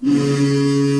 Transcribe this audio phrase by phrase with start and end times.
[0.00, 0.97] Música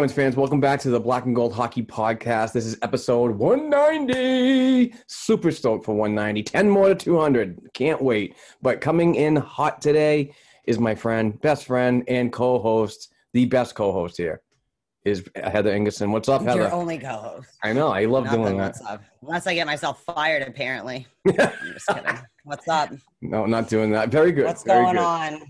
[0.00, 2.54] Bruins fans, welcome back to the Black and Gold Hockey Podcast.
[2.54, 4.94] This is episode 190.
[5.06, 6.42] Super stoked for 190.
[6.42, 7.68] 10 more to 200.
[7.74, 8.34] Can't wait.
[8.62, 10.32] But coming in hot today
[10.64, 14.40] is my friend, best friend, and co host, the best co host here,
[15.04, 16.12] is Heather Ingerson.
[16.12, 16.60] What's up, Heather?
[16.60, 17.50] Your only co-host.
[17.62, 17.88] I know.
[17.88, 18.68] I love Nothing, doing that.
[18.68, 19.02] what's up?
[19.20, 21.06] Unless I get myself fired, apparently.
[21.28, 21.34] I'm
[21.74, 22.18] just kidding.
[22.44, 22.90] What's up?
[23.20, 24.08] No, not doing that.
[24.08, 24.46] Very good.
[24.46, 25.04] What's Very going good.
[25.04, 25.42] on?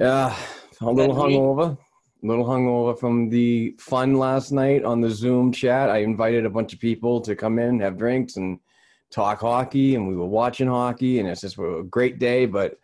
[0.00, 0.36] Yeah,
[0.80, 1.78] a little hungover.
[2.24, 5.90] Little hungover from the fun last night on the Zoom chat.
[5.90, 8.58] I invited a bunch of people to come in, have drinks, and
[9.10, 12.46] talk hockey, and we were watching hockey, and it's just a great day.
[12.46, 12.78] But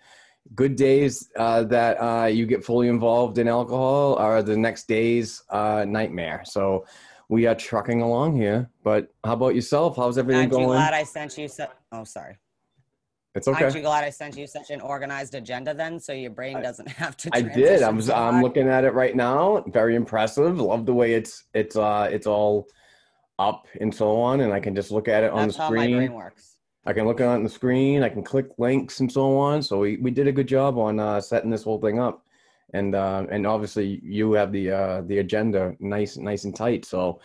[0.54, 5.42] good days uh, that uh, you get fully involved in alcohol are the next day's
[5.48, 6.42] uh, nightmare.
[6.44, 6.84] So
[7.30, 8.68] we are trucking along here.
[8.84, 9.96] But how about yourself?
[9.96, 10.66] How's everything you going?
[10.66, 11.48] glad I sent you?
[11.48, 12.36] So- oh, sorry.
[13.34, 13.64] It's okay.
[13.64, 16.88] Aren't you glad I sent you such an organized agenda then, so your brain doesn't
[17.02, 17.30] have to?
[17.32, 17.50] I did.
[17.50, 18.06] I transition was.
[18.06, 19.62] so I'm looking at it right now.
[19.68, 20.58] Very impressive.
[20.60, 22.66] Love the way it's it's uh it's all
[23.38, 25.70] up and so on, and I can just look at it on That's the how
[25.70, 26.12] my brain screen.
[26.14, 26.56] works.
[26.86, 28.02] I can look at it on the screen.
[28.02, 29.62] I can click links and so on.
[29.62, 32.24] So we, we did a good job on uh, setting this whole thing up,
[32.74, 36.84] and uh, and obviously you have the uh, the agenda nice nice and tight.
[36.84, 37.20] So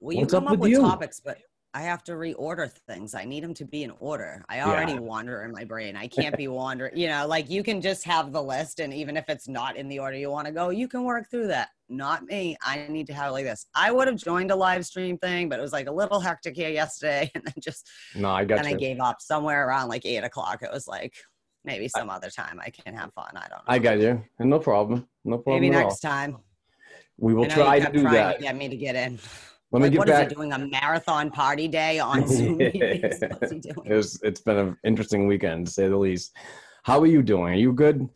[0.00, 0.80] Well, you What's come up up with with you?
[0.82, 1.38] topics, but
[1.74, 3.14] I have to reorder things.
[3.14, 4.44] I need them to be in order.
[4.48, 5.96] I already wander in my brain.
[5.96, 6.96] I can't be wandering.
[6.96, 9.88] You know, like you can just have the list, and even if it's not in
[9.88, 11.70] the order you want to go, you can work through that.
[11.88, 12.56] Not me.
[12.62, 13.66] I need to have it like this.
[13.74, 16.56] I would have joined a live stream thing, but it was like a little hectic
[16.56, 20.04] here yesterday, and then just no, I got and I gave up somewhere around like
[20.04, 20.62] eight o'clock.
[20.62, 21.14] It was like
[21.64, 23.30] maybe some other time I can have fun.
[23.34, 23.68] I don't know.
[23.68, 24.22] I got you.
[24.38, 25.08] No problem.
[25.24, 26.10] No problem maybe next all.
[26.10, 26.36] time.
[27.18, 28.36] We will I try to do trying that.
[28.38, 29.18] To get me to get in.
[29.72, 30.28] Let me get what is back.
[30.28, 30.52] he doing?
[30.52, 32.58] A marathon party day on Zoom?
[32.58, 33.86] What's he doing?
[33.86, 36.36] It was, it's been an interesting weekend to say the least.
[36.84, 37.54] How are you doing?
[37.54, 38.06] Are you good?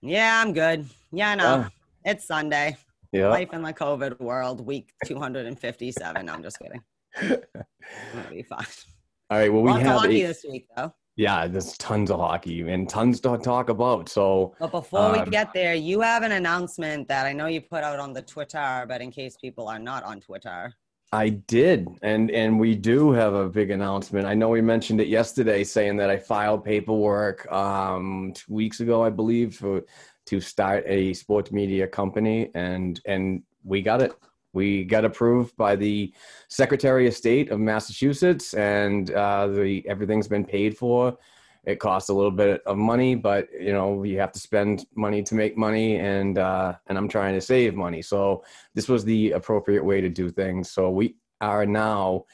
[0.00, 0.86] Yeah, I'm good.
[1.10, 1.68] Yeah, no, Yeah.
[2.04, 2.76] it's Sunday.
[3.12, 3.28] Yeah.
[3.28, 6.24] Life in the COVID world, week 257.
[6.26, 6.82] No, I'm just kidding.
[7.20, 8.64] Gonna be fine.
[9.28, 9.52] All right.
[9.52, 10.94] Well, we Lots have hockey a, this week, though.
[11.16, 14.08] Yeah, there's tons of hockey and tons to talk about.
[14.08, 17.60] So, But before we Um, get there, you have an announcement that I know you
[17.60, 20.72] put out on the Twitter, but in case people are not on Twitter,
[21.12, 24.26] I did, and and we do have a big announcement.
[24.26, 29.04] I know we mentioned it yesterday, saying that I filed paperwork um, two weeks ago,
[29.04, 29.82] I believe, for
[30.26, 34.14] to start a sports media company, and and we got it.
[34.54, 36.14] We got approved by the
[36.48, 41.18] Secretary of State of Massachusetts, and uh, the everything's been paid for.
[41.64, 45.22] It costs a little bit of money, but you know you have to spend money
[45.22, 48.44] to make money, and uh, and I'm trying to save money, so
[48.74, 50.70] this was the appropriate way to do things.
[50.70, 52.24] So we are now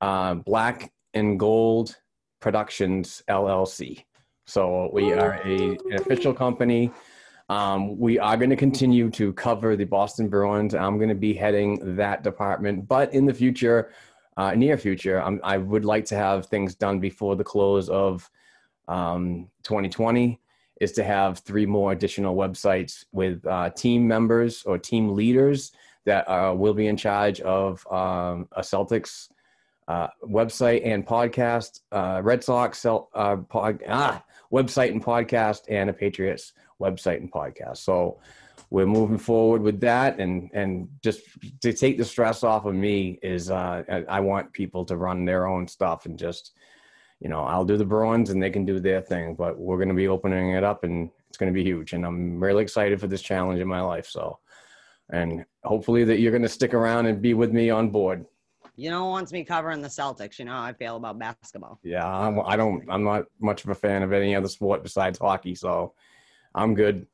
[0.00, 1.96] uh, Black and Gold
[2.40, 4.04] Productions LLC.
[4.46, 5.56] So we are a,
[5.90, 6.90] an official company.
[7.48, 10.74] Um, we are going to continue to cover the Boston Bruins.
[10.74, 13.92] I'm going to be heading that department, but in the future,
[14.36, 18.30] uh, near future, I'm, I would like to have things done before the close of
[18.90, 20.40] um, 2020
[20.80, 25.72] is to have three more additional websites with uh, team members or team leaders
[26.06, 29.28] that uh, will be in charge of um, a Celtics
[29.88, 34.22] uh, website and podcast, uh, Red Sox cel- uh, pod- ah,
[34.52, 37.78] website and podcast, and a Patriots website and podcast.
[37.78, 38.18] So
[38.70, 41.22] we're moving forward with that, and and just
[41.60, 45.24] to take the stress off of me is uh, I I want people to run
[45.24, 46.52] their own stuff and just
[47.20, 49.88] you know, I'll do the Bruins and they can do their thing, but we're going
[49.88, 51.92] to be opening it up and it's going to be huge.
[51.92, 54.06] And I'm really excited for this challenge in my life.
[54.06, 54.38] So,
[55.12, 58.24] and hopefully that you're going to stick around and be with me on board.
[58.76, 60.38] you know, wants me covering the Celtics.
[60.38, 61.78] You know how I feel about basketball.
[61.82, 65.18] Yeah, I'm, I don't, I'm not much of a fan of any other sport besides
[65.18, 65.54] hockey.
[65.54, 65.92] So
[66.54, 67.06] I'm good.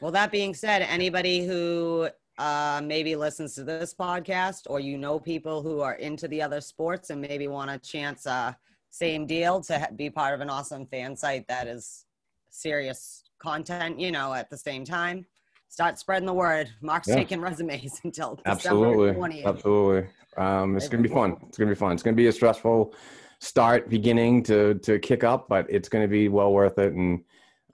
[0.00, 2.08] Well, that being said, anybody who
[2.38, 6.60] uh, maybe listens to this podcast or you know people who are into the other
[6.60, 8.52] sports and maybe want a chance, uh,
[8.90, 12.04] same deal to ha- be part of an awesome fan site that is
[12.50, 15.26] serious content, you know, at the same time.
[15.68, 16.68] Start spreading the word.
[16.80, 17.16] Mark's Yeah.
[17.16, 19.12] taking resumes until December Absolutely.
[19.12, 19.44] 20th.
[19.46, 20.10] Absolutely.
[20.36, 21.36] Um, it's going to be fun.
[21.48, 21.92] It's going to be fun.
[21.92, 22.94] It's going to be a stressful
[23.40, 26.94] start beginning to, to kick up, but it's going to be well worth it.
[26.94, 27.22] And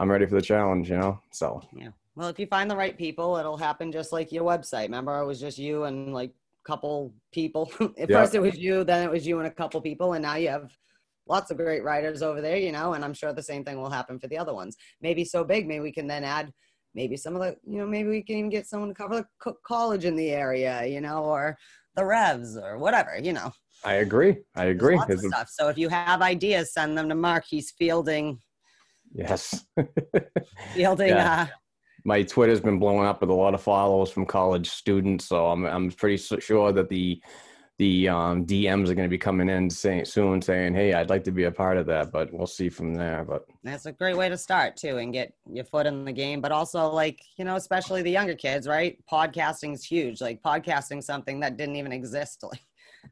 [0.00, 1.20] I'm ready for the challenge, you know?
[1.31, 1.88] So Yeah.
[2.17, 4.82] Well, if you find the right people, it'll happen just like your website.
[4.84, 7.70] Remember, it was just you and like a couple people.
[7.99, 8.20] At Yeah.
[8.22, 10.49] first, it was you, then it was you and a couple people, and now you
[10.49, 10.76] have
[11.26, 12.94] lots of great writers over there, you know.
[12.94, 14.76] And I'm sure the same thing will happen for the other ones.
[15.00, 16.52] Maybe so big, maybe we can then add
[16.94, 19.26] maybe some of the, you know, maybe we can even get someone to cover the
[19.42, 21.56] co- college in the area, you know, or
[21.96, 23.52] the Revs or whatever, you know.
[23.84, 24.36] I agree.
[24.54, 24.96] I There's agree.
[24.96, 25.48] Lots of stuff.
[25.50, 27.44] So if you have ideas, send them to Mark.
[27.46, 28.38] He's fielding,
[29.12, 29.64] yes.
[30.74, 31.08] fielding.
[31.08, 31.42] Yeah.
[31.42, 31.46] Uh,
[32.06, 35.64] my Twitter's been blowing up with a lot of follows from college students, so I'm
[35.64, 37.20] I'm pretty sure that the
[37.78, 41.24] the um, DMs are going to be coming in saying soon, saying, "Hey, I'd like
[41.24, 43.24] to be a part of that," but we'll see from there.
[43.24, 46.40] But That's a great way to start too and get your foot in the game.
[46.40, 48.96] But also, like, you know, especially the younger kids, right?
[49.10, 50.20] Podcasting is huge.
[50.20, 52.60] Like, podcasting something that didn't even exist like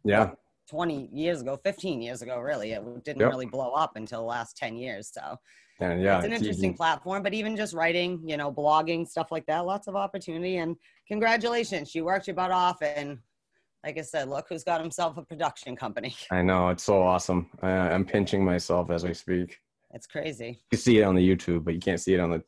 [0.05, 0.31] yeah,
[0.71, 2.73] 20 years ago, 15 years ago, really.
[2.73, 3.31] It didn't Yep.
[3.31, 5.11] really blow up until the last 10 years.
[5.13, 5.37] So,
[5.81, 6.77] and yeah, it's an interesting easy.
[6.77, 7.25] platform.
[7.25, 10.59] But even just writing, you know, blogging, stuff like that, lots of opportunity.
[10.59, 10.77] And
[11.09, 12.81] congratulations, you worked your butt off.
[12.81, 13.19] And
[13.85, 16.15] like I said, look who's got himself a production company.
[16.31, 17.51] I know it's so awesome.
[17.63, 19.61] Uh, I'm pinching myself as I speak.
[19.93, 20.47] It's crazy.
[20.49, 22.43] You can see it on the YouTube, but you can't see it on the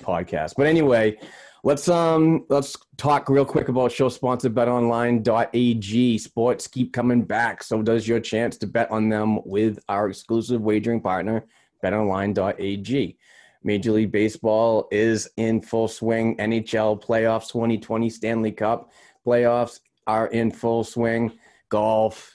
[0.00, 0.54] podcast.
[0.56, 1.18] But anyway,
[1.64, 6.18] let's um let's talk real quick about show sponsor betonline.ag.
[6.18, 10.60] Sports keep coming back, so does your chance to bet on them with our exclusive
[10.60, 11.46] wagering partner,
[11.82, 13.16] betonline.ag.
[13.64, 16.36] Major League Baseball is in full swing.
[16.36, 18.92] NHL playoffs 2020 Stanley Cup
[19.26, 21.32] playoffs are in full swing.
[21.68, 22.32] Golf,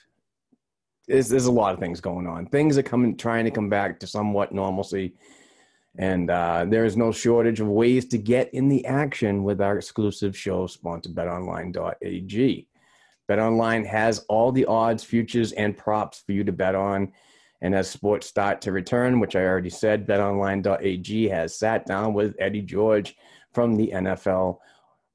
[1.08, 2.46] there's, there's a lot of things going on.
[2.46, 5.14] Things are coming, trying to come back to somewhat normalcy.
[5.98, 9.76] And uh, there is no shortage of ways to get in the action with our
[9.76, 12.68] exclusive show sponsored betonline.ag.
[13.30, 17.12] BetOnline has all the odds, futures, and props for you to bet on.
[17.60, 22.34] And as sports start to return, which I already said, betonline.ag has sat down with
[22.38, 23.14] Eddie George
[23.52, 24.58] from the NFL,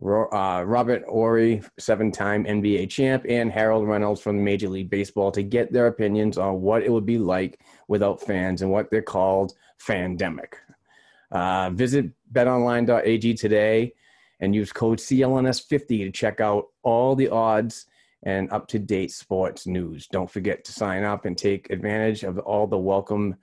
[0.01, 5.43] uh, Robert Horry, seven time NBA champ, and Harold Reynolds from Major League Baseball to
[5.43, 9.53] get their opinions on what it would be like without fans and what they're called
[9.79, 10.53] fandemic.
[11.31, 13.93] Uh, visit betonline.ag today
[14.39, 17.87] and use code CLNS50 to check out all the odds
[18.23, 20.07] and up to date sports news.
[20.07, 23.35] Don't forget to sign up and take advantage of all the welcome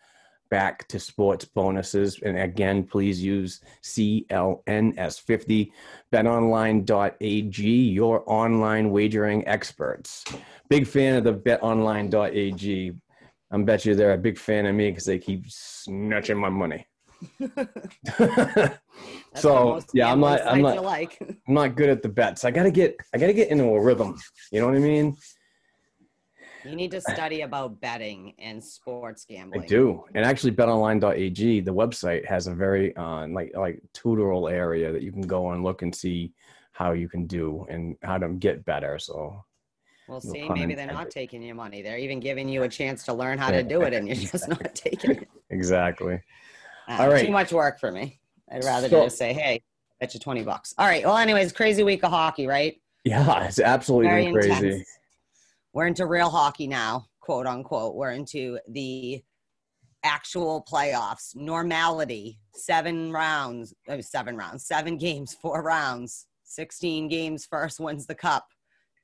[0.54, 2.20] back to sports bonuses.
[2.22, 5.72] And again, please use CLNS50.
[6.12, 10.24] BetOnline.ag, your online wagering experts.
[10.70, 12.92] Big fan of the BetOnline.ag.
[13.50, 16.86] I bet you they're a big fan of me because they keep snatching my money.
[19.36, 20.46] So yeah, I'm not.
[20.46, 20.84] I'm not.
[20.84, 21.18] like.
[21.48, 22.44] I'm not good at the bets.
[22.44, 22.96] I gotta get.
[23.12, 24.16] I gotta get into a rhythm.
[24.52, 25.16] You know what I mean?
[26.64, 29.62] You need to study about betting and sports gambling.
[29.62, 30.04] I do.
[30.14, 35.12] And actually, BetOnline.ag, the website, has a very uh, like like tutorial area that you
[35.12, 36.32] can go and look and see
[36.72, 38.98] how you can do and how to get better.
[38.98, 39.44] So
[40.08, 41.82] Well, No see, maybe they're not taking your money.
[41.82, 44.48] They're even giving you a chance to learn how to do it, and you're just
[44.48, 45.28] not taking it.
[45.50, 46.20] exactly.
[46.88, 47.26] Uh, All right.
[47.26, 48.18] Too much work for me.
[48.50, 49.62] I'd rather So- just say, hey,
[50.00, 50.74] bet you 20 bucks.
[50.78, 51.04] All right.
[51.04, 52.80] Well, anyways, crazy week of hockey, right?
[53.04, 54.50] Yeah, it's absolutely Very crazy.
[54.50, 54.98] intense.
[55.74, 57.96] We're into real hockey now, quote unquote.
[57.96, 59.20] We're into the
[60.04, 68.06] actual playoffs, normality, seven rounds, seven rounds, seven games, four rounds, 16 games, first wins
[68.06, 68.46] the cup.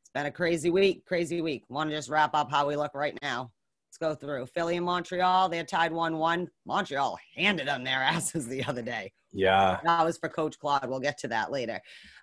[0.00, 1.64] It's been a crazy week, crazy week.
[1.68, 3.50] Want to just wrap up how we look right now?
[3.88, 5.48] Let's go through Philly and Montreal.
[5.48, 6.48] They're tied 1 1.
[6.66, 9.12] Montreal handed them their asses the other day.
[9.32, 9.80] Yeah.
[9.82, 10.88] That was for Coach Claude.
[10.88, 11.80] We'll get to that later.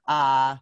[0.08, 0.56] Uh,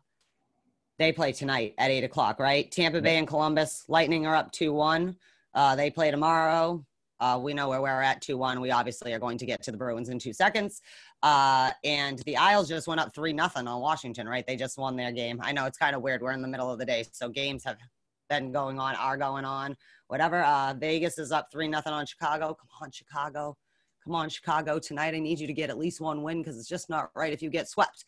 [0.97, 2.71] they play tonight at 8 o'clock, right?
[2.71, 3.83] Tampa Bay and Columbus.
[3.87, 5.15] Lightning are up 2 1.
[5.53, 6.85] Uh, they play tomorrow.
[7.19, 8.59] Uh, we know where we're at 2 1.
[8.59, 10.81] We obviously are going to get to the Bruins in two seconds.
[11.23, 14.45] Uh, and the Isles just went up 3 nothing on Washington, right?
[14.45, 15.39] They just won their game.
[15.41, 16.21] I know it's kind of weird.
[16.21, 17.05] We're in the middle of the day.
[17.11, 17.77] So games have
[18.29, 19.75] been going on, are going on,
[20.07, 20.43] whatever.
[20.43, 22.47] Uh, Vegas is up 3 nothing on Chicago.
[22.47, 23.57] Come on, Chicago.
[24.03, 24.77] Come on, Chicago.
[24.77, 27.33] Tonight, I need you to get at least one win because it's just not right
[27.33, 28.05] if you get swept.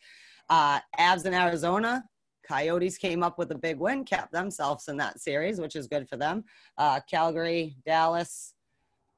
[0.48, 2.04] Uh, Avs in Arizona.
[2.48, 6.08] Coyotes came up with a big win, kept themselves in that series, which is good
[6.08, 6.44] for them.
[6.78, 8.54] Uh, Calgary, Dallas.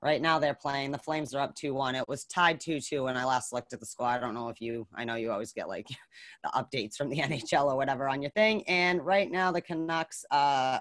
[0.03, 0.93] Right now they're playing.
[0.93, 1.95] The Flames are up 2 1.
[1.95, 4.17] It was tied 2 2 when I last looked at the squad.
[4.17, 5.87] I don't know if you, I know you always get like
[6.43, 8.63] the updates from the NHL or whatever on your thing.
[8.67, 10.79] And right now the Canucks uh,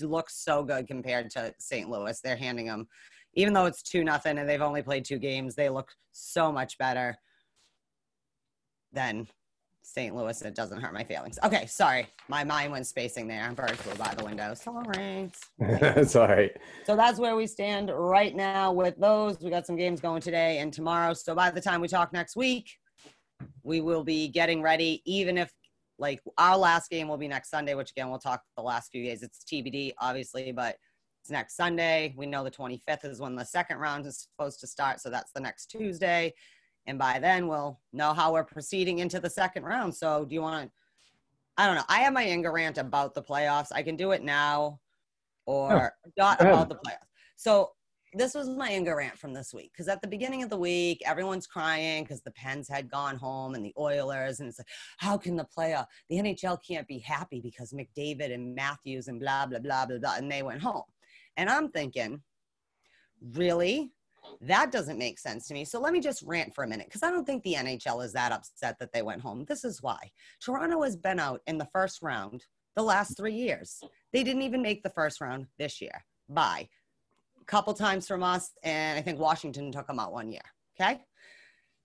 [0.00, 1.88] look so good compared to St.
[1.88, 2.20] Louis.
[2.20, 2.88] They're handing them,
[3.34, 6.76] even though it's 2 nothing and they've only played two games, they look so much
[6.76, 7.16] better
[8.92, 9.28] than
[9.86, 10.14] St.
[10.14, 10.42] Louis.
[10.42, 11.38] It doesn't hurt my feelings.
[11.44, 12.08] Okay, sorry.
[12.28, 13.50] My mind went spacing there.
[13.52, 14.52] Birds flew by the window.
[14.54, 15.30] Sorry.
[15.60, 16.50] it's all right.
[16.84, 19.40] So that's where we stand right now with those.
[19.40, 21.14] We got some games going today and tomorrow.
[21.14, 22.68] So by the time we talk next week,
[23.62, 25.52] we will be getting ready, even if
[25.98, 29.04] like our last game will be next Sunday, which again, we'll talk the last few
[29.04, 29.22] days.
[29.22, 30.76] It's TBD, obviously, but
[31.22, 32.12] it's next Sunday.
[32.16, 35.00] We know the 25th is when the second round is supposed to start.
[35.00, 36.34] So that's the next Tuesday.
[36.86, 39.94] And by then, we'll know how we're proceeding into the second round.
[39.94, 40.72] So do you want to?
[41.58, 41.84] I don't know.
[41.88, 43.68] I have my anger rant about the playoffs.
[43.72, 44.80] I can do it now
[45.46, 47.06] or not about the playoffs.
[47.36, 47.70] So
[48.14, 51.02] this was my anger rant from this week because at the beginning of the week,
[51.04, 55.18] everyone's crying because the Pens had gone home and the Oilers, and it's like, how
[55.18, 59.58] can the playoff, the NHL can't be happy because McDavid and Matthews and blah blah
[59.58, 60.84] blah blah blah, and they went home,
[61.36, 62.22] and I'm thinking,
[63.34, 63.92] really,
[64.40, 65.64] that doesn't make sense to me.
[65.64, 68.12] So let me just rant for a minute because I don't think the NHL is
[68.12, 69.44] that upset that they went home.
[69.48, 69.98] This is why
[70.40, 73.80] Toronto has been out in the first round the last three years.
[74.12, 76.04] They didn't even make the first round this year.
[76.28, 76.68] Bye
[77.46, 80.42] couple times from us, and I think Washington took them out one year.
[80.78, 81.00] Okay.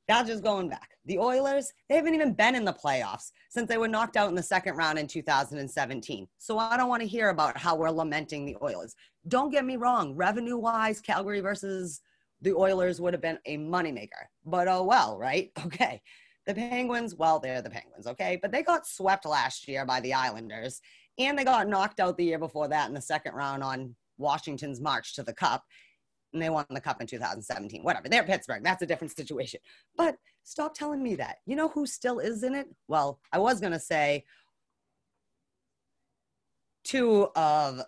[0.08, 0.90] That's just going back.
[1.06, 4.36] The Oilers, they haven't even been in the playoffs since they were knocked out in
[4.36, 6.28] the second round in 2017.
[6.38, 8.96] So I don't want to hear about how we're lamenting the Oilers.
[9.28, 12.02] Don't get me wrong, revenue wise, Calgary versus
[12.42, 14.26] the Oilers would have been a moneymaker.
[14.46, 15.52] But oh well, right?
[15.66, 16.02] Okay.
[16.48, 18.40] The Penguins, well, they're the Penguins, okay?
[18.42, 20.82] But they got swept last year by the Islanders,
[21.20, 24.82] and they got knocked out the year before that in the second round on Washington's
[24.82, 25.64] march to the cup.
[26.34, 27.84] And they won the cup in 2017.
[27.84, 28.10] Whatever.
[28.10, 28.64] They're Pittsburgh.
[28.64, 29.60] That's a different situation.
[29.96, 31.38] But stop telling me that.
[31.46, 32.68] You know who still is in it?
[32.88, 34.24] Well, I was going to say
[36.84, 37.82] two of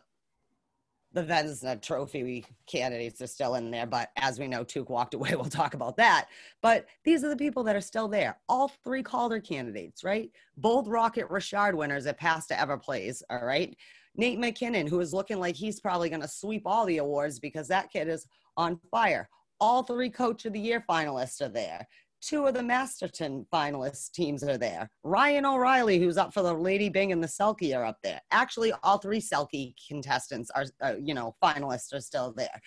[1.14, 5.32] the Vezina Trophy candidates are still in there, but as we know, Tuke walked away.
[5.34, 6.28] We'll talk about that.
[6.62, 8.38] But these are the people that are still there.
[8.50, 10.32] All three Calder candidates, right?
[10.58, 13.24] Both Rocket Richard winners at past to ever plays.
[13.30, 13.76] All right.
[14.16, 17.68] Nate MacKinnon, who is looking like he's probably going to sweep all the awards because
[17.68, 18.28] that kid is
[18.58, 19.28] on fire.
[19.60, 21.88] All three Coach of the Year finalists are there.
[22.26, 24.90] Two of the Masterton finalist teams are there.
[25.04, 28.22] Ryan O'Reilly, who's up for the Lady Byng and the Selke, are up there.
[28.32, 32.62] Actually, all three Selke contestants are, uh, you know, finalists are still there.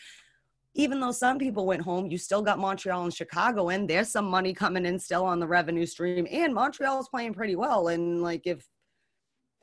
[0.74, 3.86] Even though some people went home, you still got Montreal and Chicago in.
[3.86, 7.56] There's some money coming in still on the revenue stream, and Montreal is playing pretty
[7.56, 7.88] well.
[7.88, 8.62] And like, if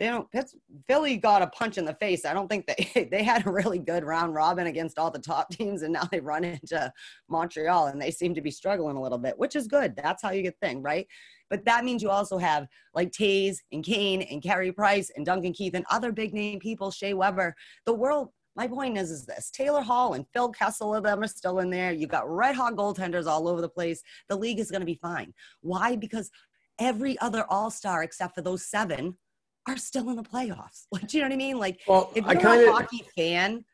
[0.03, 0.53] they don't Pitts,
[0.85, 2.25] Philly got a punch in the face.
[2.25, 5.49] I don't think they they had a really good round robin against all the top
[5.49, 6.91] teams, and now they run into
[7.29, 9.95] Montreal and they seem to be struggling a little bit, which is good.
[9.95, 11.07] That's how you get thing, right?
[11.49, 15.53] But that means you also have like Toews and Kane and Carey Price and Duncan
[15.53, 17.55] Keith and other big name people, Shea Weber.
[17.85, 21.27] The world my point is, is this Taylor Hall and Phil Kessel of them are
[21.27, 21.91] still in there.
[21.91, 24.03] You got red hot goaltenders all over the place.
[24.29, 25.33] The league is going to be fine.
[25.61, 25.95] Why?
[25.95, 26.29] Because
[26.77, 29.15] every other all star except for those seven
[29.67, 30.85] are still in the playoffs.
[30.91, 31.57] Like, do you know what I mean?
[31.57, 33.65] Like, Well, if you're kinda- a hockey fan,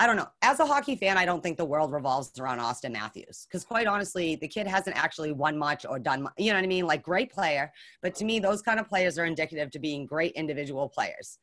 [0.00, 0.26] I don't know.
[0.42, 3.86] As a hockey fan, I don't think the world revolves around Auston Matthews because, quite
[3.86, 6.24] honestly, the kid hasn't actually won much or done.
[6.24, 6.86] mu- You know what I mean?
[6.86, 7.72] Like, great player,
[8.02, 11.38] but to me, those kind of players are indicative to being great individual players.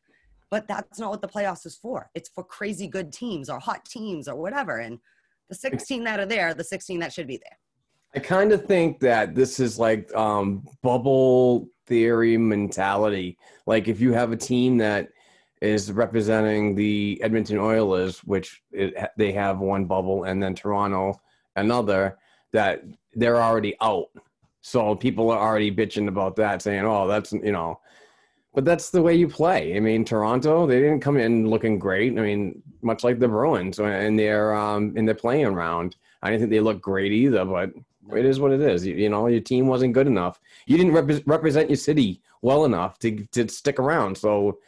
[0.50, 2.10] But that's not what the playoffs is for.
[2.14, 4.80] It's for crazy good teams or hot teams or whatever.
[4.80, 5.00] And
[5.48, 7.58] the 16 that are there, the 16 that should be there.
[8.14, 13.38] I kind of think that this is like um, bubble theory mentality.
[13.66, 15.10] Like if you have a team that
[15.62, 21.20] is representing the Edmonton Oilers, which it, they have one bubble, and then Toronto
[21.58, 22.18] another,
[22.54, 22.84] that
[23.14, 24.08] they're already out.
[24.62, 27.82] So people are already bitching about that, saying, "Oh, that's you know."
[28.54, 29.76] But that's the way you play.
[29.76, 32.18] I mean, Toronto, they didn't come in looking great.
[32.18, 35.98] I mean, much like the Bruins in their um, in their playing round.
[36.24, 37.72] I didn't think they looked great either, but
[38.16, 38.86] it is what it is.
[38.86, 40.40] You, you know, your team wasn't good enough.
[40.66, 44.18] You didn't repre- represent your city well enough to to stick around.
[44.18, 44.60] So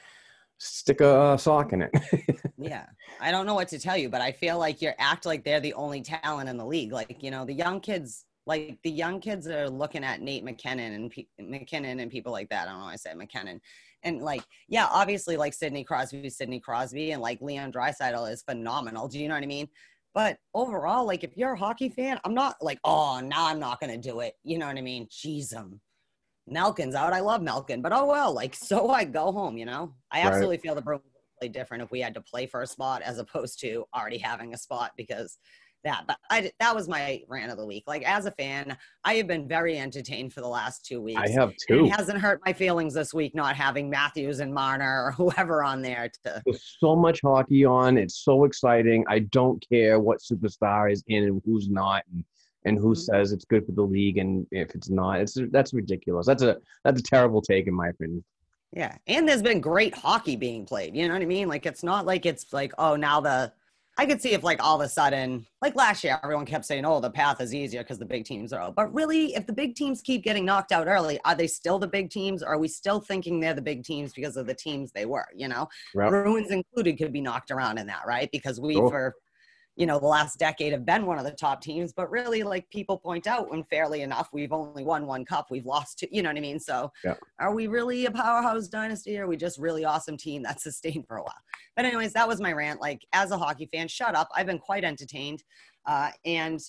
[0.63, 1.91] stick a uh, sock in it.
[2.57, 2.85] Yeah.
[3.19, 5.59] I don't know what to tell you, but I feel like you act like they're
[5.59, 6.93] the only talent in the league.
[6.93, 10.93] Like, you know, the young kids, like the young kids are looking at Nate MacKinnon
[10.93, 12.67] and P- MacKinnon and people like that.
[12.67, 13.59] I don't know why I said MacKinnon.
[14.03, 19.09] And like, yeah, obviously like Sidney Crosby, Sidney Crosby, and like Leon Draisaitl is phenomenal.
[19.09, 19.67] Do you know what I mean?
[20.13, 23.79] But overall, like if you're a hockey fan, I'm not like, oh, now I'm not
[23.79, 24.36] gonna do it.
[24.43, 25.08] You know what I mean?
[25.08, 25.79] Jeez, um,
[26.48, 27.13] Malkin's out.
[27.13, 28.34] I love Melkin, but oh well.
[28.34, 29.58] Like, so I go home.
[29.58, 30.27] You know, I Right.
[30.27, 33.01] absolutely feel the Bruins would play different if we had to play for a spot
[33.01, 35.38] as opposed to already having a spot because
[35.83, 36.05] that.
[36.07, 37.83] But I that was my rant of the week.
[37.87, 41.21] Like as a fan, I have been very entertained for the last two weeks.
[41.21, 41.85] I have two.
[41.85, 45.81] It hasn't hurt my feelings this week not having Matthews and Marner or whoever on
[45.81, 46.41] there to.
[46.45, 47.97] There's so much hockey on.
[47.97, 49.03] It's so exciting.
[49.07, 52.23] I don't care what superstar is in and who's not, and,
[52.65, 52.97] and who Mhm.
[52.97, 55.19] says it's good for the league and if it's not.
[55.19, 56.25] It's that's ridiculous.
[56.25, 58.23] That's a that's a terrible take in my opinion.
[58.75, 58.95] Yeah.
[59.05, 60.95] And there's been great hockey being played.
[60.95, 61.47] You know what I mean?
[61.47, 63.53] Like it's not like it's like, oh, now the
[63.97, 66.84] I could see if like all of a sudden, like last year, everyone kept saying,
[66.84, 68.75] oh, the path is easier because the big teams are out.
[68.75, 71.88] But really, if the big teams keep getting knocked out early, are they still the
[71.88, 72.41] big teams?
[72.41, 75.27] Or are we still thinking they're the big teams because of the teams they were?
[75.36, 76.10] You know, Yep.
[76.10, 78.29] Bruins included could be knocked around in that, right?
[78.32, 78.89] Because we Sure.
[78.89, 79.15] for
[79.75, 82.69] you know the last decade have been one of the top teams but really like
[82.69, 86.21] people point out when fairly enough we've only won one cup we've lost two you
[86.21, 86.59] know what i mean?
[86.59, 87.15] So Yeah.
[87.39, 89.17] are we really a powerhouse dynasty?
[89.17, 91.41] Or are we just really awesome team that's sustained for a while?
[91.75, 92.81] But anyways that was my rant.
[92.81, 94.29] Like as a hockey fan shut up.
[94.36, 95.43] I've been quite entertained
[95.86, 96.59] uh, and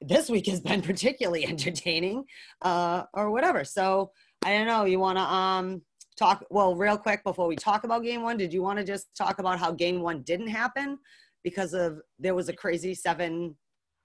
[0.00, 2.24] this week has been particularly entertaining
[2.62, 3.64] uh, or whatever.
[3.64, 4.10] So
[4.44, 5.80] i don't know you want to um
[6.18, 9.14] talk well real quick before we talk about game one did you want to just
[9.16, 10.98] talk about how game one didn't happen
[11.42, 13.56] because of there was a crazy seven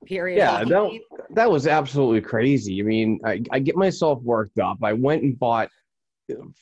[0.05, 0.99] period Yeah, that,
[1.31, 2.79] that was absolutely crazy.
[2.79, 4.77] I mean, I, I get myself worked up.
[4.83, 5.69] I went and bought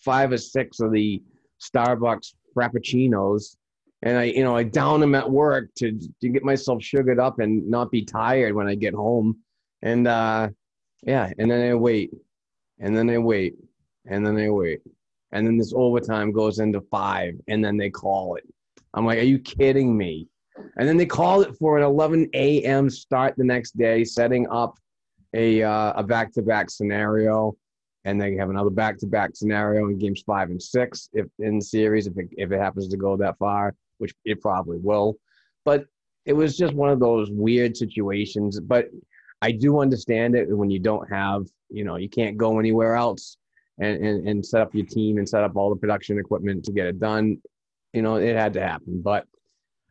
[0.04, 1.22] five or six of the
[1.62, 3.58] Starbucks Frappuccinos,
[4.04, 7.40] and I, you know, I down them at work to to get myself sugared up
[7.40, 9.38] and not be tired when I get home.
[9.82, 10.50] And uh,
[11.04, 12.12] yeah, and then I wait,
[12.80, 13.56] and then I wait,
[14.06, 14.82] and then I wait,
[15.32, 18.44] and then this overtime goes into five, and then they call it.
[18.94, 20.28] I'm like, are you kidding me?
[20.78, 22.90] And then they called it for an 11 a.m.
[22.90, 24.78] start the next day, setting up
[25.34, 27.56] a uh, a back to back scenario,
[28.06, 31.60] and they have another back to back scenario in games five and six if in
[31.60, 35.18] the series if it if it happens to go that far, which it probably will.
[35.66, 35.86] But
[36.26, 38.60] it was just one of those weird situations.
[38.60, 38.90] But
[39.42, 43.38] I do understand it when you don't have you know you can't go anywhere else
[43.80, 46.72] and and, and set up your team and set up all the production equipment to
[46.72, 47.42] get it done.
[47.94, 49.26] You know it had to happen, but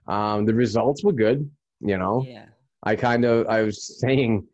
[0.06, 1.48] um, the results were good.
[1.80, 2.46] You know, yeah
[2.84, 4.46] I kind of I was saying,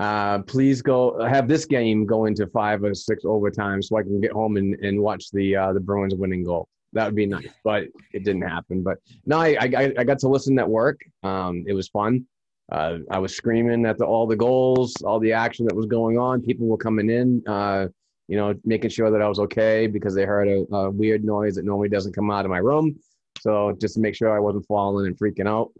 [0.00, 4.20] uh, please go have this game go into five or six overtime so I can
[4.20, 6.68] get home and, and watch the uh, the Bruins winning goal.
[6.94, 8.82] That would be nice, but it didn't happen.
[8.82, 11.00] But no, I I, I got to listen at work.
[11.22, 12.26] Um, it was fun.
[12.70, 16.16] Uh, I was screaming at the, all the goals, all the action that was going
[16.16, 16.40] on.
[16.40, 17.86] People were coming in, uh,
[18.28, 21.56] you know, making sure that I was okay because they heard a, a weird noise
[21.56, 22.96] that normally doesn't come out of my room.
[23.42, 25.72] So just to make sure I wasn't falling and freaking out.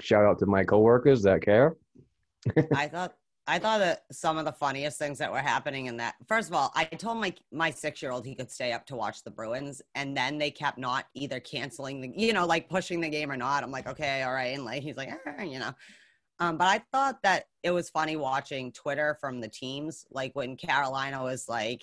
[0.00, 1.76] Shout out to my coworkers that care.
[2.74, 3.14] I thought
[3.46, 6.14] I thought that some of the funniest things that were happening in that.
[6.26, 8.96] First of all, I told my my six year old he could stay up to
[8.96, 12.98] watch the Bruins, and then they kept not either canceling the, you know, like pushing
[12.98, 13.62] the game or not.
[13.62, 15.74] I'm like, okay, all right, and like he's like, you know.
[16.38, 20.56] Um, but I thought that it was funny watching Twitter from the teams, like when
[20.56, 21.82] Carolina was like,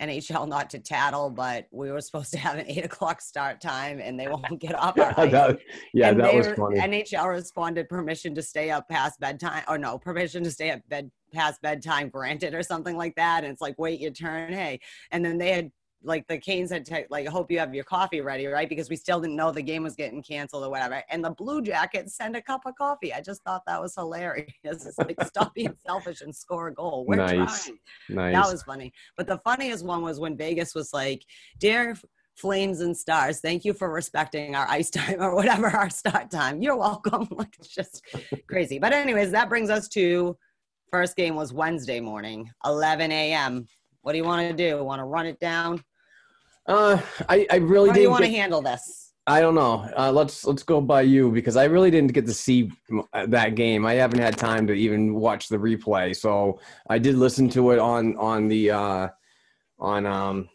[0.00, 3.98] NHL not to tattle, but we were supposed to have an eight o'clock start time,
[4.00, 5.32] and they won't get off our ice.
[5.32, 5.58] that,
[5.94, 6.78] yeah, And that was were- funny.
[6.80, 11.10] NHL responded permission to stay up past bedtime, or no, permission to stay up bed
[11.32, 13.42] past bedtime granted, or something like that.
[13.44, 14.80] And it's like, wait your turn, hey.
[15.10, 15.70] And then they had
[16.02, 18.68] like the Canes had te- like, hope you have your coffee ready, right?
[18.68, 21.02] Because we still didn't know the game was getting canceled or whatever.
[21.10, 23.12] And the Blue Jackets sent a cup of coffee.
[23.12, 24.46] I just thought that was hilarious.
[24.64, 27.04] It's like, stop being selfish and score a goal.
[27.08, 27.64] We're Nice.
[27.66, 27.78] trying.
[28.10, 28.34] nice.
[28.34, 28.92] That was funny.
[29.16, 31.24] But the funniest one was when Vegas was like,
[31.58, 31.96] Dear
[32.36, 36.60] Flames and Stars, thank you for respecting our ice time or whatever our start time.
[36.62, 37.26] You're welcome.
[37.32, 38.04] like it's just
[38.48, 38.78] crazy.
[38.78, 40.36] But anyways, that brings us to
[40.92, 43.66] first game was Wednesday morning, 11 a.m.
[44.06, 44.84] What do you want to do?
[44.84, 45.82] Want to run it down?
[46.68, 46.96] uh,
[47.28, 49.12] I, I really How do you want to handle this?
[49.26, 49.90] I don't know.
[49.98, 52.70] Uh, let's let's go by you because I really didn't get to see
[53.12, 53.84] uh, that game.
[53.84, 56.14] I haven't had time to even watch the replay.
[56.14, 59.08] So I did listen to it on on the uh,
[59.80, 60.48] on um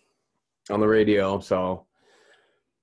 [0.70, 1.42] on the radio.
[1.42, 1.86] So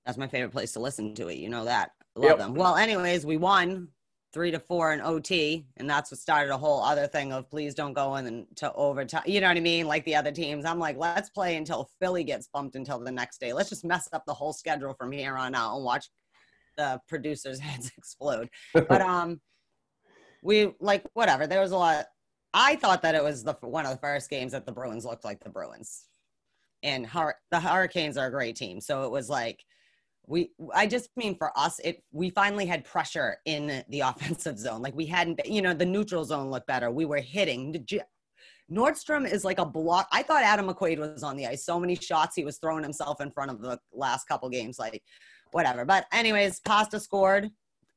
[0.04, 1.38] That's my favorite place to listen to it.
[1.38, 1.92] You know that.
[2.14, 2.38] Love Yep.
[2.40, 2.52] them.
[2.52, 3.88] Well, anyways, we won
[4.32, 7.74] three to four in OT, and that's what started a whole other thing of please
[7.74, 9.22] don't go in and to overtime.
[9.26, 9.86] You know what I mean?
[9.86, 10.64] Like the other teams.
[10.64, 13.52] I'm like, let's play until Philly gets bumped until the next day.
[13.52, 16.08] Let's just mess up the whole schedule from here on out and watch
[16.76, 18.48] the producers' heads explode.
[18.72, 19.40] But um,
[20.42, 21.46] we like whatever.
[21.46, 22.06] There was a lot.
[22.54, 25.24] I thought that it was the one of the first games that the Bruins looked
[25.24, 26.06] like the Bruins,
[26.82, 28.80] and Hur- the Hurricanes are a great team.
[28.80, 29.64] So it was like
[30.28, 30.50] we.
[30.74, 34.82] I just mean for us, it we finally had pressure in the offensive zone.
[34.82, 35.40] Like we hadn't.
[35.46, 36.90] You know, the neutral zone looked better.
[36.90, 37.86] We were hitting.
[38.70, 40.08] Nordstrom is like a block.
[40.12, 41.64] I thought Adam McQuaid was on the ice.
[41.64, 44.78] So many shots he was throwing himself in front of the last couple games.
[44.78, 45.02] Like
[45.52, 45.84] whatever.
[45.84, 47.50] But anyways, Pasta scored.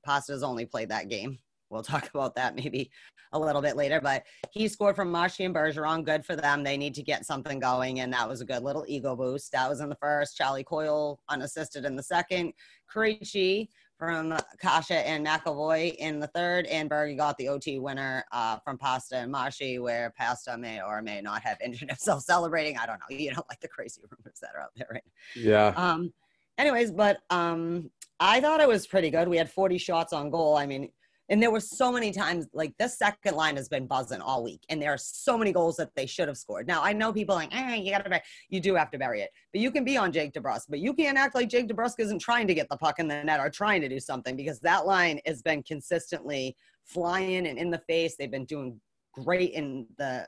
[0.06, 1.38] Pasta's only played that game.
[1.72, 2.92] We'll talk about that maybe
[3.34, 4.00] a little bit later.
[4.02, 6.04] But he scored from Marshy and Bergeron.
[6.04, 6.64] Good for them.
[6.64, 9.52] They need to get something going, and that was a good little ego boost.
[9.52, 10.38] That was in the first.
[10.38, 12.54] Charlie Coyle unassisted in the second.
[12.94, 13.70] Krejci
[14.02, 18.76] from Kase and McAvoy in the third, and Berge got the OT winner uh, from
[18.76, 22.80] Pasta and Marshy, where Pasta may or may not have injured himself celebrating.
[22.80, 23.16] I don't know.
[23.16, 25.04] You don't like the crazy rumors that are out there right
[25.36, 26.12] yeah, um,
[26.58, 29.28] anyways, but um, I thought it was pretty good.
[29.28, 30.58] We had 40 shots on goal.
[30.58, 30.90] I mean,
[31.32, 34.60] and there were so many times like this second line has been buzzing all week,
[34.67, 36.67] and there are so many goals that they should have scored.
[36.67, 38.22] Now I know people like, eh, you gotta, bury.
[38.50, 40.94] you do have to bury it, but you can be on Jake DeBrusk, but you
[40.94, 43.50] can't act like Jake DeBrusk isn't trying to get the puck in the net or
[43.50, 48.17] trying to do something because that line has been consistently flying and in the face.
[48.17, 48.80] They've been doing
[49.13, 50.28] great in the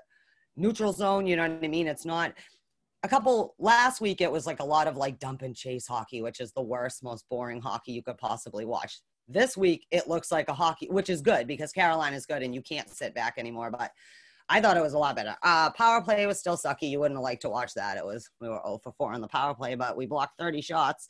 [0.55, 1.27] neutral zone.
[1.27, 1.87] You know what I mean?
[1.87, 2.33] It's not
[3.03, 6.21] a couple last week it was like a lot of like dump and chase hockey
[6.21, 10.31] which is the worst most boring hockey you could possibly watch this week it looks
[10.31, 13.35] like a hockey which is good because carolina is good and you can't sit back
[13.37, 13.91] anymore but
[14.49, 17.17] i thought it was a lot better uh power play was still sucky you wouldn't
[17.17, 19.53] have liked to watch that it was we were 0 for 4 on the power
[19.53, 21.07] play but we blocked 30 shots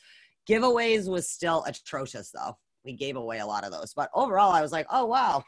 [0.49, 4.61] giveaways was still atrocious though we gave away a lot of those but overall i
[4.61, 5.43] was like oh wow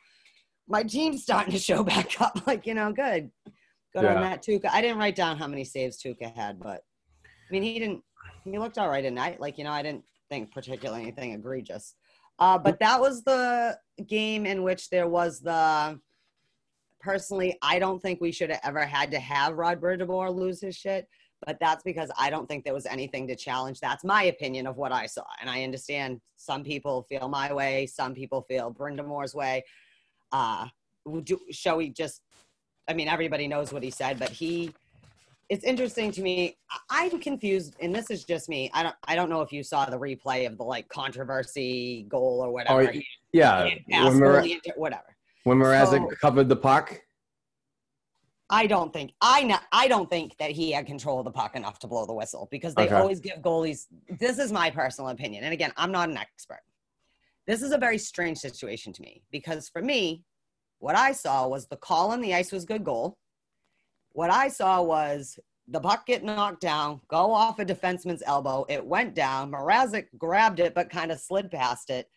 [0.68, 3.30] my team's starting to show back up like you know good
[3.94, 4.16] good Yeah.
[4.16, 4.70] on that Tuukka.
[4.72, 6.82] I didn't write down how many saves Tuukka had, but
[7.24, 8.02] I mean he didn't.
[8.44, 9.40] He looked all right at night.
[9.40, 11.96] Like you know, I didn't think particularly anything egregious.
[12.40, 16.00] Uh, but that was the game in which there was the.
[17.00, 20.76] Personally, I don't think we should have ever had to have Rod Brind'Amour lose his
[20.76, 21.08] shit.
[21.46, 23.80] But that's because I don't think there was anything to challenge.
[23.80, 27.86] That's my opinion of what I saw, and I understand some people feel my way,
[27.86, 29.64] some people feel Brind'Amour's way.
[30.32, 30.68] Uh,
[31.06, 32.22] you- shall we just
[32.88, 34.74] I mean, everybody knows what he said, but he.
[35.50, 36.58] It's interesting to me.
[36.90, 38.72] I'm confused, and this is just me.
[38.74, 38.96] I don't.
[39.08, 42.90] I don't know if you saw the replay of the like controversy goal or whatever.
[42.92, 43.00] Oh,
[43.32, 43.64] yeah.
[43.64, 45.16] When, goalie inter- whatever.
[45.44, 47.00] when Mrazek So- covered the puck,
[48.50, 49.58] I don't think I know.
[49.72, 52.48] I don't think that he had control of the puck enough to blow the whistle
[52.50, 52.96] because they Okay.
[52.96, 53.86] always give goalies.
[54.20, 56.62] This is my personal opinion, and again, I'm not an expert.
[57.46, 60.24] This is a very strange situation to me because for me,
[60.80, 63.20] what I saw was the call on the ice was good goal.
[64.16, 68.66] What I saw was the puck get knocked down, go off a defenseman's elbow.
[68.70, 69.52] It went down.
[69.52, 72.10] Mrazek grabbed it, but kind of slid past it.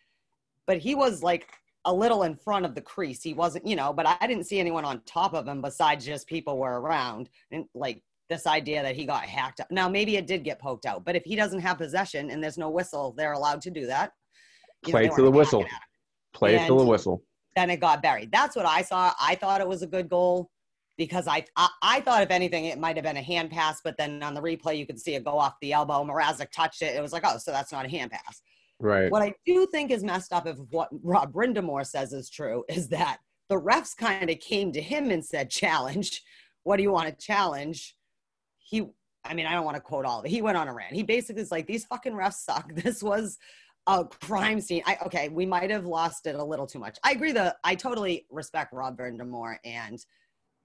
[0.65, 1.51] But he was like
[1.83, 3.21] a little in front of the crease.
[3.21, 6.25] He wasn't, you know, but I didn't see anyone on top of him besides just
[6.25, 7.29] people were around.
[7.51, 9.69] And like this idea that he got hacked up.
[9.69, 12.57] Now, maybe it did get poked out, but if he doesn't have possession and there's
[12.57, 14.13] no whistle, they're allowed to do that.
[14.85, 15.63] You know, play they to the whistle.
[15.63, 17.23] hacking at him Play to the whistle.
[17.57, 18.31] then it got buried.
[18.31, 19.11] That's what I saw.
[19.19, 20.49] I thought it was a good goal
[20.99, 23.97] because I I, I thought if anything it might have been a hand pass, but
[23.97, 26.03] then on the replay you could see it go off the elbow.
[26.03, 26.95] Mrazek touched it.
[26.95, 28.43] It was like, oh, so that's not a hand pass.
[28.79, 29.11] Right.
[29.11, 32.89] What I do think is messed up if what Rob Brind'Amour says is true is
[32.89, 33.17] that
[33.49, 36.21] the refs kind of came to him and said, challenge.
[36.63, 37.95] What do you want to challenge?
[38.59, 38.85] He
[39.25, 40.29] I mean, I don't want to quote all of it.
[40.29, 40.93] He went on a rant.
[40.93, 42.71] He basically is like, these fucking refs suck.
[42.75, 43.37] This was
[43.87, 44.83] a crime scene.
[44.85, 46.97] I okay, we might have lost it a little too much.
[47.03, 49.99] I agree that I totally respect Rob Brind'Amour and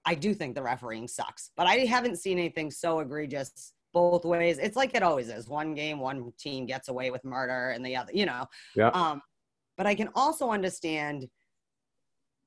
[0.06, 4.58] I do think the refereeing sucks, but I haven't seen anything so egregious both ways.
[4.58, 5.48] It's like it always is.
[5.48, 8.44] One game, one team gets away with murder and the other, you know.
[8.74, 8.88] Yeah.
[8.88, 9.22] Um,
[9.76, 11.28] but I can also understand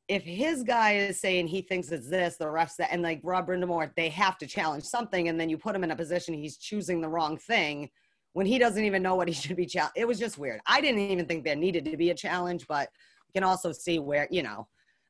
[0.07, 3.47] if his guy is saying he thinks it's this, the refs that, and like Rob
[3.47, 6.57] Brind'Amour, they have to challenge something, and then you put him in a position he's
[6.57, 7.89] choosing the wrong thing
[8.33, 9.97] when he doesn't even know what he should be challenged.
[9.97, 10.61] It was just weird.
[10.65, 12.89] I didn't even think there needed to be a challenge, but
[13.27, 14.67] you can also see where you know.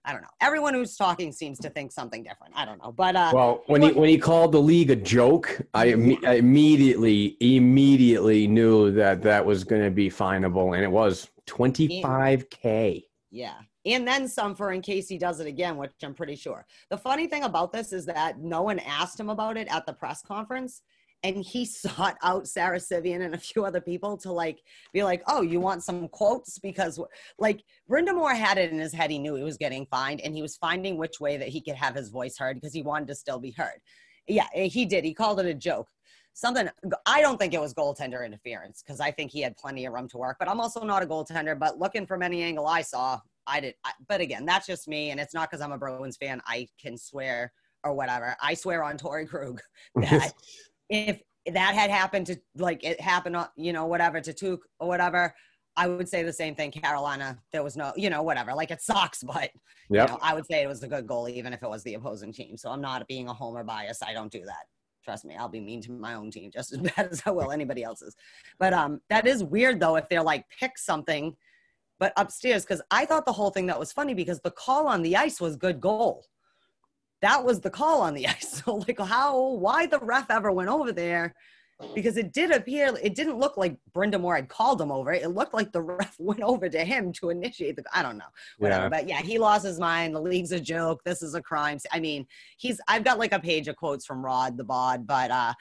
[0.08, 0.30] I don't know.
[0.40, 2.54] Everyone who's talking seems to think something different.
[2.56, 5.62] I don't know, but uh, Well, when he when he called the league a joke,
[5.74, 10.90] I, imme- I immediately immediately knew that that was going to be finable, and it
[10.90, 13.04] was twenty five k.
[13.32, 13.56] Yeah.
[13.86, 16.66] And then some for in case he does it again, which I'm pretty sure.
[16.90, 19.94] The funny thing about this is that no one asked him about it at the
[19.94, 20.82] press conference.
[21.24, 24.60] And he sought out Sara Civian and a few other people to like
[24.94, 26.60] be like, oh, you want some quotes?
[26.60, 27.00] Because
[27.40, 29.12] like Brind'Amour had it in his head.
[29.12, 31.76] He knew he was getting fined and he was finding which way that he could
[31.76, 33.80] have his voice heard because he wanted to still be heard.
[34.28, 35.04] Yeah, eh, he did.
[35.06, 35.88] He called it a joke
[36.38, 36.70] something
[37.08, 40.08] I don't think it was goaltender interference because I think he had plenty of room
[40.10, 40.38] to work.
[40.40, 41.58] But I'm also not a goaltender.
[41.58, 43.74] But looking from any angle I saw, I did.
[43.84, 46.42] I, but again, that's just me, and it's not because I'm a Bruins fan.
[46.46, 47.52] I can swear
[47.84, 48.36] or whatever.
[48.42, 49.62] I swear on Torey Krug
[49.96, 50.34] that
[50.90, 51.22] if
[51.54, 55.34] that had happened to like it happened, on you know, whatever to Tuke or whatever.
[55.80, 56.72] I would say the same thing.
[56.72, 58.54] Carolina, there was no, you know, whatever.
[58.56, 59.52] Like it sucks, but
[59.90, 60.10] Yep.
[60.10, 61.94] you know, I would say it was a good goal, even if it was the
[61.94, 62.58] opposing team.
[62.58, 64.02] So I'm not being a homer bias.
[64.02, 64.66] I don't do that.
[65.06, 67.52] Trust me, I'll be mean to my own team just as bad as I will
[67.52, 68.16] anybody else's.
[68.60, 71.36] But um, that is weird though if they're like pick something,
[72.00, 75.04] but upstairs because I thought the whole thing that was funny because the call on
[75.04, 76.26] the ice was good goal.
[77.22, 78.62] That was the call on the ice.
[78.64, 81.34] So like how why the ref ever went over there?
[81.94, 85.12] Because it did appear it didn't look like Brind'Amour had called him over.
[85.14, 88.26] It looked like the ref went over to him to initiate the I don't know
[88.58, 88.84] whatever.
[88.86, 88.90] Yeah.
[88.90, 90.16] But yeah, he lost his mind.
[90.16, 91.02] The league's a joke.
[91.06, 91.78] This is a crime.
[91.92, 92.26] I mean,
[92.58, 95.54] he's I've got like a page of quotes from Rod the Bod, but uh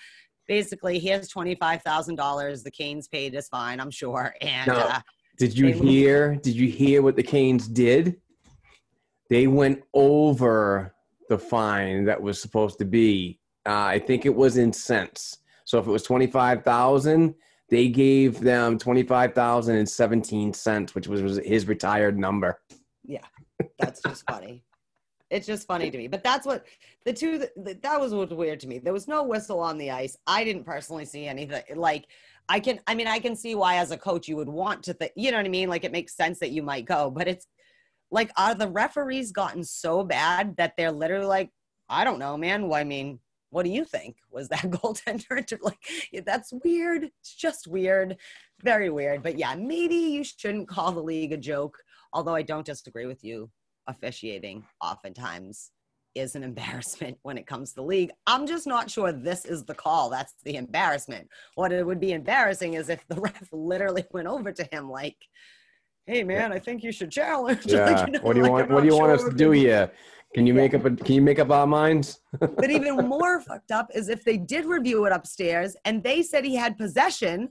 [0.48, 2.62] basically he has twenty five thousand dollars.
[2.62, 4.34] The Canes paid his fine, I'm sure.
[4.40, 4.74] And No.
[4.78, 5.00] uh
[5.38, 6.36] Did you moved- hear?
[6.36, 8.16] Did you hear what the Canes did?
[9.28, 10.94] They went over
[11.28, 13.40] the fine that was supposed to be.
[13.66, 15.38] Uh, I think it was in cents.
[15.64, 17.34] So if it was twenty five thousand,
[17.68, 22.60] they gave them twenty five thousand and seventeen cents, which was, was his retired number.
[23.04, 23.24] Yeah,
[23.78, 24.62] that's just funny.
[25.28, 26.06] It's just funny to me.
[26.06, 26.66] But that's what
[27.04, 28.78] the two that, that was what was weird to me.
[28.78, 30.16] There was no whistle on the ice.
[30.26, 32.06] I didn't personally see anything like
[32.48, 34.94] I can I mean I can see why as a coach you would want to
[34.94, 35.68] think you know what I mean?
[35.68, 37.48] Like it makes sense that you might go, but it's
[38.10, 41.50] like are the referees gotten so bad that they're literally like,
[41.88, 42.68] I don't know, man.
[42.68, 44.16] Well, I mean, what do you think?
[44.30, 45.78] Was that goaltender like
[46.12, 47.04] yeah, that's weird.
[47.04, 48.16] It's just weird.
[48.62, 49.22] Very weird.
[49.22, 51.78] But yeah, maybe you shouldn't call the league a joke.
[52.12, 53.50] Although I don't disagree with you,
[53.86, 55.70] officiating oftentimes
[56.14, 58.10] is an embarrassment when it comes to the league.
[58.26, 60.10] I'm just not sure this is the call.
[60.10, 61.28] That's the embarrassment.
[61.54, 65.16] What it would be embarrassing is if the ref literally went over to him like,
[66.06, 68.06] "Hey man, I think you should challenge." Like, Yeah.
[68.06, 68.70] know, what do you like, want?
[68.70, 69.90] What do you want us to do here?
[70.34, 70.84] Can you make up?
[70.84, 72.20] A, can you make up our minds?
[72.40, 76.44] But even more fucked up is if they did review it upstairs and they said
[76.44, 77.50] he had possession,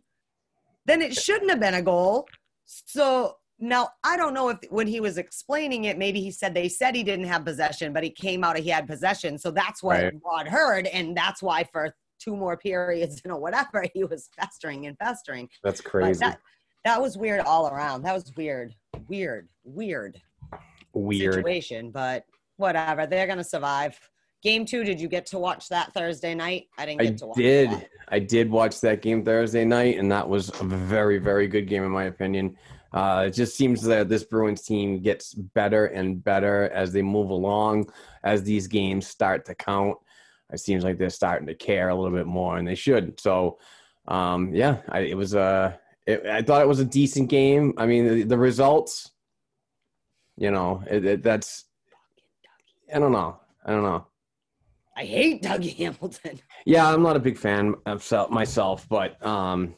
[0.85, 2.27] then it shouldn't have been a goal.
[2.65, 6.69] So now I don't know if when he was explaining it, maybe he said they
[6.69, 9.37] said he didn't have possession, but he came out of he had possession.
[9.37, 10.13] So that's what Right.
[10.23, 14.87] Rod heard, and that's why for two more periods, you know, whatever, he was festering
[14.87, 15.49] and festering.
[15.63, 16.19] That's crazy.
[16.19, 16.39] that
[16.85, 18.03] that was weird all around.
[18.03, 18.73] That was weird,
[19.09, 20.21] weird, weird
[20.93, 21.33] Weird.
[21.33, 22.25] situation, but
[22.57, 23.05] whatever.
[23.05, 23.99] They're gonna survive.
[24.43, 26.67] Game two, did you get to watch that Thursday night?
[26.77, 27.71] I didn't I get to watch did.
[27.71, 27.89] that.
[28.09, 31.83] I did watch that game Thursday night, and that was a very, very good game
[31.83, 32.55] in my opinion.
[32.93, 37.29] Uh, it just seems that this Bruins team gets better and better as they move
[37.31, 37.91] along,
[38.23, 39.97] as these games start to count.
[40.53, 43.19] It seems like they're starting to care a little bit more, and they should.
[43.19, 43.57] So,
[44.07, 45.79] um, yeah, I, it was a.
[46.05, 47.73] It, I thought it was a decent game.
[47.77, 49.11] I mean, the, the results.
[50.37, 51.65] You know, it, it, that's.
[52.93, 53.39] I don't know.
[53.65, 54.05] I don't know.
[54.97, 56.39] I hate Dougie Hamilton.
[56.65, 59.75] Yeah, I'm not a big fan of myself, but um,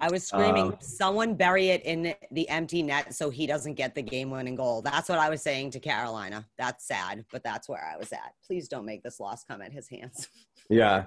[0.00, 3.94] I was screaming, Um, someone bury it in the empty net so he doesn't get
[3.94, 4.82] the game winning goal.
[4.82, 6.46] That's what I was saying to Carolina.
[6.56, 8.32] That's sad, but that's where I was at.
[8.46, 10.28] Please don't make this loss come at his hands.
[10.70, 11.06] yeah,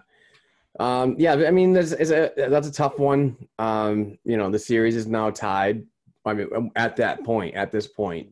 [0.80, 1.34] um, yeah.
[1.34, 3.36] I mean, there's, it's a, that's a tough one.
[3.60, 5.86] Um, you know, the series is now tied.
[6.26, 8.30] I mean, at that point, at this point.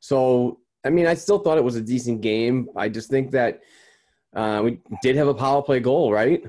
[0.00, 2.68] So, I mean, I still thought it was a decent game.
[2.76, 3.60] I just think that
[4.34, 6.42] uh, we did have a power play goal, right?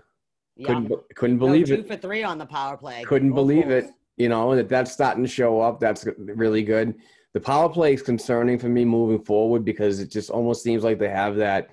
[0.56, 0.68] Yeah.
[0.68, 1.88] Couldn't couldn't believe two it.
[1.88, 3.04] for three on the power play.
[3.04, 3.86] Couldn't Both believe goals.
[3.86, 3.92] it.
[4.18, 5.80] You know that that's starting to show up.
[5.80, 6.96] That's really good.
[7.34, 11.00] The power play is concerning for me moving forward because it just almost seems like
[11.00, 11.70] they have that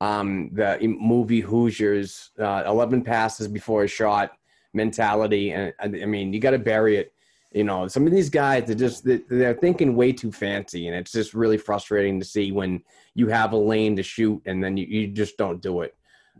[0.00, 4.32] um the movie Hoosiers uh, 11 passes before a shot
[4.72, 7.12] mentality and I mean you got to bury it.
[7.52, 10.96] You know some of these guys they're just they- they're thinking way too fancy and
[10.96, 12.82] it's just really frustrating to see when
[13.14, 15.96] you have a lane to shoot and then you, you just don't do it.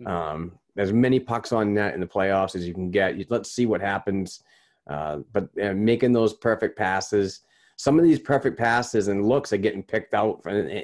[0.07, 3.29] Um as many pucks on net in the playoffs as you can get.
[3.31, 4.45] Let's see what happens.
[4.89, 7.41] Uh, but uh, making those perfect passes
[7.77, 10.43] some of these perfect passes and looks are getting picked out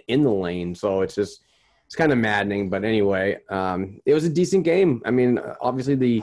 [0.09, 1.41] in the lane so it's just
[1.87, 5.94] it's kind of maddening but anyway um it was a decent game i mean obviously
[5.94, 6.23] the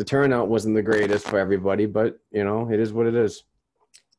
[0.00, 3.44] the turnout wasn't the greatest for everybody, but you know, it is what it is.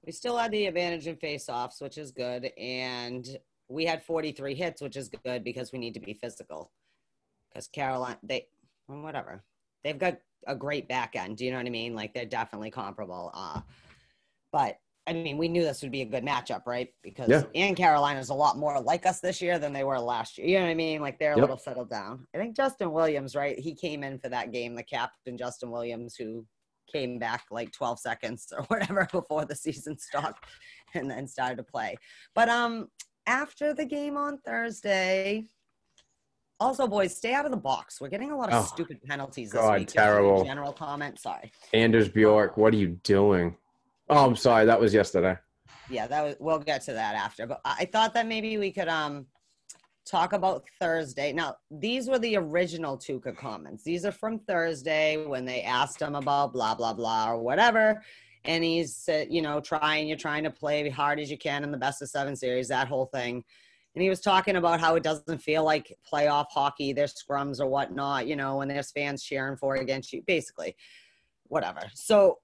[0.06, 3.28] We still had the advantage in face-offs, which is good, and
[3.67, 6.72] we had 43 hits, which is good because we need to be physical.
[7.50, 8.46] Because Carolina, they,
[8.86, 9.44] whatever,
[9.84, 11.38] they've got a great back end.
[11.38, 11.96] Do you know what I mean?
[11.96, 13.32] Like they're definitely comparable.
[13.34, 13.62] Uh,
[14.52, 16.94] but I mean, we knew this would be a good matchup, right?
[17.02, 17.44] Because Yeah.
[17.56, 20.48] and Carolina's a lot more like us this year than they were last year.
[20.48, 21.02] You know what I mean?
[21.02, 21.42] Like they're a Yep.
[21.42, 22.28] little settled down.
[22.36, 23.58] I think Justin Williams, right?
[23.58, 26.46] He came in for that game, the captain Justin Williams, who
[26.92, 30.46] came back like 12 seconds or whatever before the season stopped
[30.94, 31.96] and then started to play.
[32.36, 32.90] But um
[33.26, 35.46] after the game on Thursday,
[36.60, 38.00] also boys, stay out of the box.
[38.00, 39.88] We're getting a lot of Oh, stupid penalties this God, week.
[39.88, 40.44] Terrible.
[40.44, 41.20] General comment.
[41.20, 41.52] Sorry.
[41.74, 43.56] Anders Bjork, what are you doing?
[44.12, 45.38] Oh, I'm sorry, that was yesterday.
[45.89, 48.88] yeah that was we'll get to that after but i thought that maybe we could
[48.88, 49.26] um
[50.06, 51.32] talk about thursday.
[51.32, 53.84] Now these were the original Tuukka comments.
[53.84, 58.02] These are from thursday when they asked him about blah blah blah or whatever.
[58.43, 61.71] And he's said you know trying you're trying to play hard as you can in
[61.71, 63.43] the best of seven series that whole thing.
[63.93, 67.67] And he was talking about how it doesn't feel like playoff hockey there's scrums or
[67.67, 70.76] whatnot you know when there's fans cheering for against you basically.
[71.47, 71.82] Whatever.
[71.93, 72.39] So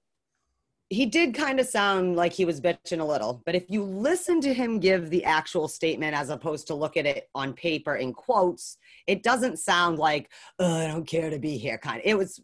[0.90, 4.40] he did kind of sound like he was bitching a little, but if you listen
[4.40, 8.12] to him give the actual statement as opposed to look at it on paper in
[8.12, 12.00] quotes, it doesn't sound like, oh, I don't care to be here kind.
[12.04, 12.40] It was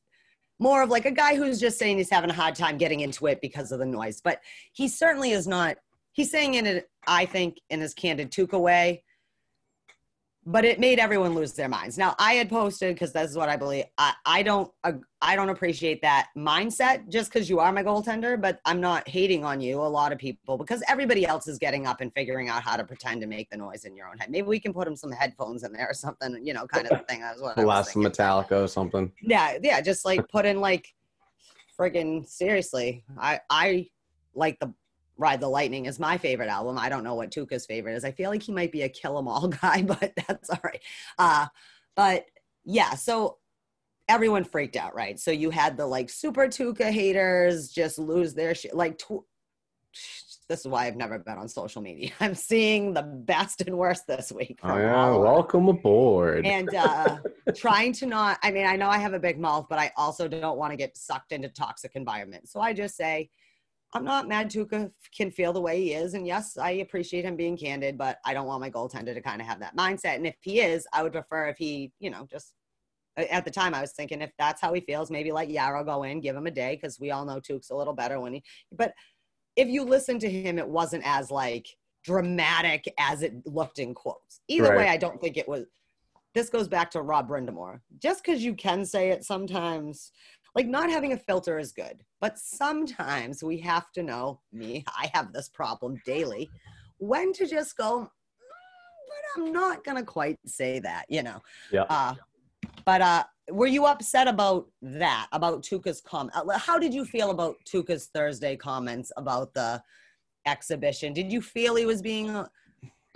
[0.59, 3.27] more of like a guy who's just saying he's having a hard time getting into
[3.27, 4.21] it because of the noise.
[4.23, 4.41] But
[4.73, 5.79] he certainly is not,
[6.13, 9.05] he's saying in it, I think, in his candid Tuukka way,
[10.47, 11.97] but it made everyone lose their minds.
[11.97, 13.85] Now I had posted because this is what I believe.
[13.99, 14.71] I, I don't
[15.23, 19.45] I don't appreciate that mindset just because you are my goaltender, but I'm not hating
[19.45, 19.81] on you.
[19.81, 22.85] A lot of people because everybody else is getting up and figuring out how to
[22.85, 24.31] pretend to make the noise in your own head.
[24.31, 27.07] Maybe we can put them some headphones in there or something, you know, kind of
[27.07, 27.21] thing.
[27.21, 27.95] That's what I was Last.
[27.95, 29.11] Metallica or something.
[29.23, 30.95] Yeah, yeah, just like put in like
[31.79, 33.05] friggin' seriously.
[33.19, 33.89] I I
[34.35, 34.75] like the
[35.17, 36.79] Ride the Lightning is my favorite album.
[36.79, 38.05] I don't know what Tuukka's favorite is.
[38.05, 40.83] I feel like he might be a kill 'em all guy, but that's all right.
[41.19, 41.47] Uh
[41.97, 42.27] but
[42.65, 43.39] yeah, so
[44.09, 45.19] everyone freaked out, right?
[45.21, 48.75] So you had the like super Tuukka haters just lose their shit.
[48.75, 49.25] Like tw-
[50.49, 52.11] this is why I've never been on social media.
[52.21, 54.59] I'm seeing the best and worst this week.
[54.63, 56.45] Oh yeah, all of it welcome aboard.
[56.45, 57.19] and uh,
[57.55, 60.27] trying to not i mean i know i have a big mouth but i also
[60.29, 63.31] don't want to get sucked into toxic environment so i just say
[63.95, 67.37] i'm not mad Tuukka can feel the way he is and yes i appreciate him
[67.37, 70.27] being candid but i don't want my goaltender to kind of have that mindset and
[70.27, 72.55] if he is i would prefer if he you know just
[73.17, 76.03] at the time i was thinking if that's how he feels maybe let Jaro go
[76.03, 78.43] in give him a day because we all know tuke's a little better when he
[78.73, 78.93] but
[79.57, 81.69] if you listen to him it wasn't as like
[82.03, 85.65] dramatic as it looked in quotes either way i don't think it was
[86.35, 87.81] this goes back to Rob Brind'Amour.
[87.99, 90.11] Just because you can say it sometimes,
[90.55, 95.11] like not having a filter is good, but sometimes we have to know me, I
[95.13, 96.49] have this problem daily,
[96.99, 98.09] when to just go, "Mm,
[99.09, 101.43] but I'm not going to quite say that, you know.
[101.73, 101.83] Yeah.
[101.83, 102.15] Uh,
[102.85, 106.35] but uh, were you upset about that, about Tuukka's comment?
[106.57, 109.83] How did you feel about Tuukka's Thursday comments about the
[110.47, 111.13] exhibition?
[111.13, 112.47] Did you feel he was being uh,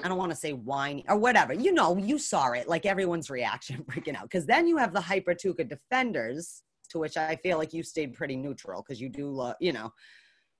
[0.03, 1.53] I don't want to say whiny or whatever.
[1.53, 4.22] You know, you saw it, like everyone's reaction freaking out.
[4.24, 8.14] Because then you have the Hyper Tuukka defenders, to which I feel like you stayed
[8.14, 9.92] pretty neutral because you do, love, you know.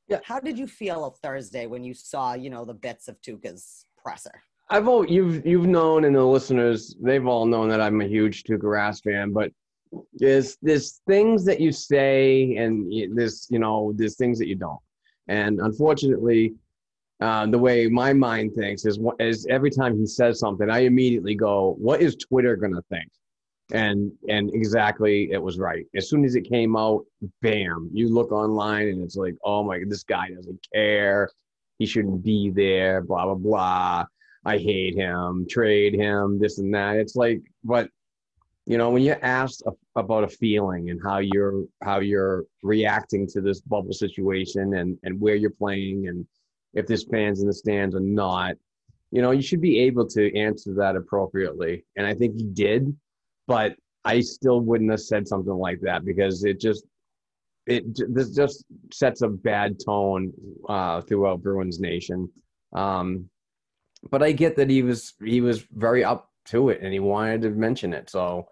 [0.09, 0.21] Yeah.
[0.25, 3.85] How did you feel on Thursday when you saw, you know, the bits of Tuukka's
[3.97, 4.43] presser?
[4.71, 8.45] I've all you've you've known and the listeners they've all known that I'm a huge
[8.45, 9.51] Tuukka Rask fan, but
[10.15, 14.81] there's there's things that you say and there's you know there's things that you don't,
[15.29, 16.55] and unfortunately,
[17.21, 21.35] uh, the way my mind thinks is is every time he says something, I immediately
[21.35, 23.09] go, what is Twitter gonna think?
[23.73, 25.85] And and exactly it was right.
[25.95, 27.05] As soon as it came out,
[27.43, 31.29] bam, you look online and it's like, oh my, this guy doesn't care.
[31.79, 33.03] He shouldn't be there.
[33.03, 34.05] Blah blah blah.
[34.45, 36.97] I hate him, trade him, this and that.
[36.97, 37.91] It's like, but
[38.65, 39.63] you know, when you're asked
[39.97, 45.21] about a feeling and how you're how you're reacting to this bubble situation and and
[45.21, 46.27] where you're playing and
[46.75, 48.55] if there's fans in the stands or not,
[49.11, 51.85] you know, you should be able to answer that appropriately.
[51.97, 52.95] And I think he did,
[53.49, 53.75] but
[54.05, 56.85] I still wouldn't have said something like that because it just
[57.67, 57.85] it
[58.15, 60.33] this just sets a bad tone
[60.69, 62.31] uh, throughout Bruins Nation.
[62.73, 63.29] Um,
[64.11, 67.43] but I get that he was he was very up to it and he wanted
[67.43, 68.09] to mention it.
[68.09, 68.49] So,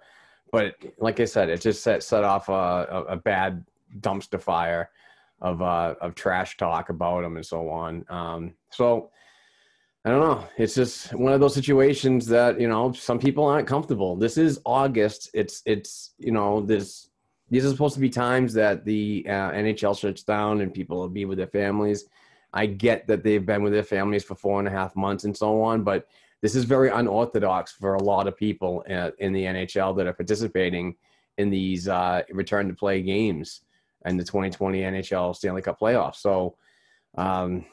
[0.51, 3.65] but like I said, it just set set off a, a, bad
[4.01, 4.91] dumpster fire
[5.41, 8.05] of uh, of trash talk about him and so on.
[8.09, 9.11] Um, so
[10.07, 10.45] I don't know.
[10.57, 14.15] It's just one of those situations that you know some people aren't comfortable.
[14.15, 15.31] This is August.
[15.35, 17.09] It's it's you know this
[17.51, 21.09] these are supposed to be times that the uh, NHL shuts down and people will
[21.09, 22.05] be with their families.
[22.53, 25.37] I get that they've been with their families for four and a half months and
[25.37, 26.07] so on, but
[26.41, 30.13] this is very unorthodox for a lot of people uh, in the NHL that are
[30.13, 30.95] participating
[31.37, 33.63] in these uh, return to play games
[34.05, 36.17] and the 2020 NHL Stanley Cup playoffs.
[36.17, 36.55] So,
[37.19, 37.65] um,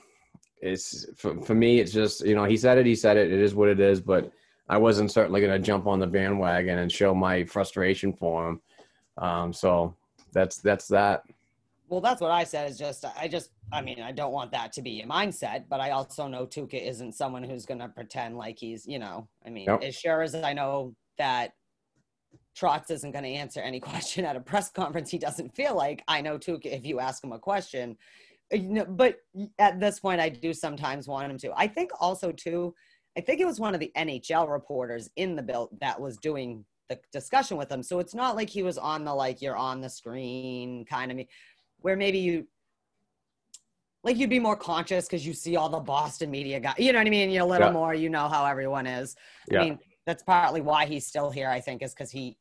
[0.63, 3.39] it's for, for me, it's just, you know, he said it, he said it, it
[3.39, 4.31] is what it is, but
[4.69, 8.61] I wasn't certainly going to jump on the bandwagon and show my frustration for him.
[9.17, 9.95] Um, so
[10.31, 11.23] that's, that's that.
[11.89, 12.71] Well, that's what I said.
[12.71, 15.79] Is just I just I mean I don't want that to be a mindset, but
[15.79, 19.51] I also know Tuukka isn't someone who's going to pretend like he's you know I
[19.51, 19.83] mean Yep.
[19.83, 21.53] as sure as I know that
[22.57, 26.03] Trotz isn't going to answer any question at a press conference he doesn't feel like.
[26.07, 27.95] I know Tuukka if you ask him a question,
[28.53, 29.17] Uh, you know, but
[29.59, 31.53] at this point I do sometimes want him to.
[31.57, 32.73] I think also too.
[33.17, 36.65] I think it was one of the NHL reporters in the bill that was doing
[36.89, 37.83] the discussion with him.
[37.83, 41.17] So it's not like he was on the like you're on the screen kind of
[41.17, 41.27] me
[41.81, 42.47] where maybe you
[44.03, 46.75] like you'd be more conscious because you see all the Boston media guys.
[46.77, 47.29] You know what I mean?
[47.29, 47.73] You're a little Yeah.
[47.73, 49.15] more, you know how everyone is.
[49.49, 49.61] Yeah.
[49.61, 52.37] I mean, that's partly why he's still here, I think, is because he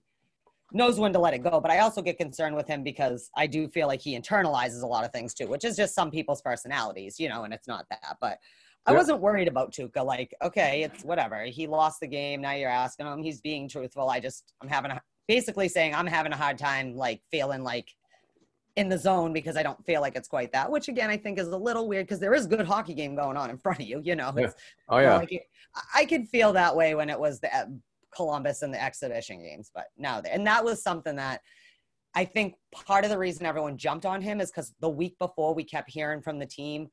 [0.74, 1.60] knows when to let it go.
[1.60, 4.86] But I also get concerned with him because I do feel like he internalizes a
[4.86, 7.86] lot of things too, which is just some people's personalities, you know, and it's not
[7.90, 8.16] that.
[8.20, 8.38] But
[8.86, 8.98] I Yeah.
[8.98, 10.04] wasn't worried about Tuukka.
[10.04, 11.44] Like, okay, it's whatever.
[11.44, 12.40] He lost the game.
[12.40, 13.22] Now you're asking him.
[13.22, 14.08] He's being truthful.
[14.10, 17.88] I just, I'm having a, basically saying I'm having a hard time, like, feeling like
[18.74, 21.38] in the zone because I don't feel like it's quite that, which again, I think
[21.38, 23.86] is a little weird because there is good hockey game going on in front of
[23.86, 24.32] you, you know.
[24.36, 24.50] Yeah.
[24.88, 25.16] Oh yeah.
[25.16, 25.46] like it-
[25.94, 27.54] I- could feel that way when it was the
[28.14, 31.40] Columbus and the exhibition games, but now, and that was something that
[32.14, 35.54] I think part of the reason everyone jumped on him is because the week before
[35.54, 36.88] we kept hearing from the team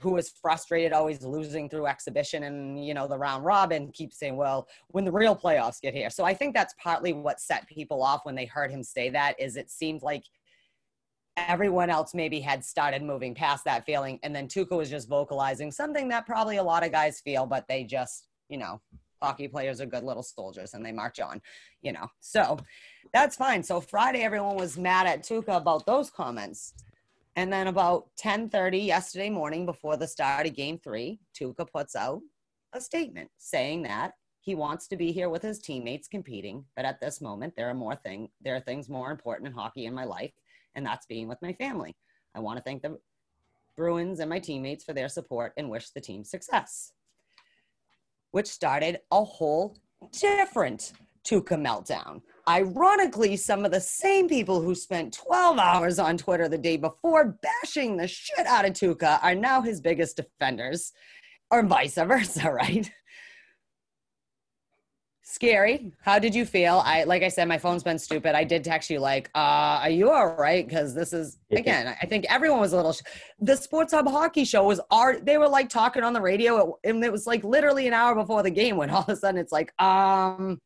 [0.00, 4.36] who was frustrated always losing through exhibition and you know the round robin keeps saying
[4.36, 6.10] well when the real playoffs get here.
[6.10, 9.38] So i think that's partly what set people off when they heard him say that
[9.38, 10.24] is it seemed like
[11.36, 15.70] everyone else maybe had started moving past that feeling and then Tuukka was just vocalizing
[15.70, 18.80] something that probably a lot of guys feel but they just you know
[19.26, 21.40] hockey players are good little soldiers and they march on
[21.82, 22.58] you know so
[23.12, 26.74] that's fine so friday everyone was mad at Tuukka about those comments
[27.36, 32.22] and then about 10:30 yesterday morning before the start of game 3, Tuukka puts out
[32.72, 36.98] a statement saying that he wants to be here with his teammates competing, but at
[37.00, 40.04] this moment there are more thing there are things more important in hockey in my
[40.04, 40.32] life,
[40.74, 41.94] and that's being with my family.
[42.34, 42.98] I want to thank the
[43.76, 46.92] Bruins and my teammates for their support and wish the team success.
[48.30, 49.76] Which started a whole
[50.12, 50.92] different
[51.26, 52.22] Tuukka meltdown.
[52.48, 57.36] Ironically, some of the same people who spent 12 hours on Twitter the day before
[57.42, 60.92] bashing the shit out of Tuukka are now his biggest defenders,
[61.50, 62.90] or vice versa, right?
[65.28, 65.90] Scary.
[66.02, 66.82] How did you feel?
[66.84, 68.36] I like I said, my phone's been stupid.
[68.36, 71.96] I did text you like, uh, "Are you all right?" Because this is again.
[72.00, 72.92] I think everyone was a little.
[72.92, 73.02] Sh-
[73.40, 75.26] the Sports Hub hockey show was art.
[75.26, 78.44] They were like talking on the radio, and it was like literally an hour before
[78.44, 80.60] the game when all of a sudden it's like, um,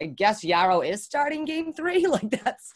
[0.00, 2.06] I guess Jaro is starting game three.
[2.08, 2.72] Like that's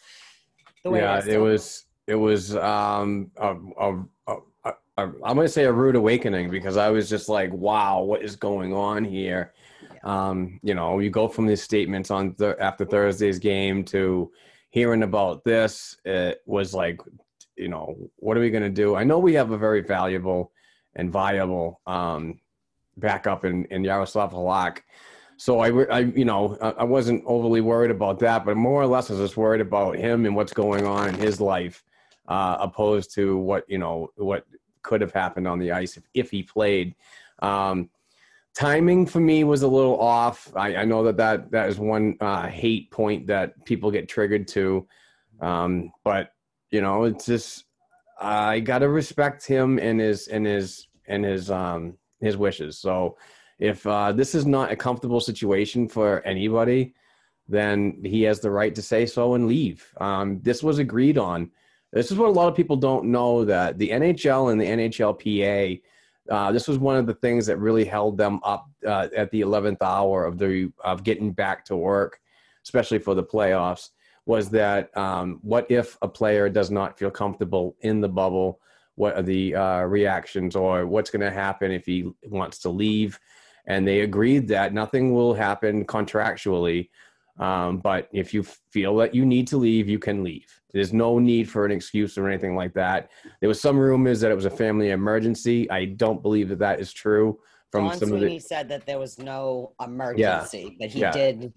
[0.83, 0.99] the way.
[0.99, 5.73] yeah, is it was it was um a, a, a, a, I'm gonna say a
[5.73, 9.51] rude awakening because I was just like, wow, what is going on here?
[10.03, 14.31] Um, you know, you go from these statements on th- after Thursday's game to
[14.69, 15.97] hearing about this.
[16.03, 16.99] It was like,
[17.55, 18.95] you know, what are we gonna do?
[18.95, 20.51] I know we have a very valuable
[20.95, 22.39] and viable um,
[22.97, 24.79] backup in in Jaroslav Halak.
[25.37, 29.09] So I, I, you know, I wasn't overly worried about that, but more or less
[29.09, 31.83] I was just worried about him and what's going on in his life,
[32.27, 34.45] uh, opposed to what you know what
[34.83, 36.95] could have happened on the ice if, if he played.
[37.39, 37.89] Um,
[38.55, 40.51] timing for me was a little off.
[40.55, 44.47] I, I know that that that is one uh, hate point that people get triggered
[44.49, 44.87] to,
[45.41, 46.33] um, but
[46.71, 47.65] you know, it's just
[48.19, 52.77] I gotta respect him and his and his and his um his wishes.
[52.77, 53.17] So
[53.59, 56.93] if uh, this is not a comfortable situation for anybody,
[57.47, 59.93] then he has the right to say so and leave.
[59.99, 61.51] Um, this was agreed on.
[61.91, 65.81] This is what a lot of people don't know that the NHL and the NHLPA,
[66.29, 69.41] uh, this was one of the things that really held them up uh, at the
[69.41, 72.19] 11th hour of the of getting back to work,
[72.63, 73.89] especially for the playoffs.
[74.25, 78.59] Was that um, what if a player does not feel comfortable in the bubble?
[78.95, 83.19] What are the uh, reactions, or what's going to happen if he wants to leave?
[83.65, 86.89] And they agreed that nothing will happen contractually
[87.39, 90.61] um, but if you feel that you need to leave, you can leave.
[90.73, 93.09] There's no need for an excuse or anything like that.
[93.39, 95.69] There was some rumors that it was a family emergency.
[95.69, 97.39] I don't believe that that is true.
[97.71, 100.99] From Don some Sweeney of the, said that there was no emergency, yeah, but he
[100.99, 101.11] yeah.
[101.11, 101.53] did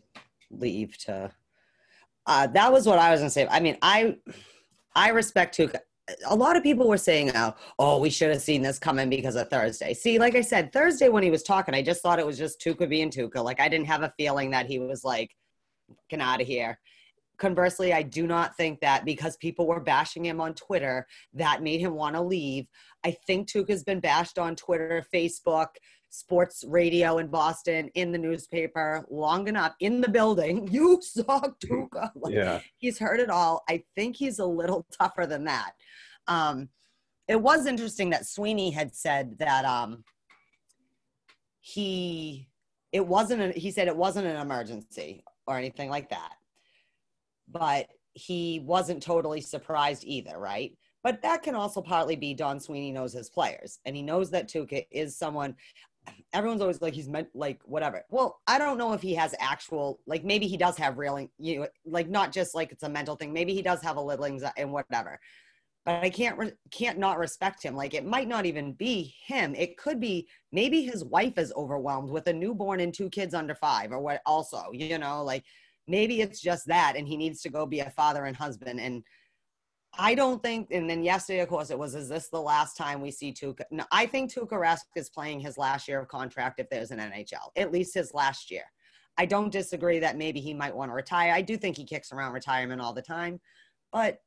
[0.51, 1.31] leave to.
[2.27, 3.47] Uh, that was what I was gonna say.
[3.51, 4.17] I mean, I
[4.95, 5.79] I respect Tuukka.
[6.27, 9.35] A lot of people were saying, oh, oh, we should have seen this coming because
[9.35, 9.93] of Thursday.
[9.93, 12.61] See, like I said, Thursday when he was talking, I just thought it was just
[12.61, 13.43] Tuukka being Tuukka.
[13.45, 15.31] Like I didn't have a feeling that he was like
[16.09, 16.79] get out of here.
[17.39, 21.81] Conversely, I do not think that because people were bashing him on Twitter, that made
[21.81, 22.67] him want to leave.
[23.05, 25.69] I think Tuukka's been bashed on Twitter, Facebook,
[26.09, 30.69] sports radio in Boston, in the newspaper, long enough in the building.
[30.77, 32.11] You saw Tuukka.
[32.17, 32.61] Like, yeah.
[32.79, 33.65] He's heard it all.
[33.69, 35.73] I think he's a little tougher than that.
[36.27, 36.69] Um,
[37.29, 40.05] it was interesting that Sweeney had said that um,
[41.61, 42.49] he
[42.93, 46.33] it wasn't a, he said it wasn't an emergency or anything like that.
[47.49, 50.73] But he wasn't totally surprised either, right?
[51.05, 54.49] But that can also partly be Don Sweeney knows his players, and he knows that
[54.49, 55.55] Tuukka is someone.
[56.33, 58.03] Everyone's always like he's meant like whatever.
[58.11, 61.61] Well, I don't know if he has actual like maybe he does have real you
[61.61, 63.33] know like not just like it's a mental thing.
[63.33, 65.21] Maybe he does have a little anxiety and whatever.
[65.85, 67.77] But I can't re- can't not respect him.
[67.77, 69.55] Like it might not even be him.
[69.55, 73.55] It could be maybe his wife is overwhelmed with a newborn and two kids under
[73.55, 74.23] five or what.
[74.27, 75.45] Also, you know, like
[75.89, 79.03] maybe it's just that, and he needs to go be a father and husband and
[79.99, 83.01] I don't think, and then yesterday, of course, it was, is this the last time
[83.01, 83.63] we see Tuukka?
[83.71, 86.99] No, I think Tuukka Rask is playing his last year of contract if there's an
[86.99, 88.65] NHL, at least his last year.
[89.19, 91.33] I don't disagree that maybe he might want to retire.
[91.33, 93.41] I do think he kicks around retirement all the time,
[93.93, 94.19] but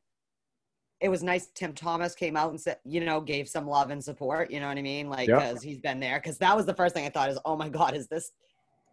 [0.99, 4.03] it was nice Tim Thomas came out and said, you know, gave some love and
[4.03, 5.09] support, you know what I mean?
[5.09, 5.39] Like, yep.
[5.39, 6.19] cause he's been there.
[6.19, 8.31] Cause that was the first thing I thought is, oh my God, is this,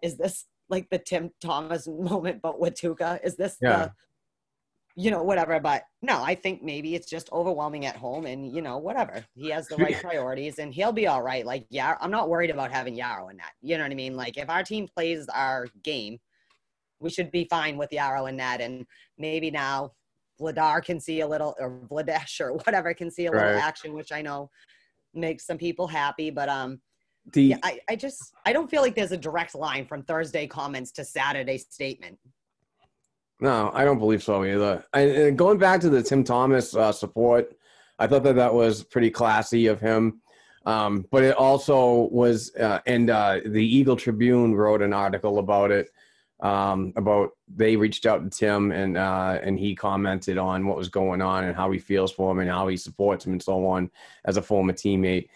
[0.03, 3.21] is this like the Tim Thomas moment, but with Tuukka?
[3.25, 3.77] Is this yeah.
[3.77, 3.93] the,
[4.97, 5.61] you know, whatever.
[5.61, 9.25] But no, I think maybe it's just overwhelming at home and, you know, whatever.
[9.35, 11.45] He has the right priorities and he'll be all right.
[11.45, 13.53] Like, yeah, I'm not worried about having Jaro in that.
[13.61, 14.17] You know what I mean?
[14.17, 16.19] Like, if our team plays our game,
[16.99, 18.63] we should be fine with Jaro in that.
[18.63, 18.87] And
[19.19, 19.93] maybe now
[20.41, 23.63] Vladar can see a little, or Vladesh or whatever can see a little right.
[23.63, 24.51] action, which I know
[25.13, 26.31] makes some people happy.
[26.31, 26.81] But um,
[27.33, 30.47] the, yeah, I, I just I don't feel like there's a direct line from Thursday
[30.47, 32.19] comments to Saturday statement.
[33.41, 34.85] No, I don't believe so either.
[34.95, 37.55] And going back to the Tim Thomas uh, support,
[37.99, 40.23] I thought that that was pretty classy of him.
[40.65, 45.71] Um, but it also was, uh, and uh, the Eagle Tribune wrote an article about
[45.71, 45.91] it,
[46.41, 50.89] um, about they reached out to Tim and uh, and he commented on what was
[50.89, 53.67] going on and how he feels for him and how he supports him and so
[53.67, 53.91] on
[54.25, 55.29] as a former teammate.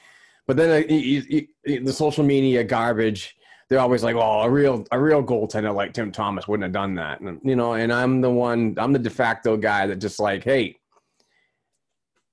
[0.51, 3.36] But then uh, he, he, the social media garbage
[3.68, 6.96] they're always like, "Oh, a real a real goaltender like Tim Thomas wouldn't have done
[6.96, 10.18] that." And, you know, and I'm the one, I'm the de facto guy that just
[10.18, 10.74] like, "Hey,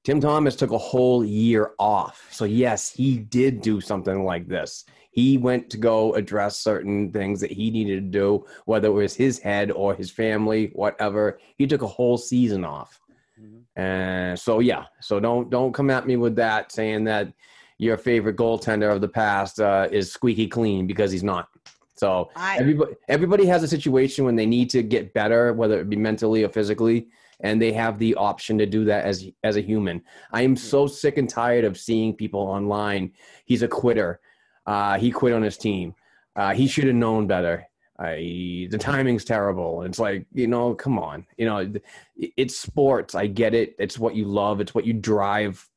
[0.03, 2.27] Tim Thomas took a whole year off.
[2.31, 4.85] So yes, he did do something like this.
[5.11, 9.15] He went to go address certain things that he needed to do, whether it was
[9.15, 11.37] his head or his family, whatever.
[11.59, 12.99] He took a whole season off.
[13.39, 13.79] Mm-hmm.
[13.79, 17.31] And so yeah, so don't don't come at me with that saying that
[17.77, 21.49] your favorite goaltender of the past uh, is squeaky clean because he's not.
[21.95, 25.89] So I, everybody everybody has a situation when they need to get better, whether it
[25.89, 27.07] be mentally or physically,
[27.39, 30.03] and they have the option to do that as as a human.
[30.31, 33.13] I am so sick and tired of seeing people online.
[33.45, 34.19] He's a quitter.
[34.65, 35.95] Uh, he quit on his team.
[36.35, 37.67] Uh, he should have known better.
[37.99, 39.81] I, the timing's terrible.
[39.81, 41.25] It's like, you know, come on.
[41.35, 41.73] You know,
[42.15, 43.15] it's sports.
[43.15, 43.75] I get it.
[43.79, 44.61] It's what you love.
[44.61, 45.67] It's what you drive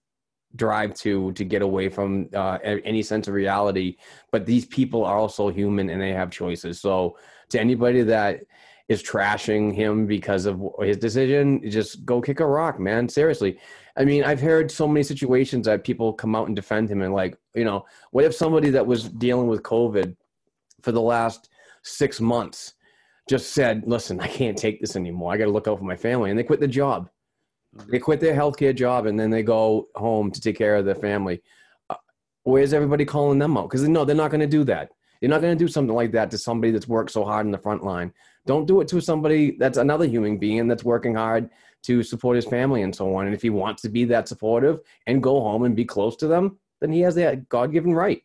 [0.57, 3.97] drive to to get away from uh, any sense of reality.
[4.33, 6.81] But these people are also human and they have choices.
[6.81, 7.17] So
[7.51, 8.41] to anybody that
[8.89, 13.09] is trashing him because of his decision just go kick a rock man.
[13.09, 13.59] Seriously.
[13.97, 17.13] I mean i've heard so many situations that people come out and defend him and
[17.13, 20.17] like you know what if somebody that was dealing with covid
[20.81, 21.51] for the last
[21.83, 22.75] six months
[23.29, 25.33] just said listen i can't take this anymore.
[25.33, 27.11] I got to look out for my family and they quit the job
[27.89, 30.95] they quit their healthcare job and then they go home to take care of their
[30.95, 31.43] family.
[31.89, 31.97] Uh,
[32.43, 33.69] where's everybody calling them out?
[33.69, 34.91] Because no, they're not going to do that.
[35.21, 37.53] You're not going to do something like that to somebody that's worked so hard in
[37.53, 38.13] the front line.
[38.47, 41.51] Don't do it to somebody that's another human being that's working hard
[41.83, 43.27] to support his family and so on.
[43.27, 46.27] And if he wants to be that supportive and go home and be close to
[46.27, 48.23] them, then he has that God given right.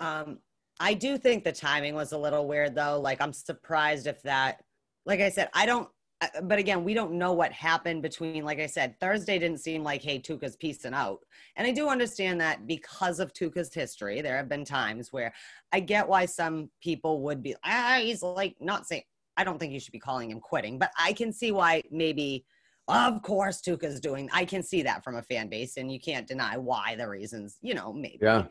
[0.00, 0.38] Um,
[0.80, 3.00] I do think the timing was a little weird though.
[3.00, 4.62] Like I'm surprised if that,
[5.06, 5.88] like I said, I don't.
[6.20, 8.44] Uh, But again, we don't know what happened between.
[8.44, 11.20] Like I said, Thursday didn't seem like, hey, Tuukka's piecing out,
[11.56, 15.32] and I do understand that because of Tuukka's history, there have been times where
[15.72, 17.54] I get why some people would be.
[17.64, 19.02] Ah, he's like not saying.
[19.36, 22.44] I don't think you should be calling him quitting, but I can see why maybe.
[22.88, 24.28] Of course, Tuukka's doing.
[24.32, 27.56] I can see that from a fan base, and you can't deny why the reasons.
[27.62, 28.18] You know, maybe.
[28.20, 28.46] Yeah.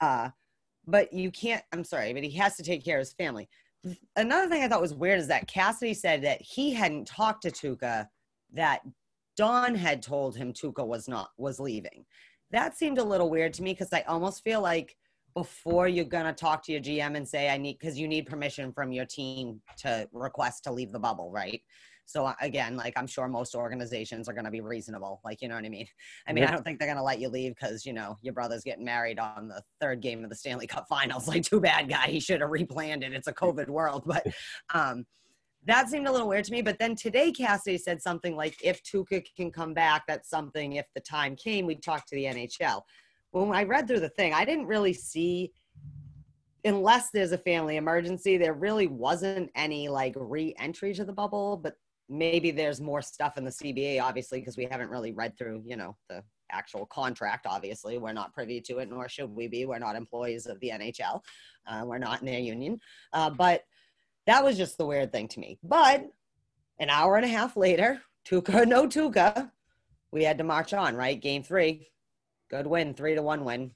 [0.00, 0.30] Uh,
[0.86, 3.48] but you can't i'm sorry but he has to take care of his family
[4.16, 7.50] another thing i thought was weird is that cassidy said that he hadn't talked to
[7.50, 8.06] Tuukka
[8.52, 8.80] that
[9.40, 12.04] don had told him Tuukka was not was leaving.
[12.50, 14.94] That seemed a little weird to me because i almost feel like
[15.34, 18.72] before you're gonna talk to your gm and say i need because you need permission
[18.72, 21.62] from your team to request to leave the bubble right
[22.10, 25.64] so again like i'm sure most organizations are gonna be reasonable like you know what
[25.64, 25.86] i mean
[26.26, 28.64] i mean i don't think they're gonna let you leave because you know your brother's
[28.64, 32.06] getting married on the third game of the stanley cup finals like too bad guy
[32.06, 34.26] he should have replanned it it's a covid world but
[34.74, 35.04] um
[35.66, 36.62] that seemed a little weird to me.
[36.62, 40.86] But then today, Cassidy said something like, if Tuukka can come back, that's something, if
[40.94, 42.82] the time came, we'd talk to the NHL.
[43.32, 45.52] When I read through the thing, I didn't really see,
[46.64, 51.58] unless there's a family emergency, there really wasn't any like re entry to the bubble.
[51.58, 51.74] But
[52.10, 55.76] maybe there's more stuff in the CBA, obviously, because we haven't really read through, you
[55.76, 57.46] know, the actual contract.
[57.46, 59.64] Obviously, we're not privy to it, nor should we be.
[59.64, 61.20] We're not employees of the NHL,
[61.66, 62.80] uh, we're not in their union.
[63.12, 63.62] Uh, but
[64.26, 65.58] that was just the weird thing to me.
[65.62, 66.04] But
[66.80, 69.50] an hour and a half later, Tuukka, no Tuukka,
[70.12, 71.20] we had to march on, right?
[71.20, 71.88] Game three,
[72.50, 73.70] good win, three to one win.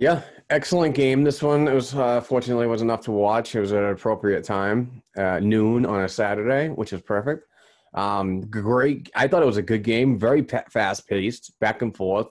[0.00, 1.22] Yeah, excellent game.
[1.24, 3.54] This one it was uh, fortunately was enough to watch.
[3.54, 7.44] It was at an appropriate time, uh, noon on a Saturday, which is perfect.
[7.92, 9.10] Um, great.
[9.14, 12.28] I thought it was a good game, very pa- fast paced, back and forth.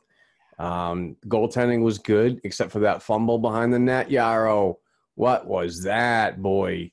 [0.57, 4.09] Um, goaltending was good, except for that fumble behind the net.
[4.09, 4.77] Jaro,
[5.13, 6.73] what was that, boy?
[6.75, 6.91] He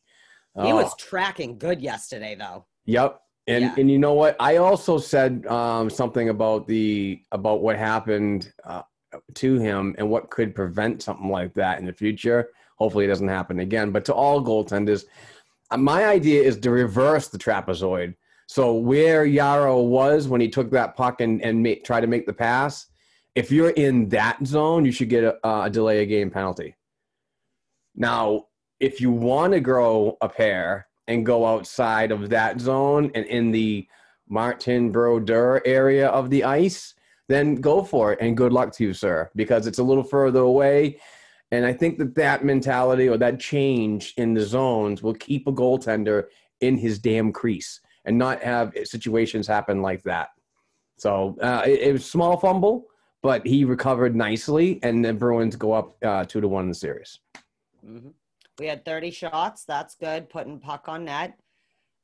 [0.72, 0.76] Oh.
[0.76, 2.66] was tracking good yesterday, though.
[2.84, 3.18] Yep.
[3.46, 3.74] And Yeah.
[3.78, 4.36] and you know what?
[4.40, 8.82] I also said um, something about the about what happened uh,
[9.34, 12.50] to him and what could prevent something like that in the future.
[12.76, 13.90] Hopefully, it doesn't happen again.
[13.90, 15.04] But to all goaltenders,
[15.70, 18.14] uh, my idea is to reverse the trapezoid.
[18.46, 22.32] So where Jaro was when he took that puck and and try to make the
[22.32, 22.86] pass,
[23.34, 26.76] if you're in that zone, you should get a, a delay a game penalty.
[27.94, 28.46] Now,
[28.78, 33.50] if you want to grow a pair and go outside of that zone and in
[33.50, 33.86] the
[34.28, 36.94] Martin Brodeur area of the ice,
[37.28, 40.40] then go for it and good luck to you, sir, because it's a little further
[40.40, 41.00] away.
[41.50, 45.52] And I think that that mentality or that change in the zones will keep a
[45.52, 46.24] goaltender
[46.60, 50.30] in his damn crease and not have situations happen like that.
[50.98, 52.86] So uh, it, it was a small fumble,
[53.22, 56.74] but he recovered nicely, and the Bruins go up uh, two to one in the
[56.74, 57.18] series.
[57.86, 58.12] Mhm.
[58.58, 59.64] We had 30 shots.
[59.64, 60.30] That's good.
[60.30, 61.38] Putting puck on net.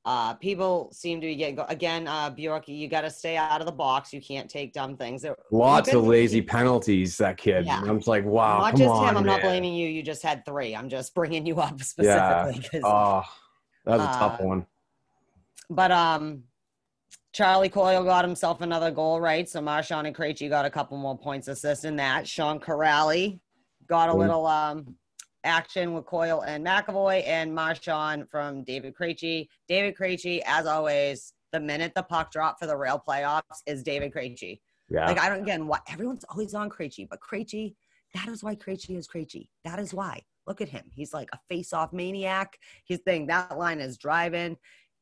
[0.05, 2.09] Uh, people seem to be getting go- again.
[2.09, 4.13] Uh, Bjork, you got to stay out of the box.
[4.13, 5.23] You can't take dumb things.
[5.23, 7.67] There- Lots of lazy penalties, that kid.
[7.67, 7.81] Yeah.
[7.81, 8.59] I'm just like, wow.
[8.59, 9.17] not just on, him.
[9.19, 9.89] I'm not blaming you.
[9.89, 10.75] You just had three.
[10.75, 12.69] I'm just bringing you up specifically.
[12.73, 12.81] Yeah.
[12.85, 13.23] Oh,
[13.85, 14.67] that was a tough Uh, one.
[15.71, 16.43] But um,
[17.33, 19.49] Charlie Coyle got himself another goal, right?
[19.49, 22.27] So Marchand and Krejci got a couple more points assist in that.
[22.27, 23.39] Sean Kuraly
[23.87, 24.97] got a little um
[25.45, 29.49] action with Coyle and McAvoy, and Marchand from David Krejci.
[29.69, 34.13] David Krejci, as always, the minute the puck drop for the rail playoffs is David
[34.13, 34.61] Krejci.
[34.89, 35.07] Yeah.
[35.07, 37.75] Like I don't again what everyone's always on Krejci, but Krejci,
[38.15, 39.49] that is why Krejci is Krejci.
[39.65, 40.23] That is why.
[40.47, 40.85] Look at him.
[40.93, 42.59] He's like a face-off maniac.
[42.85, 44.57] He's thinking that line is driving.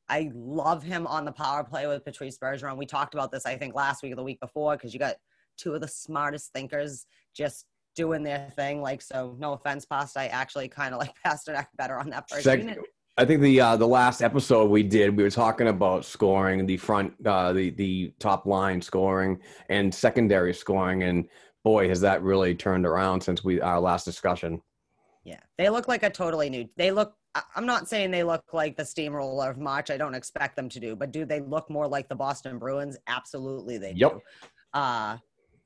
[0.08, 2.76] I love him on the power play with Patrice Bergeron.
[2.76, 5.14] We talked about this, I think, last week or the week before, because you got
[5.56, 7.64] two of the smartest thinkers just
[7.94, 8.80] doing their thing.
[8.80, 10.20] Like, so no offense, Pasta.
[10.20, 12.78] I actually kind of like Pastrnak better on that first Sec- unit.
[13.16, 16.76] I think the uh, the last episode we did, we were talking about scoring, the
[16.78, 19.38] front, uh, the the top line scoring,
[19.68, 21.28] and secondary scoring, and
[21.62, 24.62] boy, has that really turned around since we our last discussion.
[25.24, 26.68] Yeah, they look like a totally new.
[26.76, 27.14] They look.
[27.54, 29.90] I'm not saying they look like the steamroller of March.
[29.90, 32.96] I don't expect them to do, but do they look more like the Boston Bruins?
[33.06, 34.12] Absolutely, they Yep.
[34.12, 34.20] do.
[34.72, 35.18] Uh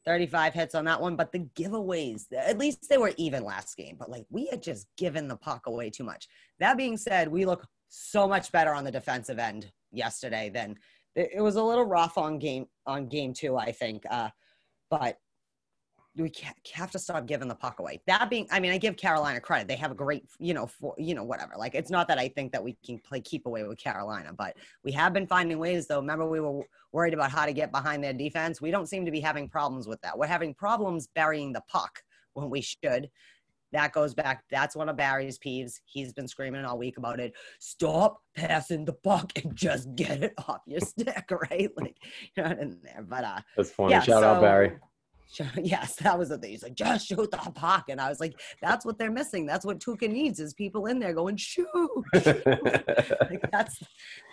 [0.06, 3.96] 35 hits on that one, but the giveaways, at least they were even last game.
[3.98, 6.28] But like we had just given the puck away too much.
[6.58, 10.76] That being said, we look so much better on the defensive end yesterday than
[11.16, 14.02] it was a little rough on game on game two, I think.
[14.10, 14.30] Uh,
[14.90, 15.18] but
[16.16, 16.32] we
[16.72, 18.00] have to stop giving the puck away.
[18.06, 20.94] That being, I mean, I give Carolina credit; they have a great, you know, for
[20.96, 21.54] you know, whatever.
[21.58, 24.56] Like, it's not that I think that we can play keep away with Carolina, but
[24.84, 25.86] we have been finding ways.
[25.86, 26.62] Though, remember, we were
[26.92, 28.60] worried about how to get behind their defense.
[28.60, 30.16] We don't seem to be having problems with that.
[30.16, 32.00] We're having problems burying the puck
[32.34, 33.10] when we should.
[33.72, 34.44] That goes back.
[34.52, 35.80] That's one of Barry's peeves.
[35.84, 37.32] He's been screaming all week about it.
[37.58, 41.70] Stop passing the puck and just get it off your stick, right?
[41.76, 41.96] Like,
[42.36, 43.02] you're not in there.
[43.02, 43.90] But uh, That's funny.
[43.90, 44.78] Yeah, Shout out Barry.
[45.62, 46.50] Yes, that was the thing.
[46.50, 47.86] He's like, just shoot the puck.
[47.88, 49.46] And I was like, that's what they're missing.
[49.46, 51.68] That's what Tuukka needs is people in there going, shoot.
[52.14, 53.82] like that's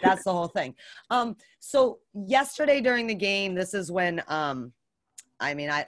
[0.03, 0.75] that's the whole thing.
[1.09, 4.73] Um, so yesterday during the game, this is when um
[5.39, 5.87] I mean I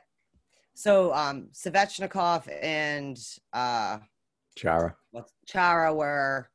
[0.74, 3.18] so um Svechnikov and
[3.54, 4.00] uh
[4.56, 4.96] Chara.
[5.46, 6.50] Chara were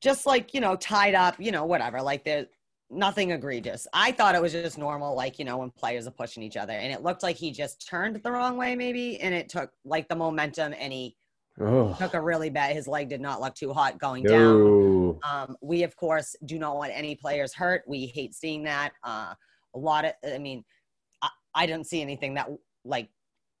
[0.00, 2.00] just like, you know, tied up, you know, whatever.
[2.02, 2.46] Like they're
[2.90, 3.86] nothing egregious.
[3.92, 6.72] I thought it was just normal, like, you know, when players are pushing each other.
[6.72, 9.20] And it looked like he just turned the wrong way, maybe.
[9.20, 11.16] And it took like the momentum and he
[11.58, 11.94] Oh.
[11.98, 15.18] took a really bad his leg did not look too hot going down.
[15.24, 17.82] Um, we of course do not want any players hurt.
[17.86, 18.92] We hate seeing that.
[19.02, 19.34] Uh,
[19.74, 20.66] a lot of, I mean,
[21.22, 22.50] I, I didn't see anything that
[22.84, 23.08] like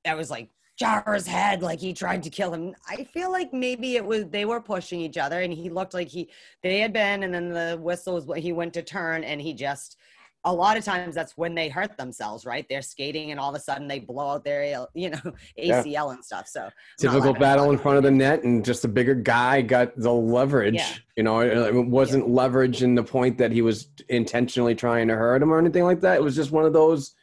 [0.04, 2.74] that was like Chara's head, like he tried to kill him.
[2.88, 6.08] I feel like maybe it was they were pushing each other, and he looked like
[6.08, 6.28] he
[6.62, 9.52] they had been, and then the whistle was what he went to turn, and he
[9.54, 9.96] just.
[10.44, 12.64] A lot of times that's when they hurt themselves, right?
[12.70, 15.18] They're skating and all of a sudden they blow out their, you know,
[15.56, 15.82] Yeah.
[15.82, 16.46] ACL and stuff.
[16.46, 16.70] So
[17.00, 20.74] Typical battle in front of the net, and just a bigger guy got the leverage.
[20.74, 20.92] Yeah.
[21.16, 25.42] You know, it wasn't leverage in the point that he was intentionally trying to hurt
[25.42, 26.18] him or anything like that.
[26.18, 27.16] It was just one of those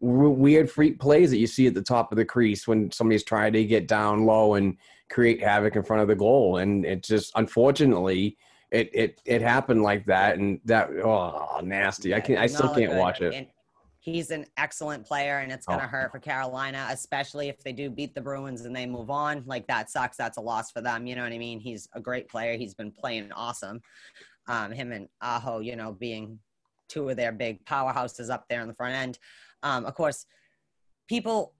[0.00, 3.52] weird freak plays that you see at the top of the crease when somebody's trying
[3.52, 4.76] to get down low and
[5.10, 6.58] create havoc in front of the goal.
[6.58, 8.36] And it just, unfortunately,
[8.70, 12.14] it it it happened like that, and that oh nasty.
[12.14, 13.32] I can I still can't watch it.
[13.32, 13.46] And
[14.00, 15.88] he's an excellent player, and it's going to Oh.
[15.88, 19.42] hurt for Carolina, especially if they do beat the Bruins and they move on.
[19.46, 20.16] Like that sucks.
[20.16, 21.06] That's a loss for them.
[21.06, 21.60] You know what I mean?
[21.60, 22.56] He's a great player.
[22.56, 23.80] He's been playing awesome.
[24.48, 26.38] Um, him and Aho, you know, being
[26.88, 29.18] two of their big powerhouses up there in the front end.
[29.62, 30.26] Um, of course,
[31.08, 31.54] people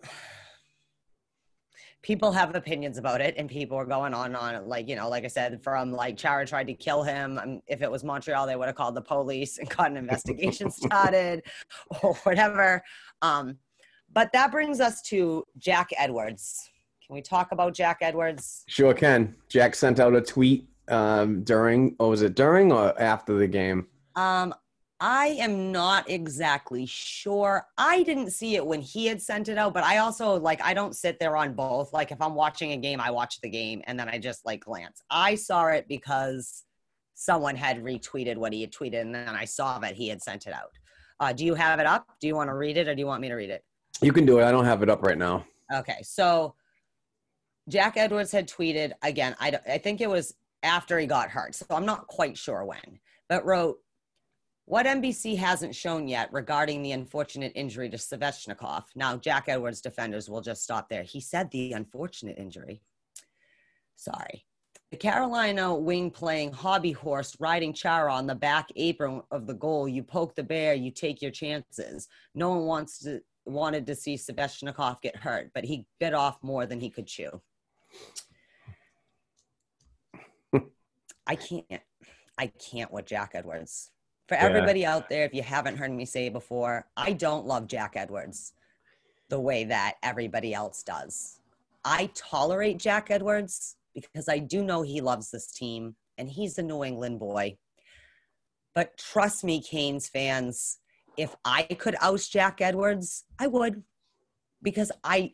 [2.03, 5.24] people have opinions about it and people are going on on like you know like
[5.24, 8.55] i said from like chara tried to kill him um, if it was montreal they
[8.55, 11.42] would have called the police and got an investigation started
[12.03, 12.80] or whatever
[13.20, 13.59] um,
[14.12, 16.70] but that brings us to jack edwards
[17.05, 19.34] can we talk about jack edwards Sure can.
[19.49, 23.86] Jack sent out a tweet um, during, or was it during or after the game?
[24.14, 24.55] Um,
[25.01, 27.66] I am not exactly sure.
[27.76, 30.74] I didn't see it when he had sent it out, but I also like I
[30.74, 31.92] don't sit there on both.
[31.92, 34.64] Like if I'm watching a game, I watch the game and then I just like
[34.64, 35.01] glance.
[35.09, 36.64] I saw it because
[37.14, 40.46] someone had retweeted what he had tweeted, and then I saw that he had sent
[40.46, 40.72] it out.
[41.20, 42.07] Uh, do you have it up?
[42.20, 43.64] Do you want to read it, or do you want me to read it?
[44.03, 44.44] You can do it.
[44.44, 45.44] I don't have it up right now.
[45.74, 46.55] Okay, so
[47.68, 49.34] Jack Edwards had tweeted again.
[49.40, 52.64] I, don't- I think it was after he got hurt, so I'm not quite sure
[52.64, 53.78] when, but wrote,
[54.68, 60.28] "What NBC hasn't shown yet regarding the unfortunate injury to Svechnikov." Now, Jack Edwards defenders
[60.28, 61.04] will just stop there.
[61.04, 62.82] He said the unfortunate injury.
[63.96, 64.44] Sorry.
[64.90, 69.88] The Carolina wing playing hobby horse riding Chara on the back apron of the goal.
[69.88, 72.06] You poke the bear, you take your chances.
[72.34, 76.66] No one wants to wanted to see Svechnikov get hurt, but he bit off more
[76.66, 77.40] than he could chew.
[81.26, 81.82] I can't.
[82.36, 83.90] I can't with Jack Edwards.
[84.28, 84.44] For Yeah.
[84.44, 88.52] everybody out there, if you haven't heard me say before, I don't love Jack Edwards
[89.30, 91.40] the way that everybody else does.
[91.84, 96.62] I tolerate Jack Edwards because I do know he loves this team and he's a
[96.62, 97.56] New England boy.
[98.74, 100.78] But trust me, Canes fans,
[101.16, 103.82] if I could oust Jack Edwards, I would
[104.62, 105.32] because I,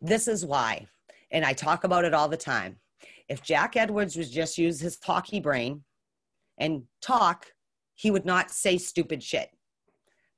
[0.00, 0.86] this is why.
[1.30, 2.80] And I talk about it all the time.
[3.28, 5.84] If Jack Edwards was just use his hockey brain
[6.60, 7.46] and talk,
[7.94, 9.50] he would not say stupid shit.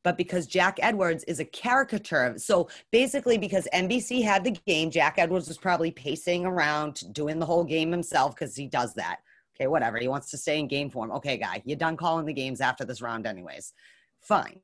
[0.05, 5.15] But because Jack Edwards is a caricature so basically because NBC had the game, Jack
[5.19, 9.19] Edwards was probably pacing around doing the whole game himself because he does that.
[9.55, 9.99] Okay, whatever.
[9.99, 11.13] He wants to stay in game form.
[11.13, 13.75] Okay, guy, you're done calling the games after this round, anyways.
[14.21, 14.61] Fine.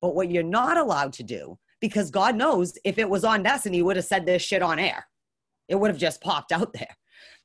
[0.00, 3.82] But what you're not allowed to do, because God knows if it was on he
[3.82, 5.06] would have said this shit on air.
[5.68, 6.96] It would have just popped out there.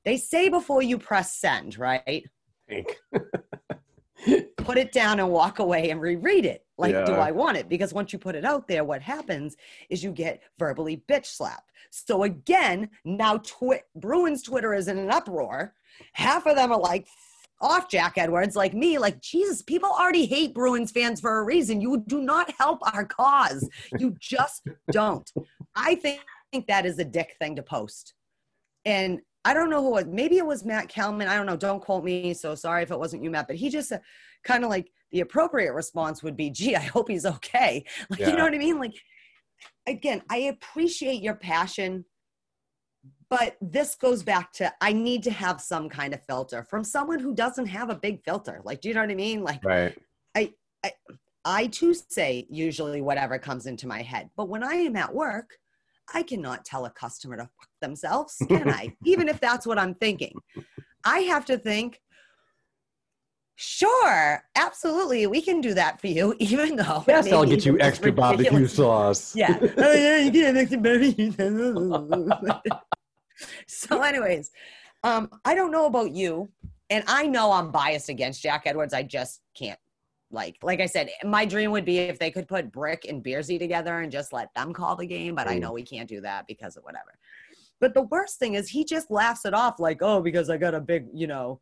[0.05, 2.24] They say before you press send, right?
[2.70, 2.97] Pink.
[4.58, 6.66] Put it down and walk away and reread it.
[6.78, 7.70] Like, do I want it?
[7.70, 9.56] Because once you put it out there, what happens
[9.90, 11.72] is you get verbally bitch slapped.
[11.92, 15.76] So again, now twi- Bruins Twitter is in an uproar.
[16.14, 17.08] Half of them are like,
[17.62, 21.80] off Jack Edwards, like me, like Jesus, people already hate Bruins fans for a reason.
[21.80, 23.68] You do not help our cause.
[23.98, 25.32] You just don't.
[25.76, 26.22] I think,
[26.52, 28.14] think that is a dick thing to post.
[28.86, 30.14] And I don't know who it was.
[30.14, 31.28] Maybe it was Matt Kalman.
[31.28, 31.58] I don't know.
[31.58, 32.34] Don't quote me.
[32.34, 33.48] So sorry if it wasn't you, Matt.
[33.48, 34.00] But he just uh,
[34.44, 37.84] kind of like the appropriate response would be, gee, I hope he's okay.
[38.10, 38.30] Like, Yeah.
[38.30, 38.80] you know what I mean?
[38.80, 38.94] Like,
[39.88, 42.06] again, I appreciate your passion,
[43.30, 47.20] but this goes back to I need to have some kind of filter from someone
[47.20, 48.62] who doesn't have a big filter.
[48.64, 49.44] Like, do you know what I mean?
[49.44, 49.98] Like, Right.
[50.36, 50.54] I
[50.86, 50.91] I
[51.46, 55.58] I too say usually whatever comes into my head, but when I am at work,
[56.14, 58.95] I cannot tell a customer to fuck themselves, can I?
[59.06, 60.34] Even if that's what I'm thinking.
[61.06, 61.99] I have to think,
[63.56, 67.04] sure, absolutely, we can do that for you, even though.
[67.08, 69.36] Yes, I'll get you extra barbecue sauce.
[69.36, 69.58] Yeah.
[69.62, 71.32] oh, yeah, you have extra barbecue
[73.68, 74.51] so, anyways,
[75.04, 76.49] um, I don't know about you,
[76.89, 78.93] and I know I'm biased against Jack Edwards.
[78.93, 79.80] I just can't.
[80.34, 83.60] Like, like I said, my dream would be if they could put Brick and Beersy
[83.60, 85.36] together and just let them call the game.
[85.36, 87.18] But I know we can't do that because of whatever.
[87.80, 90.74] But the worst thing is he just laughs it off like, oh, because I got
[90.74, 91.62] a big, you know,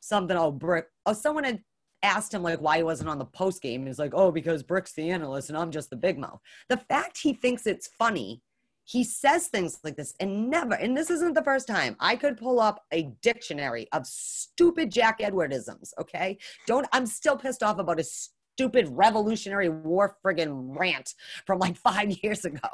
[0.00, 0.36] something.
[0.36, 0.86] Oh, Brick.
[1.04, 1.62] Oh, someone had
[2.02, 3.86] asked him like why he wasn't on the post game.
[3.86, 6.40] He's like, oh, because Brick's the analyst and I'm just the big mouth.
[6.68, 8.40] The fact he thinks it's funny,
[8.88, 11.94] he says things like this and never, and this isn't the first time.
[12.00, 16.38] I could pull up a dictionary of stupid Jack Edwardisms, okay?
[16.66, 21.14] Don't, I'm still pissed off about a stupid Revolutionary War friggin' rant
[21.46, 22.66] from like five years ago.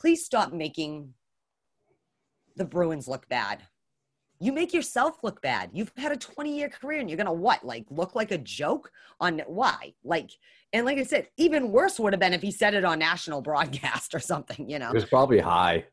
[0.00, 1.14] Please stop making
[2.56, 3.62] the Bruins look bad.
[4.38, 5.70] You make yourself look bad.
[5.72, 7.64] You've had a 20 year career and you're to what?
[7.64, 9.94] Like look like a joke on why?
[10.04, 10.30] Like,
[10.72, 13.42] and like I said, even worse would have been if he said it on national
[13.42, 14.90] broadcast or something, you know?
[14.90, 15.84] It was probably high.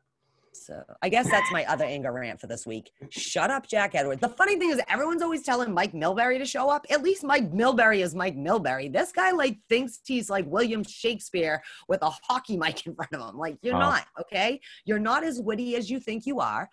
[0.52, 2.90] So I guess that's my other anger rant for this week.
[3.10, 4.20] Shut up, Jack Edwards.
[4.20, 6.84] The funny thing is, everyone's always telling Mike Milbury to show up.
[6.90, 8.92] At least Mike Milbury is Mike Milbury.
[8.92, 13.20] This guy like thinks he's like William Shakespeare with a hockey mic in front of
[13.30, 13.38] him.
[13.38, 13.80] Like you're Oh.
[13.80, 14.60] not, okay?
[14.84, 16.68] You're not as witty as you think you are.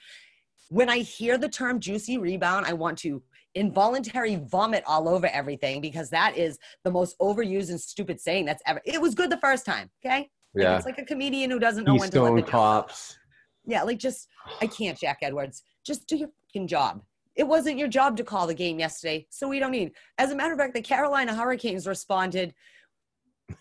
[0.70, 3.22] When I hear the term juicy rebound, I want to
[3.56, 8.62] involuntary vomit all over everything because that is the most overused and stupid saying that's
[8.68, 8.82] ever.
[8.86, 10.30] It was good the first time, okay?
[10.54, 10.76] Like, Yeah.
[10.78, 12.52] It's like a comedian who doesn't know when to let Keystone.
[12.52, 13.18] Cops.
[13.66, 14.28] Yeah, like just
[14.62, 15.64] I can't, Jack Edwards.
[15.86, 17.02] Just do your fucking job.
[17.36, 19.92] It wasn't your job to call the game yesterday, so we don't need.
[20.18, 22.54] As a matter of fact, the Carolina Hurricanes responded,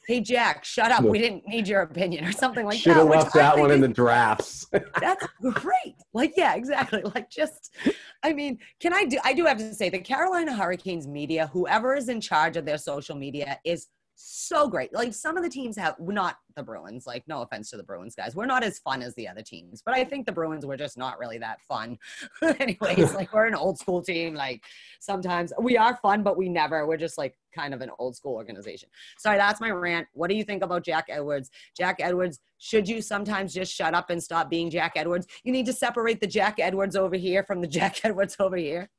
[0.06, 1.02] "Hey Jack, shut up.
[1.02, 3.00] We didn't need your opinion," or something like Should that.
[3.00, 4.66] Should have left that one in the drafts.
[5.00, 5.94] that's great.
[6.12, 7.02] Like, yeah, exactly.
[7.14, 7.74] Like, just,
[8.22, 11.94] I mean, can I do, I do have to say, the Carolina Hurricanes media, whoever
[11.94, 14.92] is in charge of their social media, is so great.
[14.92, 18.14] Like, some of the teams have, not the Bruins, like, no offense to the Bruins
[18.14, 20.76] guys, we're not as fun as the other teams, but I think the Bruins were
[20.76, 21.98] just not really that fun.
[22.42, 24.34] Anyways, like, we're an old school team.
[24.34, 24.62] Like,
[25.00, 28.34] sometimes we are fun, but we never, we're just like kind of an old school
[28.34, 28.88] organization.
[29.18, 30.08] Sorry, that's my rant.
[30.12, 31.50] What do you think about Jack Edwards?
[31.76, 35.26] Jack Edwards, should you sometimes just shut up and stop being Jack Edwards?
[35.44, 38.90] You need to separate the Jack Edwards over here from the Jack Edwards over here.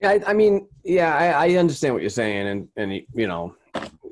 [0.00, 3.54] Yeah, I, I mean, yeah, I, I understand what you're saying, and and you know,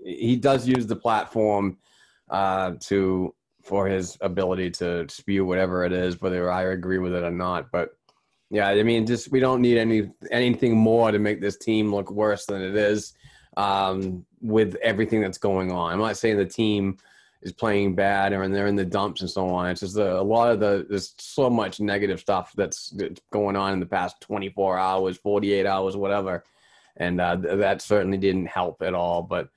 [0.09, 1.77] he does use the platform
[2.31, 7.23] uh, to for his ability to spew whatever it is, whether I agree with it
[7.23, 7.71] or not.
[7.71, 7.91] But
[8.51, 12.11] yeah, I mean, just we don't need any anything more to make this team look
[12.11, 13.13] worse than it is
[13.57, 15.93] um, with everything that's going on.
[15.93, 16.97] I'm not saying the team
[17.43, 19.69] is playing bad or they're in the dumps and so on.
[19.69, 23.55] It's just a, a lot of the there's so much negative stuff that's, that's going
[23.55, 26.45] on in the past 24 hours, 48 hours, whatever,
[26.97, 29.23] and uh, th- that certainly didn't help at all.
[29.23, 29.51] But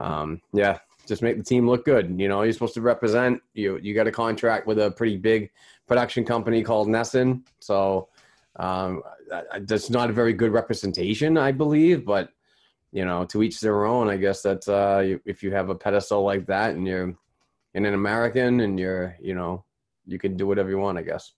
[0.00, 2.18] um, yeah, just make the team look good.
[2.18, 3.40] You know, you're supposed to represent.
[3.54, 5.50] You you got a contract with a pretty big
[5.86, 8.08] production company called NESN, so
[8.56, 9.02] um,
[9.60, 12.04] that's not a very good representation, I believe.
[12.04, 12.30] But
[12.92, 14.08] you know, to each their own.
[14.08, 17.14] I guess that's uh, if you have a pedestal like that and you're
[17.74, 19.64] and an American and you're you know
[20.06, 20.98] you can do whatever you want.
[20.98, 21.32] I guess.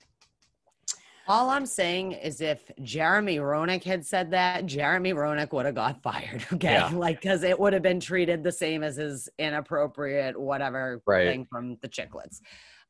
[1.29, 6.03] All I'm saying is if Jeremy Roenick had said that, Jeremy Roenick would have got
[6.03, 6.45] fired.
[6.53, 6.73] Okay.
[6.73, 6.89] Yeah.
[6.93, 11.29] Like, because it would have been treated the same as his inappropriate, whatever Right.
[11.29, 12.41] thing from the Chiclets.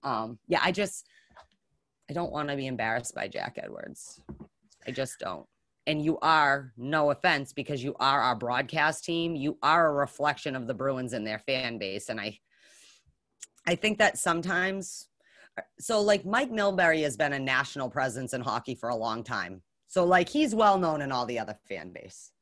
[0.02, 1.06] Um, yeah, I just,
[2.08, 4.20] I don't want to be embarrassed by Jack Edwards.
[4.86, 5.46] I just don't.
[5.86, 9.34] And you are, no offense, because you are our broadcast team.
[9.36, 12.08] You are a reflection of the Bruins and their fan base.
[12.08, 12.38] And I,
[13.66, 15.08] I think that sometimes
[15.78, 19.62] so like Mike Milbury has been a national presence in hockey for a long time.
[19.86, 22.32] So like he's well known in all the other fan base.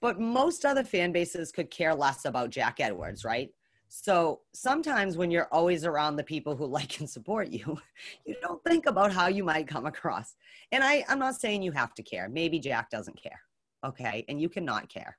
[0.00, 3.50] But most other fan bases could care less about Jack Edwards, right?
[3.88, 7.78] So sometimes when you're always around the people who like and support you,
[8.24, 10.36] you don't think about how you might come across.
[10.72, 12.28] And I, I'm not saying you have to care.
[12.28, 13.40] Maybe Jack doesn't care.
[13.84, 14.24] Okay.
[14.28, 15.18] And you cannot care.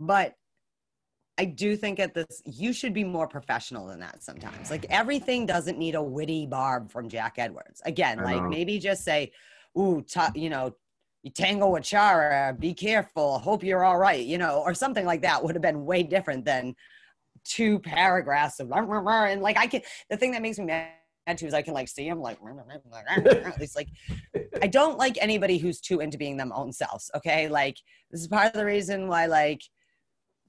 [0.00, 0.34] But
[1.38, 4.70] I do think at this, you should be more professional than that sometimes.
[4.70, 7.80] Like everything doesn't need a witty barb from Jack Edwards.
[7.84, 9.30] Again, like maybe just say,
[9.78, 10.74] ooh, ta- you know,
[11.22, 15.22] you tango with Chara, be careful, hope you're all right, you know, or something like
[15.22, 16.74] that would have been way different than
[17.44, 20.88] two paragraphs of, and like I can, the thing that makes me mad
[21.36, 22.38] too is I can like see him like,
[23.60, 23.88] it's like,
[24.60, 27.10] I don't like anybody who's too into being them own selves.
[27.14, 27.48] Okay.
[27.48, 27.76] Like
[28.10, 29.62] this is part of the reason why like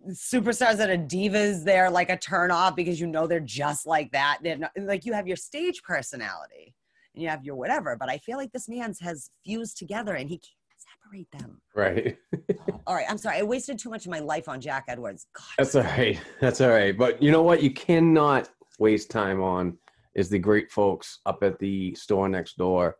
[0.07, 4.11] superstars that are divas, they're like a turn off because you know they're just like
[4.11, 4.39] that.
[4.43, 6.73] They're not, like you have your stage personality
[7.13, 7.95] and you have your whatever.
[7.99, 11.61] But I feel like this man's has fused together and he can't separate them.
[11.75, 12.17] Right.
[12.87, 13.37] All right, I'm sorry.
[13.37, 15.27] I wasted too much of my life on Jack Edwards.
[15.35, 15.43] God.
[15.57, 16.19] That's all right.
[16.39, 16.97] That's all right.
[16.97, 17.61] But you know what?
[17.61, 19.77] You cannot waste time on
[20.15, 22.95] is the great folks up at the store next door.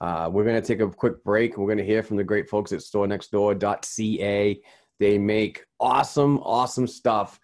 [0.00, 1.56] Uh, we're going to take a quick break.
[1.56, 4.60] We're going to hear from the great folks at store next storenextdoor.ca.
[5.04, 7.38] They make awesome, awesome stuff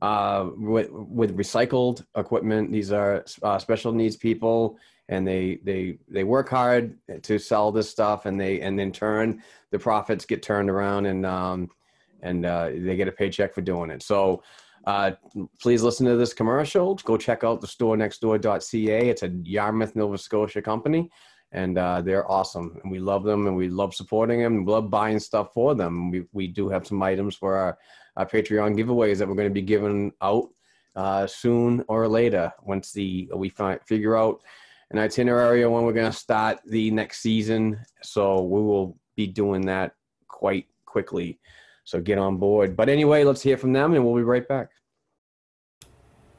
[0.00, 2.72] uh, with, with recycled equipment.
[2.72, 4.78] These are uh, special needs people,
[5.10, 9.42] and they they they work hard to sell this stuff, and they and in turn
[9.72, 11.68] the profits get turned around, and um,
[12.22, 14.02] and uh, they get a paycheck for doing it.
[14.02, 14.42] So.
[14.84, 15.12] Uh,
[15.60, 16.96] please listen to this commercial.
[17.04, 19.08] Go check out the store nextdoor.ca.
[19.08, 21.08] It's a Yarmouth, Nova Scotia company,
[21.52, 22.78] and uh, they're awesome.
[22.82, 24.64] And we love them, and we love supporting them.
[24.64, 26.10] We love buying stuff for them.
[26.10, 27.78] We we do have some items for our,
[28.16, 30.48] our Patreon giveaways that we're going to be giving out
[30.96, 34.40] uh, soon or later once the we find figure out
[34.90, 37.80] an itinerary when we're going to start the next season.
[38.02, 39.94] So we will be doing that
[40.28, 41.38] quite quickly.
[41.84, 42.76] So get on board.
[42.76, 44.68] But anyway, let's hear from them and we'll be right back.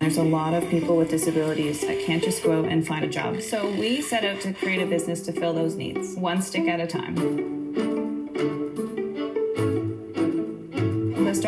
[0.04, 3.08] There's a lot of people with disabilities that can't just go out and find a
[3.08, 3.42] job.
[3.42, 6.82] So we set out to create a business to fill those needs, one stick at
[6.82, 7.63] a time.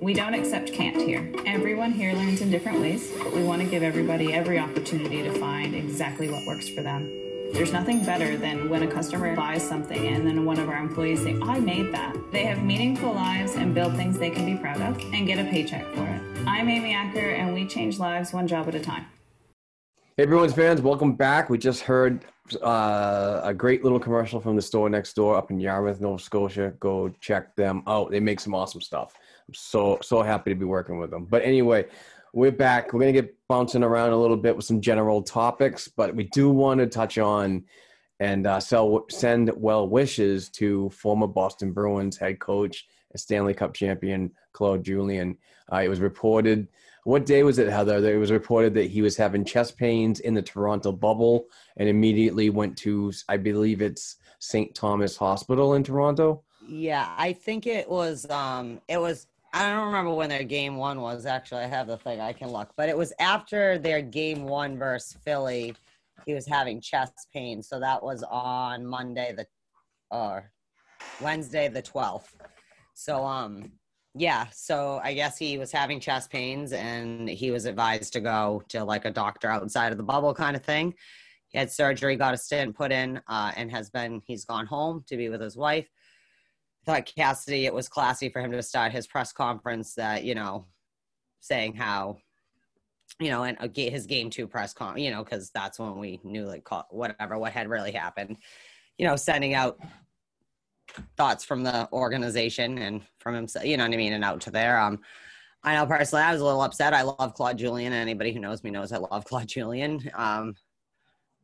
[0.00, 1.28] We don't accept can't here.
[1.44, 5.32] Everyone here learns in different ways, but we want to give everybody every opportunity to
[5.40, 7.10] find exactly what works for them.
[7.52, 11.24] There's nothing better than when a customer buys something and then one of our employees
[11.24, 12.16] say, I made that.
[12.30, 15.50] They have meaningful lives and build things they can be proud of and get a
[15.50, 16.22] paycheck for it.
[16.46, 19.06] I'm Amy Acker and we change lives one job at a time.
[20.16, 21.50] Hey, everyone's fans, welcome back.
[21.50, 22.24] We just heard
[22.62, 26.72] uh, a great little commercial from the store next door up in Yarmouth, Nova Scotia.
[26.78, 28.12] Go check them out.
[28.12, 29.14] They make some awesome stuff.
[29.52, 31.24] So so happy to be working with them.
[31.24, 31.86] But anyway,
[32.32, 32.92] we're back.
[32.92, 36.50] We're gonna get bouncing around a little bit with some general topics, but we do
[36.50, 37.64] want to touch on
[38.20, 43.74] and uh, sell, send well wishes to former Boston Bruins head coach and Stanley Cup
[43.74, 45.36] champion Claude Julien.
[45.72, 46.68] Uh, it was reported.
[47.04, 48.12] What day was it, Heather?
[48.12, 51.46] It was reported that he was having chest pains in the Toronto bubble
[51.76, 54.74] and immediately went to, I believe it's St.
[54.74, 56.42] Thomas Hospital in Toronto.
[56.66, 61.00] Yeah, I think it was um it was I don't remember when their game one
[61.00, 61.62] was actually.
[61.62, 65.16] I have the thing I can look, but it was after their game one versus
[65.24, 65.74] Philly.
[66.26, 69.46] He was having chest pain, so that was on Monday the
[70.10, 70.50] or
[71.20, 72.36] Wednesday the twelfth.
[72.94, 73.72] So um
[74.14, 78.62] yeah, so I guess he was having chest pains and he was advised to go
[78.70, 80.94] to like a doctor outside of the bubble kind of thing.
[81.48, 85.04] He had surgery, got a stent put in, uh, and has been he's gone home
[85.06, 85.88] to be with his wife
[86.88, 90.64] thought Cassidy, it was classy for him to start his press conference that, you know,
[91.40, 92.16] saying how,
[93.20, 96.46] you know, and his game two press con, you know, because that's when we knew
[96.46, 98.38] like whatever, what had really happened,
[98.96, 99.78] you know, sending out
[101.18, 104.50] thoughts from the organization and from himself, you know what I mean, and out to
[104.50, 104.80] there.
[104.80, 105.00] Um,
[105.62, 106.94] I know personally, I was a little upset.
[106.94, 107.92] I love Claude Julien.
[107.92, 110.10] Anybody who knows me knows I love Claude Julien.
[110.14, 110.54] Um,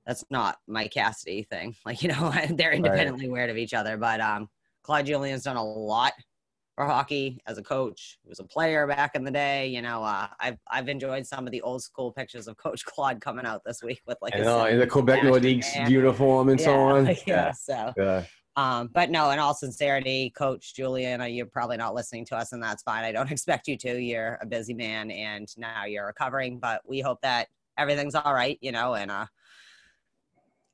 [0.07, 1.77] that's not my Cassidy thing.
[1.85, 4.49] Like, you know, they're independently aware of each other, but um,
[4.85, 6.13] Claude Julien's done a lot
[6.77, 8.19] for hockey as a coach.
[8.23, 9.67] He was a player back in the day.
[9.69, 13.21] You know, uh, I've I've enjoyed some of the old school pictures of Coach Claude
[13.21, 16.75] coming out this week with like I know, in the Quebec Nordiques uniform and so
[16.75, 17.17] on.
[17.27, 18.25] Yeah, so Yeah.
[18.57, 22.53] um, but no, in all sincerity, Coach Julian, uh, you're probably not listening to us,
[22.53, 23.05] and that's fine.
[23.05, 23.99] I don't expect you to.
[23.99, 26.59] You're a busy man, and now you're recovering.
[26.59, 28.95] But we hope that everything's all right, you know.
[28.95, 29.27] And uh,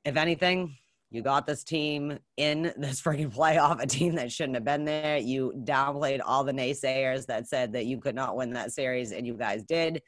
[0.04, 0.76] if anything,
[1.10, 5.18] You got this team in this freaking playoff, a team that shouldn't have been there.
[5.18, 9.26] You downplayed all the naysayers that said that you could not win that series, and
[9.26, 10.02] you guys did.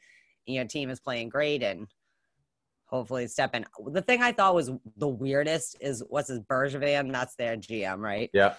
[0.45, 1.87] Your team is playing great, and
[2.85, 3.65] hopefully step in.
[3.87, 7.11] The thing I thought was the weirdest is what's his Bergevin?
[7.11, 8.29] That's their GM, right?
[8.33, 8.53] Yeah.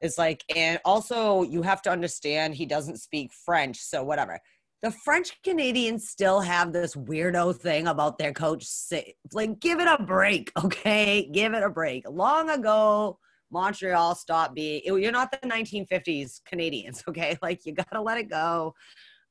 [0.00, 4.38] It's like, and also you have to understand he doesn't speak French, so whatever.
[4.82, 8.64] The French Canadians still have this weirdo thing about their coach.
[8.64, 11.28] Say, like, give it a break, okay?
[11.32, 12.04] Give it a break.
[12.08, 13.18] Long ago,
[13.50, 14.80] Montreal stopped being.
[14.84, 17.36] You're not the 1950s Canadiens, okay?
[17.42, 18.74] Like, you gotta let it go.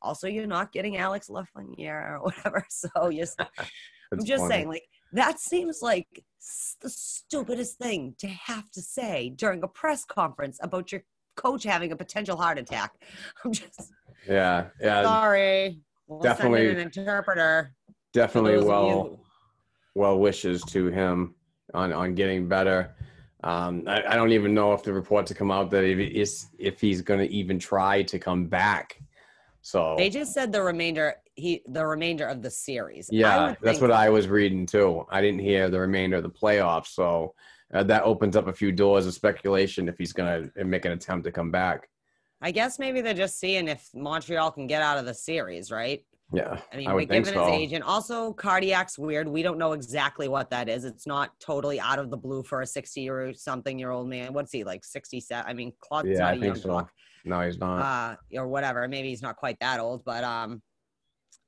[0.01, 2.65] Also, you're not getting Alex Lafreniere or whatever.
[2.69, 3.25] So you're.
[4.11, 4.53] I'm just funny.
[4.53, 4.83] saying, like,
[5.13, 6.07] that seems like
[6.41, 11.03] s- the stupidest thing to have to say during a press conference about your
[11.35, 12.91] coach having a potential heart attack.
[13.43, 13.91] I'm just
[14.27, 15.79] Yeah, yeah, sorry.
[16.07, 17.71] We'll send in definitely- an interpreter.
[18.13, 19.19] definitely well
[19.95, 21.35] well wishes to him
[21.73, 22.95] on on getting better.
[23.43, 26.81] Um, I, I don't even know if the reports have come out that if, if
[26.81, 28.99] he's going to even try to come back.
[29.61, 31.15] So They just said the remainder.
[31.35, 33.07] He the remainder of the series.
[33.11, 35.05] Yeah, that's what I was reading too.
[35.09, 37.33] I didn't hear the remainder of the playoffs, so
[37.73, 40.91] uh, that opens up a few doors of speculation if he's going to make an
[40.91, 41.87] attempt to come back.
[42.41, 46.03] I guess maybe they're just seeing if Montreal can get out of the series, right?
[46.31, 47.51] Yeah, I mean, I we're would think given so.
[47.51, 47.83] his agent.
[47.83, 49.27] Also, cardiac's weird.
[49.27, 50.85] We don't know exactly what that is.
[50.85, 54.33] It's not totally out of the blue for a 60 or something year old man.
[54.33, 55.43] What's he like 67?
[55.49, 56.87] I mean, Claude's Yeah, not I a think young so.
[57.25, 57.81] No, he's not.
[57.81, 58.87] uh, or whatever.
[58.87, 60.61] Maybe he's not quite that old, but um,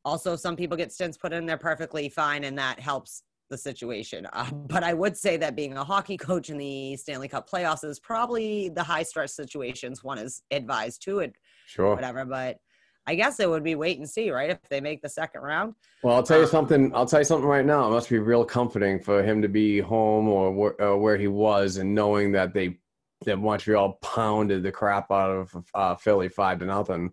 [0.04, 3.22] also some people get stints put in there perfectly fine, and that helps
[3.52, 4.28] the situation.
[4.34, 7.84] Uh, but I would say that being a hockey coach in the Stanley Cup playoffs
[7.84, 11.36] is probably the high stress situations one is advised to it,
[11.68, 11.94] sure.
[11.94, 12.26] whatever.
[12.26, 12.58] But
[13.06, 14.50] I guess it would be wait and see, right?
[14.50, 15.76] If they make the second round.
[16.04, 16.96] Well, I'll tell you Um, something.
[16.96, 17.88] I'll tell you something right now.
[17.88, 21.28] It must be real comforting for him to be home or where, uh, where he
[21.28, 22.80] was, and knowing that they
[23.26, 27.12] that Montreal pounded the crap out of uh, Philly five to nothing.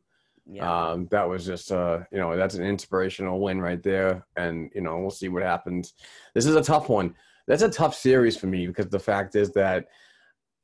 [0.50, 0.90] Yeah.
[0.90, 4.80] Um, that was just uh, you know that's an inspirational win right there, and you
[4.80, 5.92] know we'll see what happens.
[6.34, 7.14] This is a tough one.
[7.46, 9.86] That's a tough series for me because the fact is that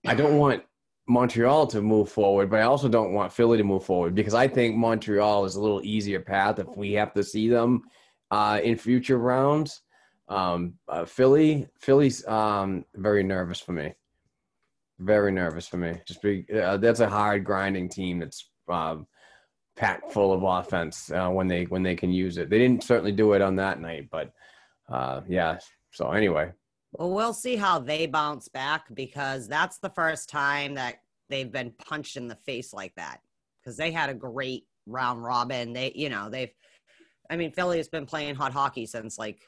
[0.06, 0.62] I don't want
[1.06, 4.48] Montreal to move forward, but I also don't want Philly to move forward because I
[4.48, 7.82] think Montreal is a little easier path if we have to see them
[8.30, 9.82] uh, in future rounds.
[10.28, 13.92] Um, uh, Philly, Philly's um, very nervous for me.
[14.98, 16.00] Very nervous for me.
[16.06, 19.06] Just be uh, that's a hard grinding team that's um,
[19.76, 22.48] packed full of offense uh, when they when they can use it.
[22.50, 24.32] They didn't certainly do it on that night, but
[24.88, 25.58] uh, yeah.
[25.92, 26.52] So anyway,
[26.92, 30.96] Well, we'll see how they bounce back because that's the first time that
[31.28, 33.20] they've been punched in the face like that.
[33.62, 35.72] Because they had a great round robin.
[35.72, 36.50] They, you know, they've,
[37.30, 39.40] I mean, Philly has been playing hot hockey since like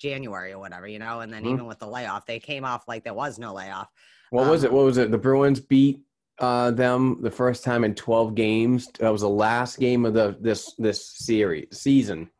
[0.00, 1.52] January or whatever, you know, and then Mhm.
[1.52, 3.88] even with the layoff, they came off like there was no layoff.
[4.30, 4.70] what was it?
[4.70, 5.10] Um, What was it?
[5.12, 6.00] The Bruins beat
[6.38, 8.88] uh, them the first time in 12 games.
[8.98, 12.30] That was the last game of the this this series season.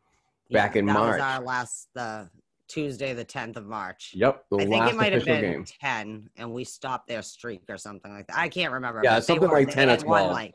[0.50, 1.12] Back in that March.
[1.14, 2.30] was our last, the
[2.68, 4.12] Tuesday, the 10th of March.
[4.14, 5.64] Yep, the I think it might have been game.
[5.80, 8.38] 10 and we stopped their streak or something like that.
[8.38, 9.00] I can't remember.
[9.02, 10.32] Yeah, something were- like 10 or had won, 12.
[10.32, 10.54] Like,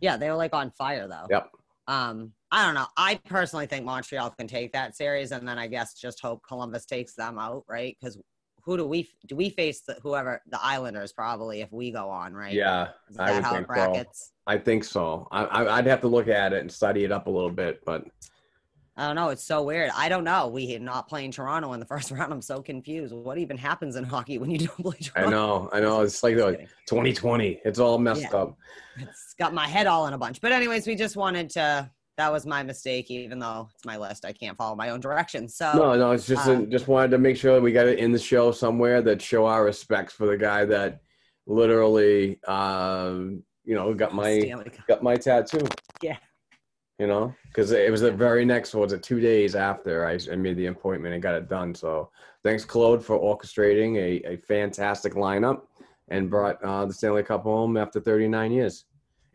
[0.00, 1.26] yeah, they were like on fire though.
[1.30, 1.50] Yep.
[1.88, 2.86] Um, I don't know.
[2.96, 6.86] I personally think Montreal can take that series, and then I guess just hope Columbus
[6.86, 7.96] takes them out, right?
[7.98, 8.18] Because
[8.64, 9.80] who do we do we face?
[9.80, 12.54] The, whoever the Islanders probably if we go on, right?
[12.54, 14.04] Yeah, Is I would how think so.
[14.46, 15.28] I think so.
[15.30, 17.84] I, I, I'd have to look at it and study it up a little bit,
[17.84, 18.04] but
[18.96, 19.30] I don't know.
[19.30, 19.90] It's so weird.
[19.96, 20.48] I don't know.
[20.48, 22.32] We are not playing Toronto in the first round.
[22.32, 23.14] I'm so confused.
[23.14, 26.02] What even happens in hockey when you don't play I know, I know.
[26.02, 27.60] It's like Just the 2020.
[27.64, 28.36] It's all messed Yeah.
[28.36, 28.58] up.
[28.98, 30.40] It's got my head all in a bunch.
[30.40, 31.90] But anyways, we just wanted to.
[32.18, 34.24] That was my mistake, even though it's my list.
[34.24, 35.56] I can't follow my own directions.
[35.56, 38.12] So No, no, it's just um, just wanted to make sure we got it in
[38.12, 41.00] the show somewhere that show our respects for the guy that
[41.46, 44.52] literally, um, you know, got my
[44.86, 45.66] got my tattoo.
[46.02, 46.18] Yeah.
[46.98, 50.36] You know, because it was the very next was it two days after I, I
[50.36, 51.74] made the appointment and got it done.
[51.74, 52.10] So
[52.44, 55.62] thanks, Claude, for orchestrating a, a fantastic lineup
[56.08, 58.84] and brought uh, the Stanley Cup home after 39 years,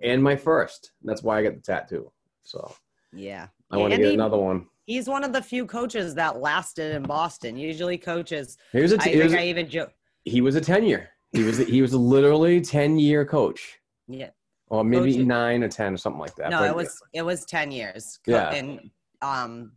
[0.02, 0.92] and my first.
[1.04, 2.12] That's why I got the tattoo.
[2.48, 2.74] So
[3.14, 3.48] Yeah.
[3.72, 4.68] I want to get he- another one.
[4.86, 7.58] He's one of the few coaches that lasted in Boston.
[7.58, 8.58] Usually, coaches.
[8.72, 9.92] He was a I t- think was, I even joke.
[10.24, 11.10] he was a 10 year.
[11.34, 13.80] He was he was a literally 10 year coach.
[14.08, 14.30] Yeah.
[14.70, 16.50] Or maybe nine or ten or something like that.
[16.50, 18.20] No, But it was it was ten years.
[18.26, 18.52] Yeah.
[18.54, 18.90] And
[19.22, 19.74] um,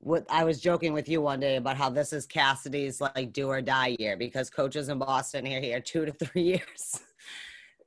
[0.00, 3.48] what I was joking with you one day about how this is Cassidy's like do
[3.48, 7.00] or die year because coaches in Boston are here two to three years.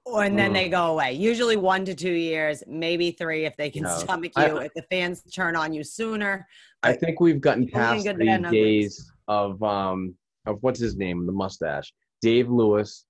[0.06, 0.53] Or, and then Mm.
[0.53, 1.14] they go away.
[1.14, 3.90] Usually one to two years, maybe three if they can No.
[3.98, 4.57] stomach I- you.
[4.57, 6.48] if the fans turn on you sooner,
[6.84, 8.52] I think we've gotten past the bad numbers.
[8.52, 10.15] days of um
[10.45, 11.91] of what's his name, the mustache,
[12.22, 13.06] Dave Lewis,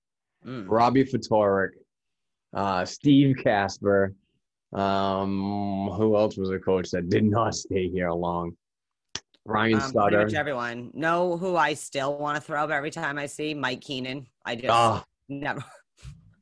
[0.46, 0.64] Mm.
[0.68, 1.70] Robbie Ftorek,
[2.54, 4.14] uh, Steve Kasper.
[4.72, 8.56] Um, who else was a coach that did not stay here long?
[9.44, 10.24] Ryan Um, pretty Sutter.
[10.24, 10.90] much everyone.
[10.94, 14.26] Know who I still want to throw up every time I see Mike Keenan.
[14.44, 15.62] I just Ah, never.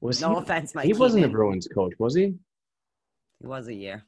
[0.05, 0.43] Was no he?
[0.43, 0.87] offense, Mike.
[0.87, 1.33] He wasn't the Keenan.
[1.33, 2.35] Bruins coach, was he?
[3.41, 4.05] He was a year.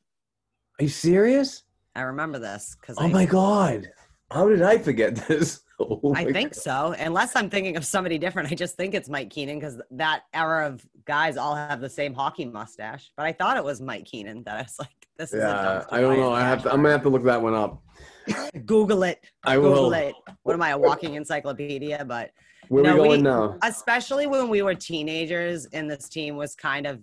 [0.78, 1.64] Are you serious?
[1.94, 3.88] I remember this because Oh my god!
[4.30, 5.60] How did I forget this?
[5.78, 6.94] Oh I think so.
[6.98, 10.66] Unless I'm thinking of somebody different, I just think it's Mike Keenan because that era
[10.68, 13.12] of guys all have the same hockey mustache.
[13.14, 15.84] But I thought it was Mike Keenan that I was like, this is a Yeah,
[15.94, 16.32] I don't know.
[16.32, 16.62] I have.
[16.62, 16.70] To.
[16.72, 17.82] I'm gonna have to look that one up.
[18.64, 19.22] Google it.
[19.44, 19.92] I Google will.
[19.92, 20.14] it.
[20.44, 22.06] What am I, a walking encyclopedia?
[22.06, 22.30] But
[22.68, 23.56] Where No, we we- now?
[23.62, 27.00] especially when we were teenagers and this team was kind of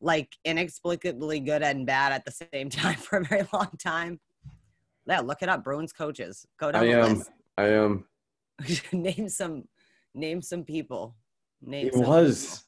[0.00, 4.20] like inexplicably good and bad at the same time for a very long time.
[5.06, 5.62] Yeah, look it up.
[5.64, 6.46] Bruins coaches.
[6.58, 7.14] Go down I the am.
[7.18, 7.30] list.
[7.58, 8.04] I am.
[8.92, 9.64] name some
[10.14, 11.14] name some people.
[11.60, 12.64] Name It was.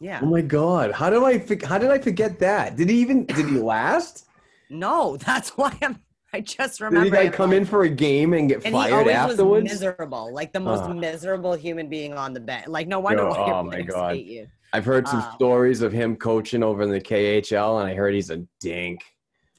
[0.00, 0.20] Yeah.
[0.22, 0.92] Oh my god!
[0.92, 1.38] How did I?
[1.66, 2.76] How did I forget that?
[2.76, 3.24] Did he even?
[3.26, 4.26] Did he last?
[4.70, 5.98] No, that's why I'm
[6.34, 8.56] I just Did remember he like him, come like- in for a game and get
[8.64, 9.62] and he fired always afterwards?
[9.70, 10.92] was miserable, like the most Ah.
[10.92, 12.66] miserable human being on the bench.
[12.66, 14.16] Like no wonder Yo, why your oh my God.
[14.16, 14.48] hate you.
[14.72, 15.32] I've heard some Ah.
[15.36, 19.02] stories of him coaching over in the KHL, and I heard he's a dink.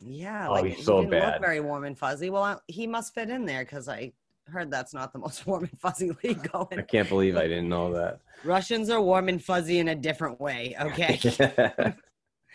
[0.02, 1.34] Yeah, Oh, like he's he so didn't bad.
[1.36, 2.30] look very warm and fuzzy.
[2.30, 4.12] Well, I- he must fit in there because I
[4.48, 6.78] heard that's not the most warm and fuzzy league going.
[6.78, 8.20] I can't believe I didn't know that.
[8.44, 10.76] Russians are warm and fuzzy in a different way.
[10.80, 11.94] Okay, I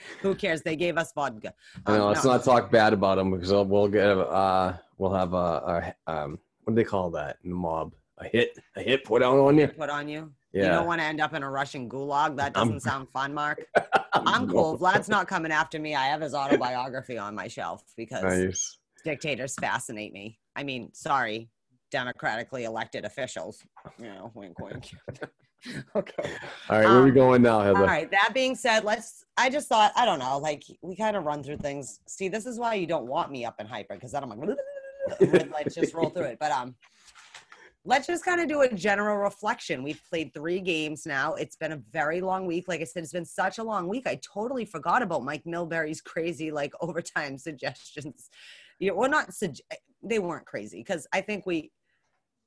[0.21, 0.63] who cares?
[0.63, 1.55] They gave us vodka.
[1.87, 2.33] Um, Let's no.
[2.33, 4.07] not talk bad about them because we'll- get.
[4.07, 6.39] Uh, we'll have a, a um.
[6.65, 7.95] What do they call that in the mob?
[8.19, 8.59] A hit.
[8.77, 9.69] A hit put out on you.
[9.69, 10.31] put on you.
[10.53, 10.65] Yeah.
[10.65, 12.37] You don't want to end up in a Russian gulag.
[12.37, 13.65] That I'm- doesn't sound fun, Mark.
[14.13, 14.77] I'm cool.
[14.77, 15.95] Vlad's not coming after me.
[15.95, 18.79] I have his autobiography on my shelf because Nice.
[19.05, 20.39] dictators fascinate me.
[20.57, 21.49] I mean, sorry,
[21.91, 23.63] democratically elected officials.
[23.99, 24.91] You know, wink, wink.
[25.97, 26.31] okay.
[26.69, 27.81] All right, where are we Um, going now, Heather?
[27.81, 28.11] All right.
[28.11, 29.25] That being said, let's.
[29.37, 30.39] I just thought I don't know.
[30.39, 32.01] Like we kind of run through things.
[32.07, 34.59] See, this is why you don't want me up and hyper because then I'm like,
[35.21, 36.39] let's just roll through it.
[36.39, 36.75] But um,
[37.85, 39.83] let's just kind of do a general reflection.
[39.83, 41.35] We've played three games now.
[41.35, 42.67] It's been a very long week.
[42.69, 44.07] Like I said, it's been such a long week.
[44.07, 48.29] I totally forgot about Mike Milbury's crazy like overtime suggestions.
[48.79, 49.57] You know, well, not sug-
[50.03, 51.71] they weren't crazy because I think we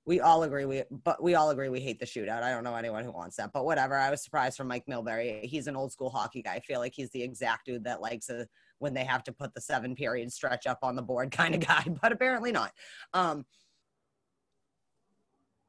[0.06, 2.44] we all agree we but we all agree we hate the shootout.
[2.44, 3.96] I don't know anyone who wants that, but whatever.
[3.96, 5.44] I was surprised from Mike Milbury.
[5.46, 6.56] He's an old school hockey guy.
[6.56, 8.48] I feel like he's the exact dude that likes a
[8.80, 11.66] when they have to put the seven period stretch up on the board kind of
[11.66, 12.72] guy, but apparently not.
[13.14, 13.46] Um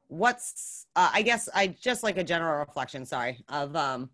[0.07, 4.09] what's uh, I guess I just like a general reflection, sorry, of um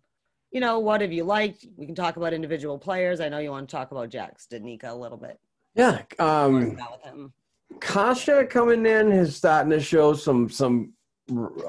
[0.52, 1.66] you know, what have you liked?
[1.76, 3.20] We can talk about individual players.
[3.20, 5.40] I know you want to talk about Jack Studnicka a little bit.
[5.74, 6.02] Yeah.
[6.18, 7.32] Um,
[7.80, 10.92] Kase coming in is starting to show some some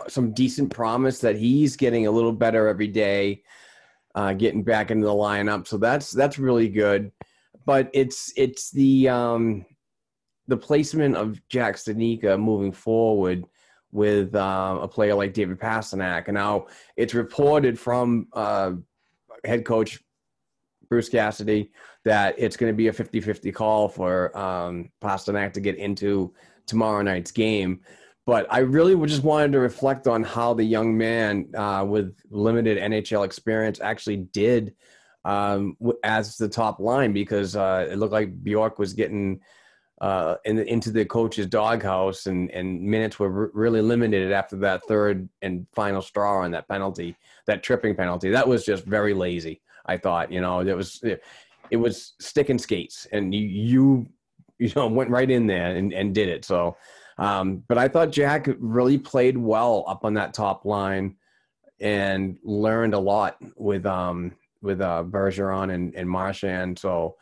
[0.07, 3.43] some decent promise that he's getting a little better every day,
[4.15, 5.67] uh, getting back into the lineup.
[5.67, 7.11] So that's that's really good.
[7.65, 9.65] But it's it's the um,
[10.47, 13.45] the placement of Jack Studnicka moving forward
[13.91, 16.27] with uh, a player like David Pastrnak.
[16.27, 16.65] And now
[16.97, 18.71] it's reported from uh,
[19.45, 20.03] head coach
[20.93, 21.71] Bruce Cassidy
[22.05, 26.31] that it's going to be a 50-50 call for um, Pastrnak to get into
[26.67, 27.79] tomorrow night's game.
[28.27, 32.77] But I really just wanted to reflect on how the young man uh, with limited
[32.77, 34.75] NHL experience actually did
[35.25, 39.39] um, as the top line because uh, it looked like Bjork was getting
[39.99, 44.83] uh, in, into the coach's doghouse and, and minutes were r- really limited after that
[44.85, 47.15] third and final straw on that penalty,
[47.47, 48.29] that tripping penalty.
[48.29, 49.62] That was just very lazy.
[49.85, 51.03] I thought, you know, it was
[51.69, 54.07] it was stick and skates, and you you
[54.59, 56.45] you know went right in there and, and did it.
[56.45, 56.77] So,
[57.17, 61.15] um, but I thought Jack really played well up on that top line
[61.79, 66.79] and learned a lot with um with uh Bergeron and and Marchand.
[66.79, 67.15] So.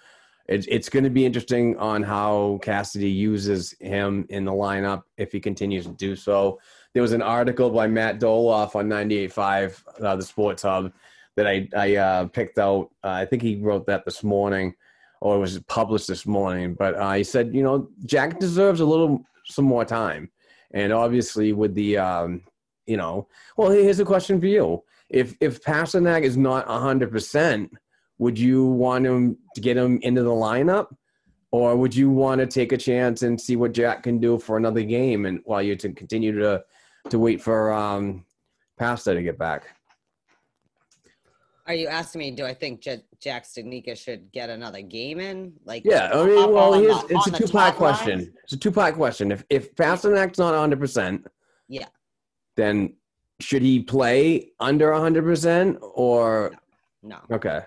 [0.47, 5.31] It's, it's going to be interesting on how Cassidy uses him in the lineup if
[5.31, 6.59] he continues to do so.
[6.93, 10.91] There was an article by Matt Dolloff on 98.5, uh, the Sports Hub,
[11.35, 12.89] that I, I uh, picked out.
[13.03, 14.73] Uh, I think he wrote that this morning,
[15.21, 16.73] or it was published this morning.
[16.73, 20.31] But uh, he said, you know, Jack deserves a little some more time,
[20.71, 22.43] and obviously with the, um,
[22.85, 23.27] you know,
[23.57, 27.71] well, here's a question for you: if if Pastrnak is not hundred percent,
[28.17, 30.87] would you want him to get him into the lineup?
[31.53, 34.55] Or would you want to take a chance and see what Jack can do for
[34.55, 36.63] another game, and while you to continue to
[37.09, 38.25] to wait for um,
[38.77, 39.65] Pasta to get back?
[41.67, 42.31] Are you asking me?
[42.31, 45.53] Do I think J- Jack Studnicka should get another game in?
[45.63, 47.73] Like, Yeah, I mean, well, the- it's a two part top line?
[47.75, 48.33] question.
[48.43, 49.31] It's a two part question.
[49.31, 51.27] If if Pastrnak's not 100, percent
[51.67, 51.87] Yeah.
[52.55, 52.95] then
[53.39, 56.51] should he play under 100% or
[57.03, 57.19] No.
[57.31, 57.61] okay.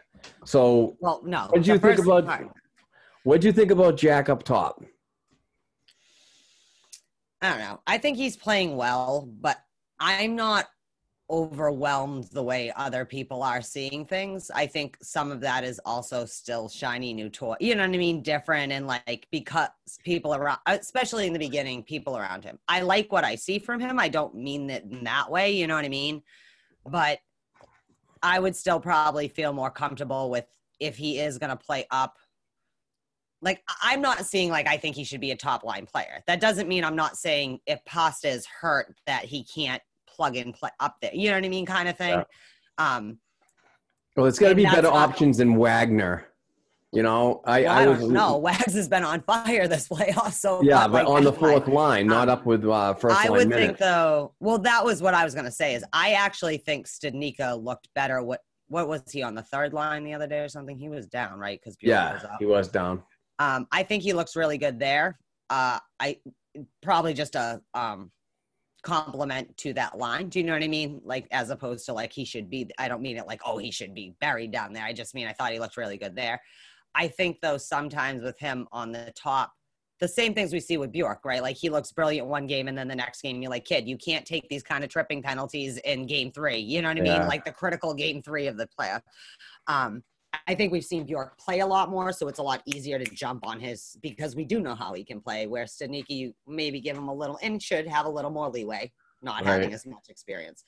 [0.45, 1.47] So Well, no.
[1.51, 2.51] What do you think about part-
[3.25, 4.83] What do you think about Jack up top?
[7.41, 7.81] I don't know.
[7.87, 9.59] I think he's playing well, but
[10.01, 10.66] I'm not
[11.31, 14.51] overwhelmed the way other people are seeing things.
[14.55, 17.57] I think some of that is also still shiny new toy.
[17.61, 18.23] You know what I mean?
[18.23, 19.69] Different and like because
[20.05, 22.59] people around, especially in the beginning, people around him.
[22.69, 23.99] I like what I see from him.
[23.99, 25.53] I don't mean it in that way.
[25.53, 26.23] You know what I mean?
[26.87, 27.21] But
[28.23, 30.47] I would still probably feel more comfortable with
[30.79, 32.19] if he is going to play up
[33.45, 36.23] like I'm not seeing like I think he should be a top line player.
[36.27, 39.83] That doesn't mean I'm not saying if Pasta is hurt that he can't
[40.15, 41.15] plug in play up there.
[41.15, 42.23] You know what I mean, kind of thing.
[42.78, 43.19] Um,
[44.16, 46.27] Well, it's got to be better options than Wagner.
[46.93, 48.36] You know, I, well, I, I, was don't know.
[48.39, 52.07] Wags has been on fire this playoff, so yeah, but, like, on the fourth line,
[52.07, 53.66] not um, up with uh, first I line would minutes.
[53.66, 54.32] think though.
[54.39, 55.74] Well, that was what I was going to say.
[55.74, 58.23] Is I actually think Studnicka looked better.
[58.23, 60.78] What what was he on the third line the other day or something?
[60.78, 61.61] He was down, right?
[61.61, 62.36] Because was yeah, up.
[62.39, 63.03] he was down.
[63.41, 65.19] Um, I think he looks really good there.
[65.51, 66.19] Uh, I
[66.81, 68.12] probably just a um,
[68.85, 70.28] compliment to that line.
[70.28, 71.01] Do you know what I mean?
[71.05, 72.70] Like as opposed to like he should be.
[72.78, 74.85] I don't mean it like oh he should be buried down there.
[74.85, 76.40] I just mean I thought he looked really good there.
[76.94, 79.52] I think though sometimes with him on the top,
[80.01, 81.43] the same things we see with Bjork, right?
[81.43, 83.97] Like he looks brilliant one game and then the next game you're like, kid, you
[83.97, 86.59] can't take these kind of tripping penalties in game three.
[86.59, 87.19] You know what I Yeah.
[87.19, 87.27] mean?
[87.28, 89.01] Like the critical game three of the playoff.
[89.66, 90.02] Um,
[90.47, 93.05] I think we've seen Bjork play a lot more, so it's a lot easier to
[93.05, 95.47] jump on his because we do know how he can play.
[95.47, 98.93] Where Studnicka, maybe give him a little and should have a little more leeway,
[99.23, 100.65] not having as much experience.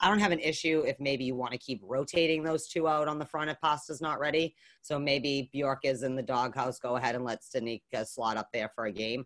[0.00, 3.08] I don't have an issue if maybe you want to keep rotating those two out
[3.08, 4.54] on the front if Pasta's not ready.
[4.82, 6.78] So maybe Bjork is in the doghouse.
[6.78, 9.24] Go ahead and let Studnicka slot up there for a game.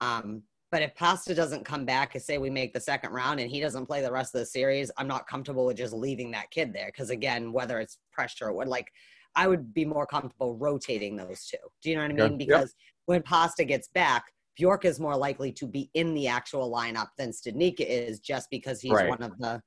[0.00, 3.60] Um, but if Pasta doesn't come back, say we make the second round and he
[3.60, 6.72] doesn't play the rest of the series, I'm not comfortable with just leaving that kid
[6.72, 6.86] there.
[6.86, 8.90] Because again, whether it's pressure or what, like,
[9.36, 11.56] I would be more comfortable rotating those two.
[11.82, 12.32] Do you know what I mean?
[12.32, 12.38] Yep.
[12.38, 12.74] Because
[13.06, 14.24] when Pasta gets back,
[14.56, 18.80] Bjork is more likely to be in the actual lineup than Studnicka is, just because
[18.80, 19.08] he's Right.
[19.08, 19.60] one of the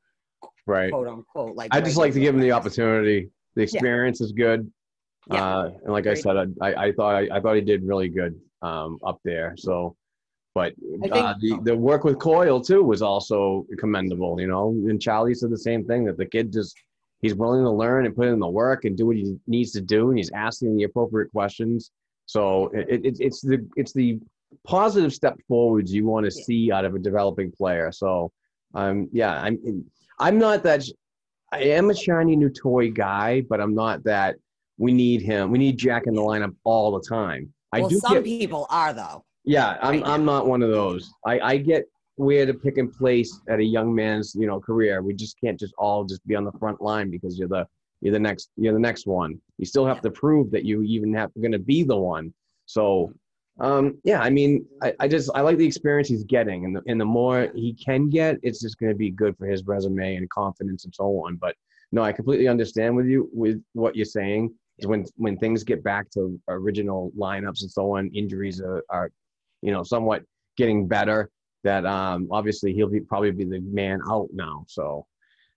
[0.65, 0.91] Right.
[0.91, 1.73] quote unquote like.
[1.73, 3.30] I just like to give him the opportunity.
[3.56, 4.72] The experience is good.
[5.31, 5.45] Yeah.
[5.45, 8.39] Uh, and like I said, I, I, thought I, I thought he did really good
[8.61, 9.56] um, up there.
[9.57, 9.95] So,
[10.56, 10.73] but
[11.11, 14.39] uh, the the work with Coyle too was also commendable.
[14.39, 16.76] You know, and Charlie said the same thing that the kid just
[17.22, 19.81] he's willing to learn and put in the work and do what he needs to
[19.81, 21.91] do, and he's asking the appropriate questions.
[22.26, 24.19] So it, it, it's the it's the
[24.65, 26.44] positive step forwards you want to Yeah.
[26.45, 27.91] see out of a developing player.
[27.91, 28.31] So,
[28.73, 29.85] um, yeah, I'm
[30.19, 30.84] I'm not that.
[31.52, 34.35] I am a shiny new toy guy, but I'm not that.
[34.77, 35.49] We need him.
[35.52, 37.52] We need Jack in the lineup all the time.
[37.72, 39.23] I Well, do some get, people are though.
[39.45, 39.77] yeah.
[39.81, 41.10] I'm right I'm not one of those.
[41.26, 41.85] I I get
[42.18, 45.02] where to pick and place at a young man's you know career.
[45.02, 47.65] We just can't just all just be on the front line because you're the
[48.02, 49.39] you're the next you're the next one.
[49.57, 52.34] You still have to prove that you even have going to be the one.
[52.65, 53.14] So
[53.60, 56.81] um, yeah, I mean, I, I just I like the experience he's getting, and the,
[56.88, 60.15] and the more he can get, it's just going to be good for his resume
[60.15, 61.38] and confidence and so on.
[61.38, 61.56] But
[61.91, 64.53] no, I completely understand with you with what you're saying.
[64.77, 69.11] Is when when things get back to original lineups and so on, injuries are, are
[69.61, 70.23] you know somewhat
[70.56, 71.31] getting better.
[71.64, 74.64] That um, obviously he'll be probably be the man out now.
[74.68, 75.06] So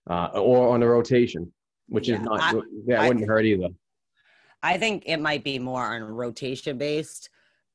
[0.09, 1.51] uh, or on the rotation,
[1.87, 2.53] which Yeah, is not I-
[2.87, 3.69] that I- wouldn't hurt either.
[4.63, 7.29] I think it might be more on rotation based.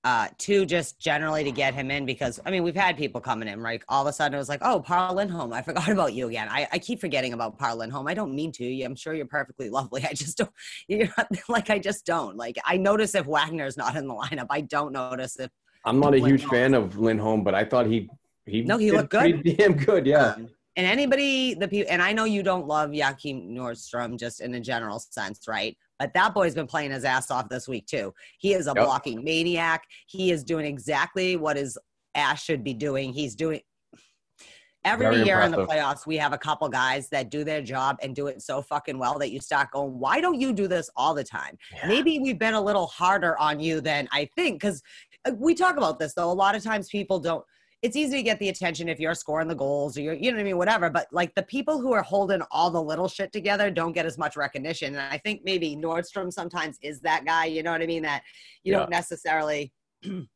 [0.05, 3.49] Uh, two, just generally to get him in because I mean we've had people coming
[3.49, 3.83] in, right?
[3.89, 6.47] All of a sudden it was like, oh, Par Lindholm, I forgot about you again.
[6.49, 8.07] I, I keep forgetting about Par Lindholm.
[8.07, 8.65] I don't mean to.
[8.65, 10.05] Yeah, I'm sure you're perfectly lovely.
[10.05, 10.51] I just don't.
[10.89, 12.37] You're not, like I just don't.
[12.37, 14.47] Like I notice if Wagner's not in the lineup.
[14.51, 15.51] I don't notice if.
[15.87, 18.11] I'm not a huge fan of Lindholm, but I thought he
[18.45, 19.43] he No, he looked good.
[19.59, 20.07] damn good.
[20.07, 24.41] Yeah, Um, and anybody, the people, and I know you don't love Joakim Nordstrom just
[24.41, 25.77] in a general sense, right?
[25.99, 28.13] But that boy's been playing his ass off this week too.
[28.39, 28.85] He is a Yep.
[28.85, 29.85] blocking maniac.
[30.07, 31.79] He is doing exactly what his
[32.15, 33.13] ass should be doing.
[33.13, 33.61] He's doing
[34.85, 36.07] every Very year in the playoffs.
[36.07, 39.19] We have a couple guys that do their job and do it so fucking well
[39.19, 41.59] that you start going, "Why don't you do this all the time?"
[41.89, 44.83] Maybe we've been a little harder on you than I think because
[45.27, 46.31] Uh, we talk about this though.
[46.31, 47.45] A lot of times people don't
[47.83, 50.37] it's easy to get the attention if you're scoring the goals or you're, you know
[50.37, 50.89] what I mean, whatever.
[50.89, 54.17] But like the people who are holding all the little shit together don't get as
[54.17, 54.95] much recognition.
[54.95, 58.03] And I think maybe Nordstrom sometimes is that guy, you know what I mean?
[58.03, 58.23] That
[58.65, 58.79] you Yeah.
[58.81, 59.73] don't necessarily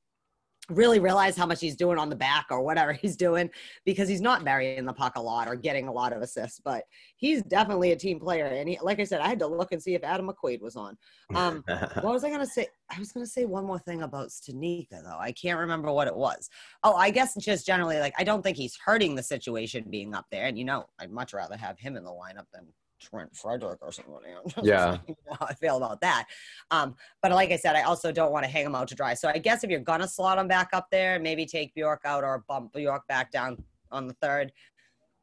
[0.71, 3.51] really realize how much he's doing on the back or whatever he's doing
[3.85, 6.85] because he's not burying the puck a lot or getting a lot of assists, but
[7.17, 8.47] he's definitely a team player.
[8.47, 10.77] And he, like I said, I had to look and see if Adam McQuaid was
[10.77, 10.97] on.
[11.35, 12.67] Um, what was I going to say?
[12.91, 15.19] I was going to say one more thing about Studnicka, though.
[15.19, 16.49] I can't remember what it was.
[16.83, 20.27] Oh, I guess just generally, like, I don't think he's hurting the situation being up
[20.31, 20.47] there.
[20.47, 22.67] And, you know, I'd much rather have him in the lineup than
[23.01, 24.29] Trent Frederic or somebody.
[24.63, 24.99] Yeah.
[25.09, 26.27] you know how I feel about that.
[26.71, 29.15] Um, but like I said, I also don't want to hang him out to dry.
[29.15, 32.25] So I guess if you're gonna slot him back up there, maybe take Bjork out
[32.25, 34.53] or bump Bjork back down on the third.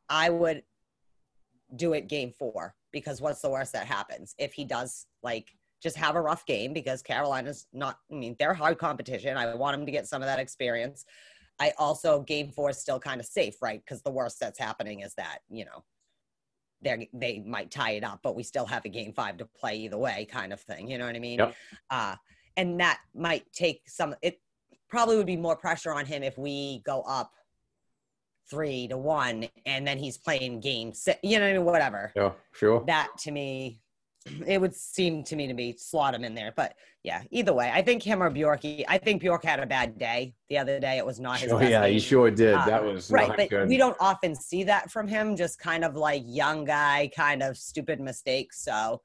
[0.09, 0.63] I would
[1.75, 5.49] do it game four because what's the worst that happens if he does like
[5.81, 7.99] just have a rough game because Carolina's not.
[8.11, 9.37] I mean, they're hard competition.
[9.37, 11.05] I want him to get some of that experience.
[11.59, 13.81] I also game four is still kind of safe, right?
[13.83, 15.83] Because the worst that's happening is that you know
[16.81, 19.77] they they might tie it up, but we still have a game five to play
[19.77, 20.89] either way, kind of thing.
[20.89, 21.39] You know what I mean?
[21.39, 21.55] Yep.
[21.89, 22.15] Uh,
[22.55, 24.15] and that might take some.
[24.21, 24.39] It
[24.89, 27.31] probably would be more pressure on him if we go up
[28.49, 31.19] three to one, and then he's playing game six.
[31.23, 31.65] You know what I mean?
[31.65, 32.11] Whatever.
[32.15, 32.83] Yeah, sure.
[32.87, 33.81] That to me,
[34.45, 36.53] it would seem to me to be slot him in there.
[36.55, 38.83] But yeah, either way, I think him or Bjorky.
[38.87, 40.97] I think Bjork had a bad day the other day.
[40.97, 41.51] It was not his.
[41.51, 42.53] Best yeah, he sure did.
[42.53, 43.69] Uh, that was right, not but good.
[43.69, 45.35] we don't often see that from him.
[45.35, 48.63] Just kind of like young guy, kind of stupid mistakes.
[48.63, 49.01] So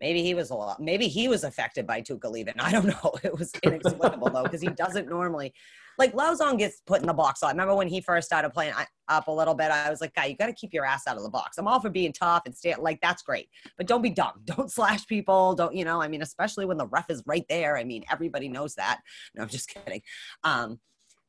[0.00, 0.80] maybe he was a lot.
[0.80, 2.54] Maybe he was affected by Tuukka leaving.
[2.58, 3.14] I don't know.
[3.22, 5.52] It was inexplicable though because he doesn't normally.
[5.98, 7.42] Like Lauzon gets put in the box.
[7.42, 7.48] a lot.
[7.50, 8.74] I remember when he first started playing
[9.08, 9.70] up a little bit.
[9.70, 11.68] I was like, "Guy, you got to keep your ass out of the box." I'm
[11.68, 14.32] all for being tough and stay like that's great, but don't be dumb.
[14.44, 15.54] Don't slash people.
[15.54, 16.00] Don't you know?
[16.02, 17.76] I mean, especially when the ref is right there.
[17.76, 19.00] I mean, everybody knows that.
[19.34, 20.02] No, I'm just kidding.
[20.42, 20.80] Um,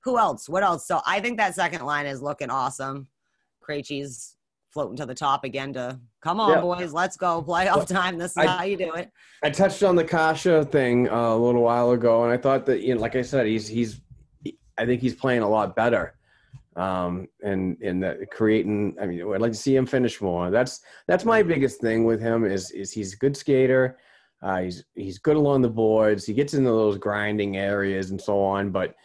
[0.04, 0.48] who else?
[0.48, 0.88] What else?
[0.88, 3.08] So I think that second line is looking awesome.
[3.68, 4.36] Krejci's
[4.72, 6.62] floating to the top again to come on, Yeah.
[6.62, 8.18] boys, let's go playoff time.
[8.18, 9.10] This is I- how you do it.
[9.42, 12.82] I touched on the Kase thing uh, a little while ago, and I thought that,
[12.82, 14.02] you know, like I said, he's he's,
[14.78, 16.16] I think he's playing a lot better,
[16.76, 18.96] um, and and that creating.
[19.02, 20.52] I mean, I'd like to see him finish more.
[20.52, 23.98] That's that's my biggest thing with him is is he's a good skater.
[24.42, 26.26] Uh, he's he's good along the boards.
[26.26, 28.72] He gets into those grinding areas and so on.
[28.72, 28.96] But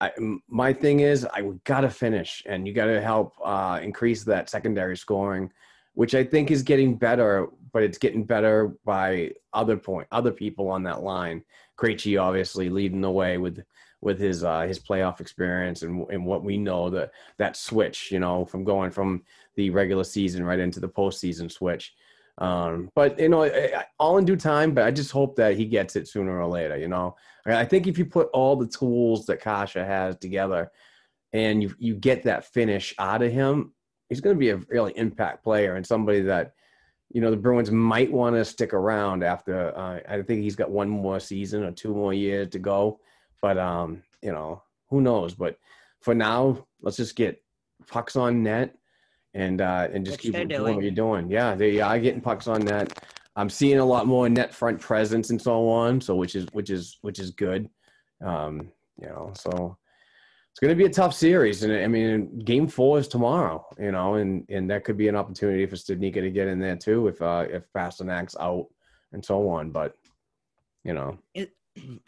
[0.00, 0.10] I,
[0.48, 4.50] my thing is, I got to finish, and you got to help uh, increase that
[4.50, 5.50] secondary scoring,
[5.94, 7.48] which I think is getting better.
[7.72, 11.42] But it's getting better by other point, other people on that line.
[11.78, 13.64] Krejci obviously leading the way with
[14.02, 18.18] with his uh, his playoff experience and and what we know that that switch, you
[18.18, 19.22] know, from going from
[19.54, 21.94] the regular season right into the postseason switch.
[22.38, 23.48] Um, but you know,
[23.98, 24.74] all in due time.
[24.74, 26.76] But I just hope that he gets it sooner or later.
[26.76, 27.16] You know,
[27.46, 30.70] I I think if you put all the tools that Kase has together,
[31.32, 33.72] and you you get that finish out of him,
[34.08, 36.54] he's going to be a really impact player and somebody that
[37.12, 39.76] you know the Bruins might want to stick around after.
[39.76, 42.98] Uh, I think he's got one more season or two more years to go,
[43.42, 45.34] but um, you know who knows.
[45.34, 45.58] But
[46.00, 47.42] for now, let's just get
[47.88, 48.74] pucks on net
[49.34, 50.74] and uh, and just Which keep doing doing.
[50.76, 51.30] what you're doing.
[51.30, 52.98] Yeah, they are getting pucks on net.
[53.34, 56.00] I'm seeing a lot more net front presence and so on.
[56.00, 57.68] So which is which is which is good.
[58.24, 58.70] Um,
[59.00, 59.76] you know, so
[60.50, 63.66] it's going to be a tough series, and I mean, Game Four is tomorrow.
[63.78, 66.76] You know, and and that could be an opportunity for Studnicka to get in there
[66.76, 68.66] too if uh, if Pastrnak's out
[69.12, 69.70] and so on.
[69.70, 69.96] But
[70.84, 71.18] you know,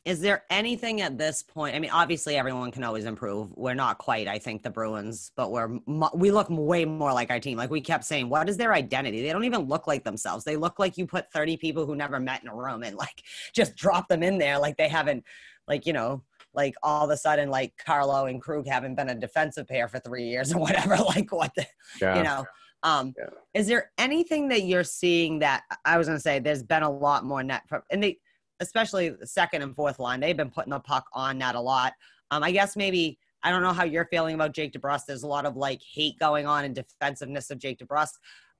[0.05, 1.74] Is there anything at this point?
[1.74, 3.51] I mean, obviously, everyone can always improve.
[3.57, 5.78] We're not quite, I think, the Bruins, but we're
[6.15, 7.57] we look way more like our team.
[7.57, 9.23] Like we kept saying, what is their identity?
[9.23, 10.45] They don't even look like themselves.
[10.45, 13.23] They look like you put thirty people who never met in a room and like
[13.55, 15.24] just drop them in there, like they haven't,
[15.66, 16.23] like you know,
[16.53, 19.99] like all of a sudden, like Carlo and Krug haven't been a defensive pair for
[19.99, 20.97] three years or whatever.
[20.97, 21.66] Like what the,
[22.03, 22.45] yeah, you know
[22.85, 23.31] um Yeah.
[23.55, 26.91] is there anything that you're seeing that i was going to say there's been a
[26.91, 28.19] lot more net from and they
[28.66, 31.93] especially the second and fourth line they've been putting the puck on net a lot
[32.31, 35.07] um i guess maybe i don't know how you're feeling about jake DeBrusk.
[35.07, 38.15] there's a lot of like hate going on and defensiveness of jake DeBrusk.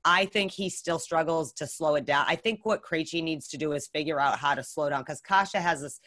[0.05, 2.27] I think he still struggles to slow it down.
[2.29, 5.21] I think what Krejci needs to do is figure out how to slow down because
[5.21, 6.01] Kase has this.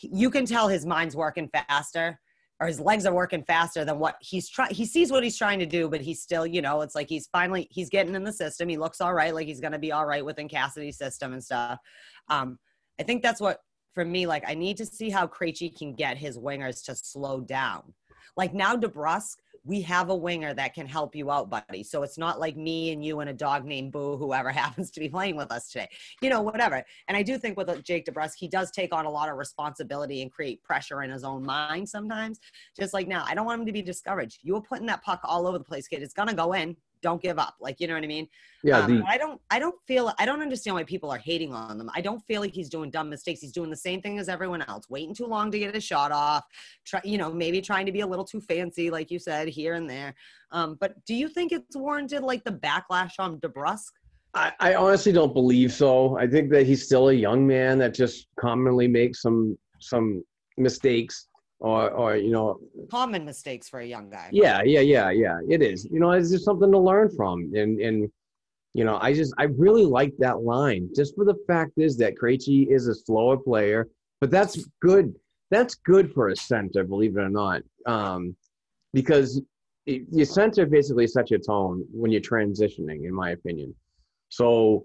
[0.00, 2.20] You can tell his mind's working faster,
[2.60, 4.74] or his legs are working faster than what he's trying.
[4.74, 7.26] He sees what he's trying to do, but he's still, you know, it's like he's
[7.28, 8.68] finally he's getting in the system.
[8.68, 11.78] He looks all right, like he's gonna be all right within Cassidy's system and stuff.
[12.28, 12.58] Um,
[13.02, 13.58] I think that's what
[13.94, 14.26] for me.
[14.26, 17.92] Like I need to see how Krejci can get his wingers to slow down.
[18.36, 21.82] Like now, DeBrusk, we have a winger that can help you out, buddy.
[21.82, 25.00] So it's not like me and you and a dog named Boo, whoever happens to
[25.00, 25.88] be playing with us today.
[26.20, 26.84] You know, whatever.
[27.08, 29.36] And I do think with uh, Jake DeBrusk, he does take on a lot of
[29.36, 32.38] responsibility and create pressure in his own mind sometimes.
[32.78, 34.38] Just like now, I don't want him to be discouraged.
[34.44, 36.02] You were putting that puck all over the place, kid.
[36.02, 36.76] It's gonna go in.
[37.02, 37.56] Don't give up.
[37.60, 38.28] Like, you know what I mean?
[38.64, 41.52] Yeah, Um, the, I don't I don't feel I don't understand why people are hating
[41.52, 41.90] on them.
[41.94, 43.40] I don't feel like he's doing dumb mistakes.
[43.40, 46.12] He's doing the same thing as everyone else, waiting too long to get a shot
[46.12, 46.44] off,
[46.86, 49.74] try you know, maybe trying to be a little too fancy, like you said, here
[49.74, 50.14] and there.
[50.52, 53.90] Um, but do you think it's warranted like the backlash on DeBrusk?
[54.34, 56.16] I, I honestly don't believe so.
[56.16, 60.22] I think that he's still a young man that just commonly makes some some
[60.56, 61.28] mistakes
[61.62, 62.58] or or you know
[62.90, 64.28] Common mistakes for a young guy.
[64.32, 65.86] yeah yeah yeah yeah it is.
[65.90, 67.52] You know it's just something to learn from.
[67.54, 68.10] And and
[68.74, 72.14] you know I just I really like that line just for the fact is that
[72.20, 73.88] Krejci is a slower player
[74.20, 75.14] but that's good.
[75.50, 77.62] That's good for a center believe it or not.
[77.86, 78.36] Um,
[78.92, 79.40] because
[79.86, 83.74] your center basically sets your tone when you're transitioning in my opinion.
[84.28, 84.84] So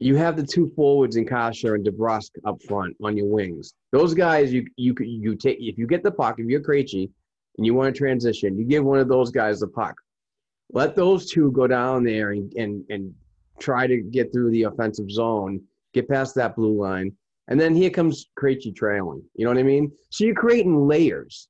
[0.00, 3.74] you have the two forwards in Kase and DeBrusk up front on your wings.
[3.92, 7.10] Those guys, you you you take if you get the puck, if you're Krejci
[7.58, 9.94] and you want to transition, you give one of those guys the puck.
[10.72, 13.14] Let those two go down there and and and
[13.60, 15.60] try to get through the offensive zone,
[15.92, 17.12] get past that blue line,
[17.48, 19.22] and then here comes Krejci trailing.
[19.34, 19.92] You know what I mean?
[20.08, 21.48] So you're creating layers.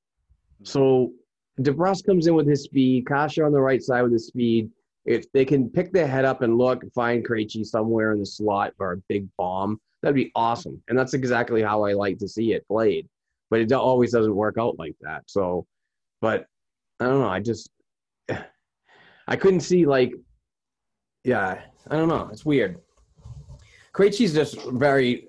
[0.59, 0.65] Hmm.
[0.65, 1.13] So
[1.61, 4.71] DeBrusk comes in with his speed, Kase on the right side with his speed.
[5.11, 8.75] If they can pick their head up and look find Krejci somewhere in the slot
[8.77, 10.81] for a big bomb, that'd be awesome.
[10.89, 13.09] And that's exactly how I like to see it played.
[13.51, 15.25] But it always doesn't work out like that.
[15.27, 15.67] So,
[16.21, 16.47] but
[17.01, 17.29] I don't know.
[17.29, 17.71] I just,
[19.27, 20.13] I couldn't see like,
[21.25, 21.61] yeah,
[21.91, 22.29] I don't know.
[22.33, 22.79] It's weird.
[23.93, 25.27] Krejci's just very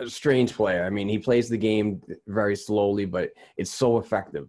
[0.00, 0.84] uh, strange player.
[0.84, 4.48] I mean, he plays the game very slowly, but it's so effective.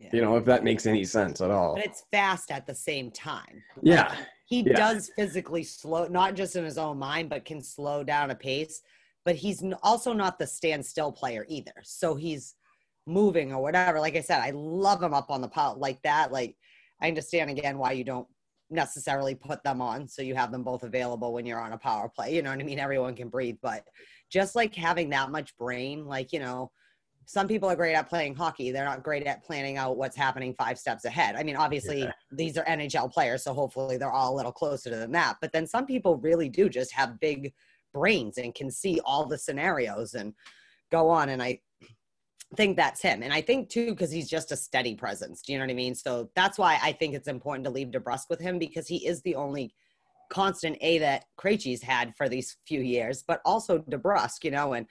[0.00, 0.08] Yeah.
[0.12, 1.74] You know, if that makes any sense at all.
[1.74, 3.62] But it's fast at the same time.
[3.82, 4.16] Yeah.
[4.46, 4.72] He Yeah.
[4.72, 8.80] does physically slow, not just in his own mind, but can slow down a pace.
[9.26, 11.74] But he's also not the standstill player either.
[11.82, 12.54] So he's
[13.06, 14.00] moving or whatever.
[14.00, 16.32] Like I said, I love him up on the power like that.
[16.32, 16.56] Like
[17.02, 18.26] I understand again why you don't
[18.70, 22.08] necessarily put them on so you have them both available when you're on a power
[22.08, 22.34] play.
[22.34, 22.78] You know what I mean?
[22.78, 23.84] Everyone can breathe, but
[24.30, 26.70] just like having that much brain, like you know,
[27.26, 28.72] some people are great at playing hockey.
[28.72, 31.36] They're not great at planning out what's happening five steps ahead.
[31.36, 32.12] I mean, obviously, Yeah.
[32.32, 35.36] these are NHL players, so hopefully they're all a little closer to than that.
[35.40, 37.52] But then some people really do just have big
[37.92, 40.34] brains and can see all the scenarios and
[40.90, 41.28] go on.
[41.28, 41.60] And I
[42.56, 43.22] think that's him.
[43.22, 45.42] And I think too, because he's just a steady presence.
[45.42, 45.94] Do you know what I mean?
[45.94, 49.22] So that's why I think it's important to leave DeBrusk with him because he is
[49.22, 49.72] the only
[50.30, 54.86] constant A that Krejci's had for these few years, but also DeBrusk, you know, and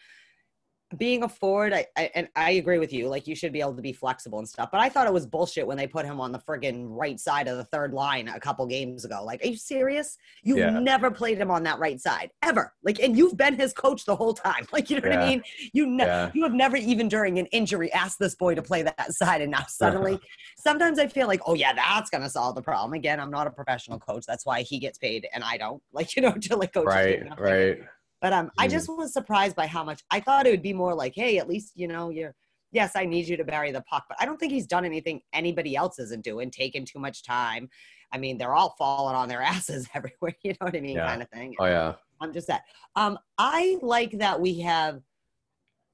[0.98, 3.08] being a forward, I, I and I agree with you.
[3.08, 4.70] Like you should be able to be flexible and stuff.
[4.72, 7.48] But I thought it was bullshit when they put him on the friggin' right side
[7.48, 9.24] of the third line a couple games ago.
[9.24, 10.18] Like, are you serious?
[10.44, 10.80] You've Yeah.
[10.80, 12.74] never played him on that right side ever.
[12.84, 14.66] Like, and you've been his coach the whole time.
[14.80, 15.44] Like, you know what I mean?
[15.74, 16.32] You ne- Yeah.
[16.34, 19.52] you have never even during an injury asked this boy to play that side, and
[19.52, 20.20] now suddenly,
[20.58, 22.94] sometimes I feel like, oh yeah, that's gonna solve the problem.
[22.94, 24.26] Again, I'm not a professional coach.
[24.28, 25.82] That's why he gets paid and I don't.
[25.92, 26.86] Like, you know, to like coach.
[26.86, 27.80] Right, right.
[28.22, 28.72] But um, I Mm.
[28.72, 31.48] just was surprised by how much I thought it would be more like, hey, at
[31.48, 32.36] least you know you're.
[32.72, 35.22] Yes, I need you to bury the puck, but I don't think he's done anything
[35.34, 37.68] anybody else isn't doing, taking too much time.
[38.12, 40.36] I mean, they're all falling on their asses everywhere.
[40.44, 41.08] You know what I mean, Yeah.
[41.08, 41.56] kind of thing.
[41.60, 41.96] Oh yeah.
[42.22, 42.64] I'm just that.
[42.96, 45.02] Um, I like that we have.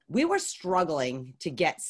[0.08, 1.80] We were struggling to get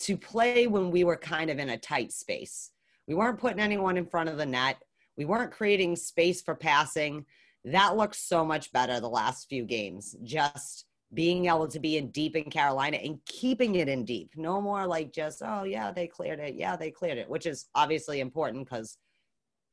[0.00, 2.70] to play when we were kind of in a tight space.
[3.06, 4.78] We weren't putting anyone in front of the net.
[5.16, 7.24] We weren't creating space for passing.
[7.66, 10.14] That looks so much better the last few games.
[10.22, 14.30] Just being able to be in deep in Carolina and keeping it in deep.
[14.36, 16.54] No more like just, oh, yeah, they cleared it.
[16.54, 18.98] Yeah, they cleared it, which is obviously important because,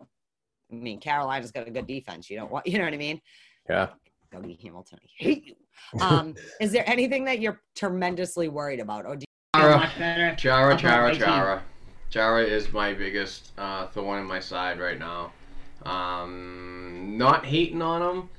[0.01, 0.05] I
[0.71, 2.31] mean, Carolina's got a good defense.
[2.31, 3.21] You don't want, you know what I mean?
[3.69, 3.89] Yeah.
[4.33, 5.55] Dougie Hamilton, I hate you.
[6.01, 9.05] Um, is there anything that you're tremendously worried about?
[9.05, 10.35] Or do you feel much better?
[10.35, 11.63] Chara, about Chara, Chara.
[12.09, 15.31] Chara is my biggest uh, thorn in my side right now.
[15.85, 18.29] Um, not hating on him,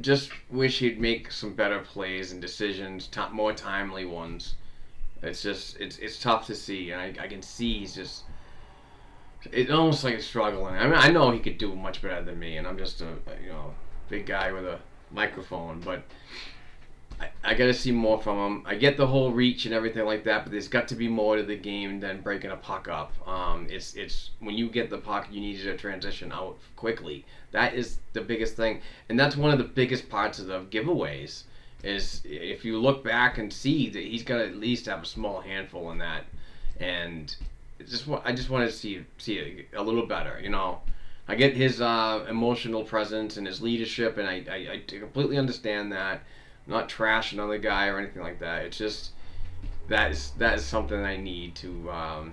[0.00, 4.54] just wish he'd make some better plays and decisions, ti more timely ones.
[5.22, 8.24] It's just it's it's tough to see, and I, I can see he's just.
[9.52, 10.74] It's almost like he's struggling.
[10.74, 13.16] I mean, I know he could do much better than me, and I'm just a
[13.42, 13.74] you know
[14.08, 14.78] big guy with a
[15.10, 16.02] microphone, but
[17.20, 18.62] I, I got to see more from him.
[18.66, 21.36] I get the whole reach and everything like that, but there's got to be more
[21.36, 23.12] to the game than breaking a puck up.
[23.26, 27.24] Um, it's it's when you get the puck, you need to transition out quickly.
[27.50, 31.44] That is the biggest thing, and that's one of the biggest parts of the giveaways.
[31.84, 35.06] Is if you look back and see that he's got to at least have a
[35.06, 36.24] small handful in that,
[36.80, 37.34] and
[37.86, 40.40] just I just want to see see it a little better.
[40.42, 40.80] You know,
[41.28, 45.92] I get his uh, emotional presence and his leadership, and I, I, I completely understand
[45.92, 46.22] that.
[46.68, 48.66] I'm not trashing on the guy or anything like that.
[48.66, 49.12] It's just
[49.88, 51.90] that is that is something I need to.
[51.90, 52.32] Um,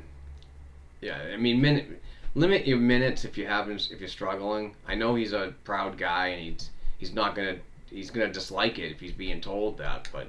[1.00, 1.98] yeah, I mean, min-
[2.36, 4.76] limit your minutes if you haven't if you're struggling.
[4.86, 7.58] I know he's a proud guy and he's he's not gonna
[7.90, 10.28] he's gonna dislike it if he's being told that, but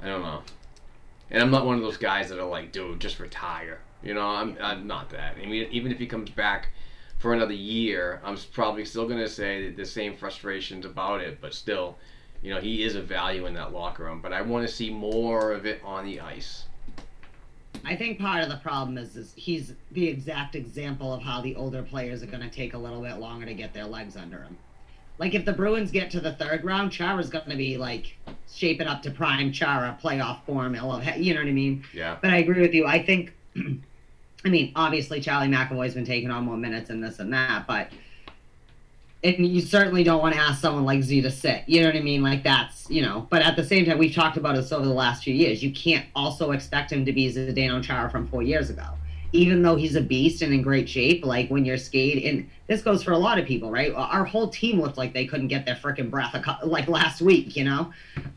[0.00, 0.42] I don't know.
[1.30, 3.80] And I'm not one of those guys that are like, dude, just retire.
[4.02, 5.36] You know, I'm, I'm not that.
[5.42, 6.68] I mean, even if he comes back
[7.18, 11.96] for another year, I'm probably still gonna say the same frustrations about it, but still,
[12.44, 14.20] you know, he is a value in that locker room.
[14.20, 16.64] But I want to see more of it on the ice.
[17.84, 21.56] I think part of the problem is, is he's the exact example of how the
[21.56, 24.42] older players are going to take a little bit longer to get their legs under
[24.42, 24.56] him.
[25.18, 28.16] Like if the Bruins get to the third round, Chara's going to be like
[28.52, 30.74] shaping up to prime Chara playoff form.
[30.74, 31.84] You know what I mean?
[31.94, 32.18] Yeah.
[32.20, 32.86] But I agree with you.
[32.86, 37.32] I think, I mean, obviously Charlie McAvoy's been taking on more minutes and this and
[37.32, 37.88] that, but
[39.24, 41.64] and you certainly don't want to ask someone like Z to sit.
[41.66, 42.22] You know what I mean?
[42.22, 43.26] Like that's you know.
[43.30, 45.62] But at the same time, we've talked about this over the last few years.
[45.62, 48.84] You can't also expect him to be Zdeno Chara from four years ago.
[49.32, 52.82] Even though he's a beast and in great shape, like when you're skating, and this
[52.82, 53.92] goes for a lot of people, right?
[53.92, 57.64] Our whole team looked like they couldn't get their freaking breath, like last week, you
[57.64, 57.92] know.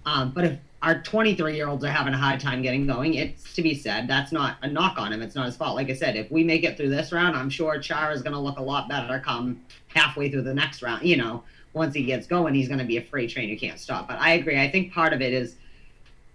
[0.07, 3.53] Um, but if our 23 year olds are having a hard time getting going, it's
[3.53, 5.21] to be said that's not a knock on him.
[5.21, 5.75] It's not his fault.
[5.75, 8.33] Like I said, if we make it through this round, I'm sure Chara is going
[8.33, 9.61] to look a lot better come
[9.97, 11.03] halfway through the next round.
[11.03, 11.43] You know,
[11.73, 14.07] once he gets going, he's going to be a freight train you can't stop.
[14.07, 14.59] But I agree.
[14.59, 15.55] I think part of it is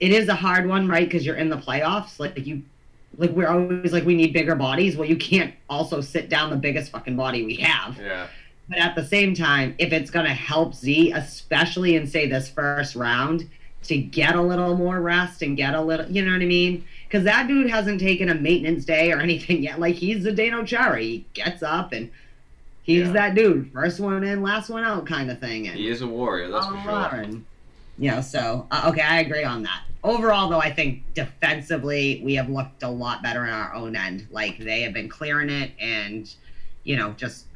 [0.00, 1.06] it is a hard one, right?
[1.06, 2.18] Because you're in the playoffs.
[2.18, 2.62] Like you,
[3.16, 4.96] like we're always like we need bigger bodies.
[4.96, 7.98] Well, you can't also sit down the biggest fucking body we have.
[7.98, 8.26] Yeah.
[8.68, 12.48] But at the same time, if it's going to help Z, especially in say this
[12.48, 13.48] first round,
[13.84, 16.84] to get a little more rest and get a little, you know what I mean?
[17.06, 19.80] Because that dude hasn't taken a maintenance day or anything yet.
[19.80, 21.00] Like he's a Zdeno Chara.
[21.00, 22.10] He gets up and
[22.82, 23.12] he's Yeah.
[23.12, 25.68] that dude, first one in, last one out kind of thing.
[25.68, 26.92] And He is a warrior, that's for sure.
[26.92, 27.46] Lauren.
[27.98, 29.82] You know, so uh, okay, I agree on that.
[30.02, 34.26] Overall, though, I think defensively we have looked a lot better in our own end.
[34.30, 36.32] Like they have been clearing it, and
[36.84, 37.46] you know, just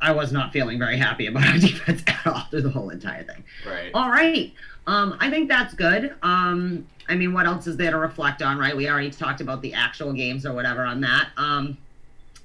[0.00, 3.24] I was not feeling very happy about our defense at all through the whole entire
[3.24, 3.44] thing.
[3.66, 3.90] Right.
[3.92, 4.52] All right.
[4.86, 6.14] Um, I think that's good.
[6.22, 8.74] Um, I mean, what else is there to reflect on, right?
[8.74, 11.30] We already talked about the actual games or whatever on that.
[11.36, 11.76] Um,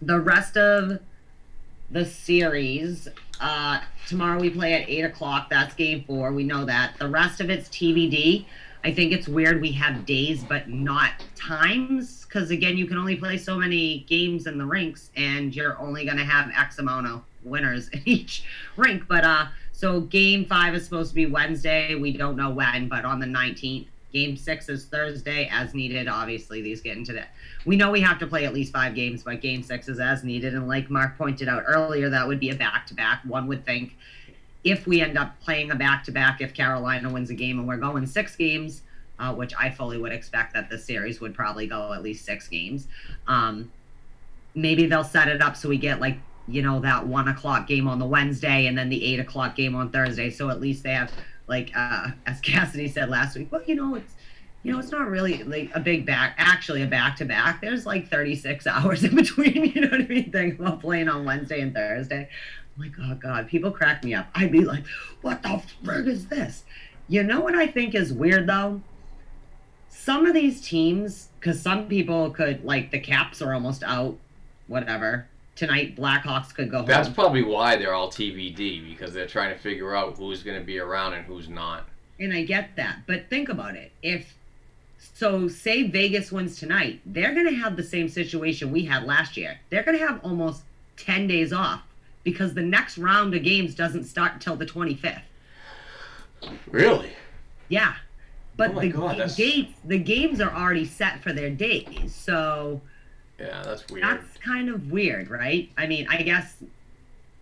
[0.01, 0.99] the rest of
[1.89, 3.07] the series,
[3.39, 5.49] uh, tomorrow we play at 8 o'clock.
[5.49, 6.31] That's game four.
[6.31, 6.97] We know that.
[6.99, 8.45] The rest of it's TBD.
[8.83, 13.15] I think it's weird we have days but not times because, again, you can only
[13.15, 17.07] play so many games in the rinks and you're only going to have X amount
[17.07, 18.43] of winners in each
[18.77, 19.07] rink.
[19.07, 21.95] But, uh, so game five is supposed to be Wednesday.
[21.95, 23.87] We don't know when, but on the 19th.
[24.15, 26.07] Game six is Thursday as needed.
[26.07, 27.33] Obviously, these get into that.
[27.65, 30.23] We know we have to play at least five games, but game six is as
[30.23, 30.53] needed.
[30.53, 33.23] And like Mark pointed out earlier, that would be a back to back.
[33.25, 33.97] One would think
[34.63, 37.67] if we end up playing a back to back, if Carolina wins a game and
[37.67, 38.83] we're going six games,
[39.19, 42.47] uh, which I fully would expect that the series would probably go at least six
[42.47, 42.87] games.
[43.27, 43.69] Um,
[44.53, 46.17] maybe they'll set it up so we get like
[46.47, 49.75] you know that one o'clock game on the Wednesday and then the eight o'clock game
[49.75, 50.29] on Thursday.
[50.29, 51.11] So at least they have
[51.47, 53.51] like uh, as Cassidy said last week.
[53.51, 54.13] Well, you know it's
[54.63, 57.61] you know it's not really like a big back actually a back to back.
[57.61, 59.65] There's like 36 hours in between.
[59.75, 60.31] You know what I mean?
[60.31, 62.29] Think about playing on Wednesday and Thursday.
[62.75, 64.27] I'm like oh god, people crack me up.
[64.35, 64.85] I'd be like,
[65.21, 66.63] what the frig is this?
[67.07, 68.81] You know what I think is weird though?
[69.89, 74.17] Some of these teams, because some people could like the Caps are almost out,
[74.67, 75.27] whatever.
[75.55, 77.15] Tonight, Blackhawks could go That's home.
[77.15, 80.79] probably why they're all TBD because they're trying to figure out who's going to be
[80.79, 81.87] around and who's not.
[82.19, 82.99] And I get that.
[83.07, 83.91] But think about it.
[84.03, 84.33] If
[84.97, 89.59] so say Vegas wins tonight, they're gonna have the same situation we had last year.
[89.69, 90.63] They're gonna have almost
[90.97, 91.81] ten days off
[92.23, 95.21] because the next round of games doesn't start until the twenty fifth.
[96.71, 97.11] Really?
[97.69, 97.95] Yeah.
[98.57, 102.15] But Oh the, God, the that's- games the games are already set for their days.
[102.15, 102.81] So
[103.39, 104.03] Yeah, that's weird.
[104.03, 105.69] that's kind of weird, right?
[105.77, 106.55] I mean, I guess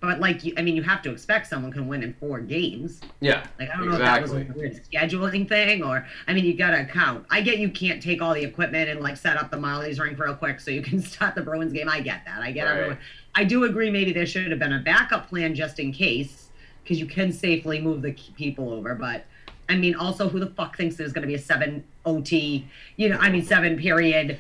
[0.02, 3.00] but like you, I mean, you have to expect someone can win in four games.
[3.22, 6.44] Yeah, Like I don't know if that was a weird scheduling thing or I mean
[6.44, 7.26] you gotta count.
[7.30, 10.20] I get you can't take all the equipment and like set up the Marlies rink
[10.20, 11.88] real quick so you can start the Bruins game.
[11.88, 12.42] I get that.
[12.42, 12.72] I get Right.
[12.78, 12.98] everyone.
[13.36, 16.50] I do agree maybe there should have been a backup plan just in case
[16.84, 18.96] because you can safely move the people over.
[18.96, 19.26] But
[19.70, 22.68] I mean also who the fuck thinks there's gonna be a seven OT,
[22.98, 24.38] you know, I mean seven period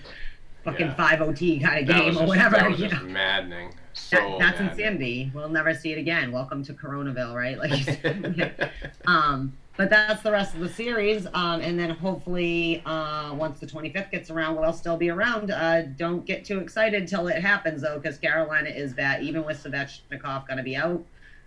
[0.63, 0.93] fucking Yeah.
[0.95, 2.55] five OT kind of That game or whatever.
[2.57, 3.03] That was just know?
[3.09, 3.73] maddening.
[3.93, 4.71] So That, that's maddening.
[4.71, 5.31] insanity.
[5.33, 6.31] We'll never see it again.
[6.31, 7.57] Welcome to Coronaville, right?
[7.57, 8.71] Like,
[9.07, 11.25] um, but that's the rest of the series.
[11.33, 15.51] Um, and then hopefully, uh, once the 25th gets around, we'll still be around.
[15.51, 19.23] Uh, don't get too excited till it happens, though, because Carolina is bad.
[19.23, 21.03] Even with Svechnikov going to be out,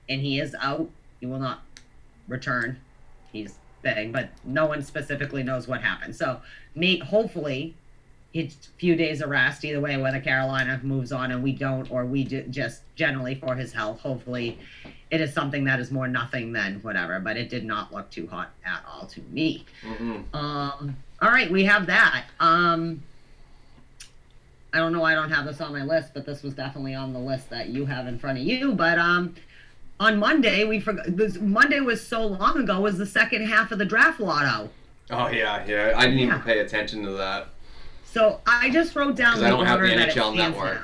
[0.09, 0.88] and he is out,
[1.20, 1.62] he will not
[2.28, 2.78] return.
[3.32, 6.16] He's big, but no one specifically knows what happened.
[6.16, 6.40] So,
[6.74, 7.76] may hopefully,
[8.32, 11.90] it's a few days of rest either way, whether Carolina moves on and we don't,
[11.90, 14.01] or we do, just generally for his health.
[14.01, 14.59] Hopefully,
[15.11, 17.19] it is something that is more nothing than whatever.
[17.20, 19.65] But it did not look too hot at all to me.
[19.82, 20.24] Mm-mm.
[20.35, 22.27] Um, all right, we have that.
[22.40, 23.03] Um,
[24.73, 26.94] I don't know why I don't have this on my list, but this was definitely
[26.94, 28.73] on the list that you have in front of you.
[28.73, 29.35] But um,
[29.98, 31.07] on Monday, we forgot.
[31.09, 32.81] This Monday was so long ago.
[32.81, 34.69] Was the second half of the draft lotto.
[35.11, 35.94] Oh yeah, yeah.
[35.97, 37.48] I didn't even pay attention to that
[38.16, 40.80] So I just wrote down the I don't have the order that it NHL network.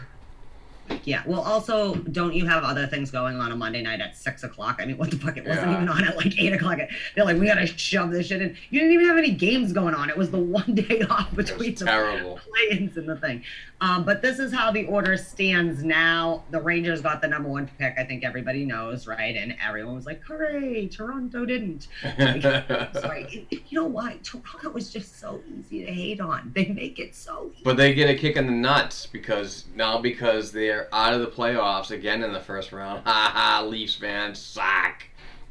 [0.90, 0.98] now.
[1.04, 1.22] Yeah.
[1.24, 4.80] Well, also, don't you have other things going on a Monday night at six o'clock?
[4.82, 5.38] I mean, what the fuck?
[5.38, 5.76] It wasn't Yeah.
[5.76, 6.78] even on at like eight o'clock.
[7.14, 8.54] They're like, we gotta shove this shit in.
[8.68, 10.10] You didn't even have any games going on.
[10.10, 12.38] It was the one day off between the terrible.
[12.68, 13.42] play-ins and the thing.
[13.82, 16.44] Um, but this is how the order stands now.
[16.52, 17.98] The Rangers got the number one pick.
[17.98, 19.34] I think everybody knows, right?
[19.34, 20.86] And everyone was like, "Hooray!
[20.86, 21.88] Toronto didn't."
[23.00, 24.18] Sorry, you know why?
[24.22, 26.52] Toronto is just so easy to hate on.
[26.54, 27.64] They make it so easy.
[27.64, 31.26] But they get a kick in the nuts because now because they're out of the
[31.26, 33.02] playoffs again in the first round.
[33.12, 35.02] Ha ha, Leafs fans suck.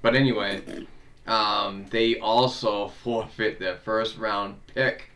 [0.01, 0.61] But anyway,
[1.27, 5.10] um, they also forfeit their first round pick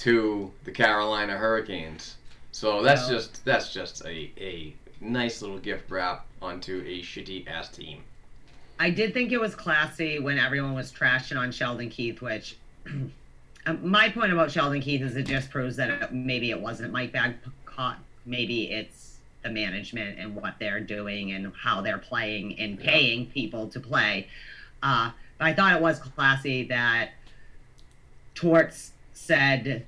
[0.00, 2.16] to the Carolina Hurricanes.
[2.52, 7.46] So that's Well- just that's just a, a nice little gift wrap onto a shitty
[7.48, 8.02] ass team.
[8.78, 12.56] I did think it was classy when everyone was trashing on Sheldon Keefe, which
[12.86, 13.10] um,
[13.82, 17.98] my point about Sheldon Keefe is it just proves that maybe it wasn't Mike Babcock.
[18.24, 23.68] Maybe it's the management and what they're doing and how they're playing and paying people
[23.68, 24.28] to play.
[24.82, 27.10] Uh, but I thought it was classy that
[28.34, 29.86] Torts said,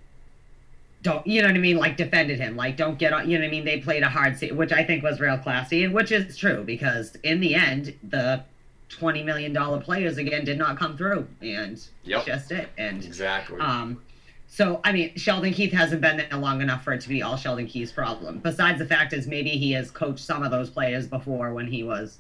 [1.03, 1.77] don't you know what I mean?
[1.77, 3.29] Like defended him, like don't get on.
[3.29, 3.65] You know what I mean?
[3.65, 6.63] They played a hard, se- which I think was real classy, and which is true
[6.65, 8.45] because in the end, the
[8.89, 12.25] twenty million dollar players again did not come through, and Yep.
[12.25, 12.69] that's just it.
[12.79, 13.59] And Exactly.
[13.61, 14.01] um,
[14.49, 17.37] so I mean, Sheldon Keefe hasn't been there long enough for it to be all
[17.37, 18.39] Sheldon Keefe's problem.
[18.39, 21.83] Besides the fact is maybe he has coached some of those players before when he
[21.83, 22.19] was,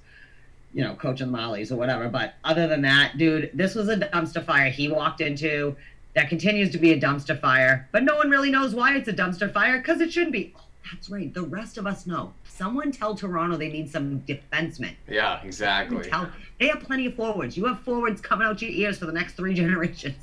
[0.72, 2.08] you know, coaching Marlies or whatever.
[2.08, 5.76] But other than that, dude, this was a dumpster fire he walked into.
[6.14, 9.12] That continues to be a dumpster fire, but no one really knows why it's a
[9.12, 10.52] dumpster fire because it shouldn't be.
[10.56, 10.60] Oh,
[10.90, 11.32] that's right.
[11.32, 12.34] The rest of us know.
[12.44, 14.94] Someone tell Toronto they need some defensemen.
[15.08, 16.08] yeah, exactly.
[16.10, 16.30] Tell,
[16.60, 17.56] they have plenty of forwards.
[17.56, 20.16] You have forwards coming out your ears for the next three generations.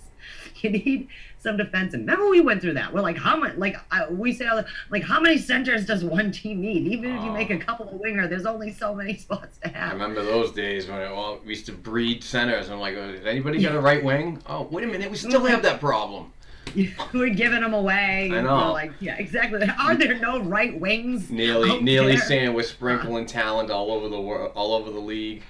[0.69, 1.07] You need
[1.39, 1.99] some defensemen.
[1.99, 2.93] Remember we went through that.
[2.93, 3.55] We're like, how much?
[3.55, 6.87] Like I, we say, all the- like how many centers does one team need?
[6.87, 9.91] Even if you make a couple of winger, there's only so many spots to have.
[9.91, 12.69] I remember those days when it, well, we used to breed centers.
[12.69, 14.41] I'm like, oh, anybody got a right wing?
[14.47, 15.29] Oh, wait a minute, we mm-hmm.
[15.29, 16.33] still have that problem.
[17.13, 18.31] We're giving them away.
[18.31, 18.71] I know.
[18.71, 19.67] like, yeah, exactly.
[19.79, 21.29] Are there no right wings?
[21.29, 25.43] Nearly, nearly saying we're sprinkling talent all over the world, all over the league.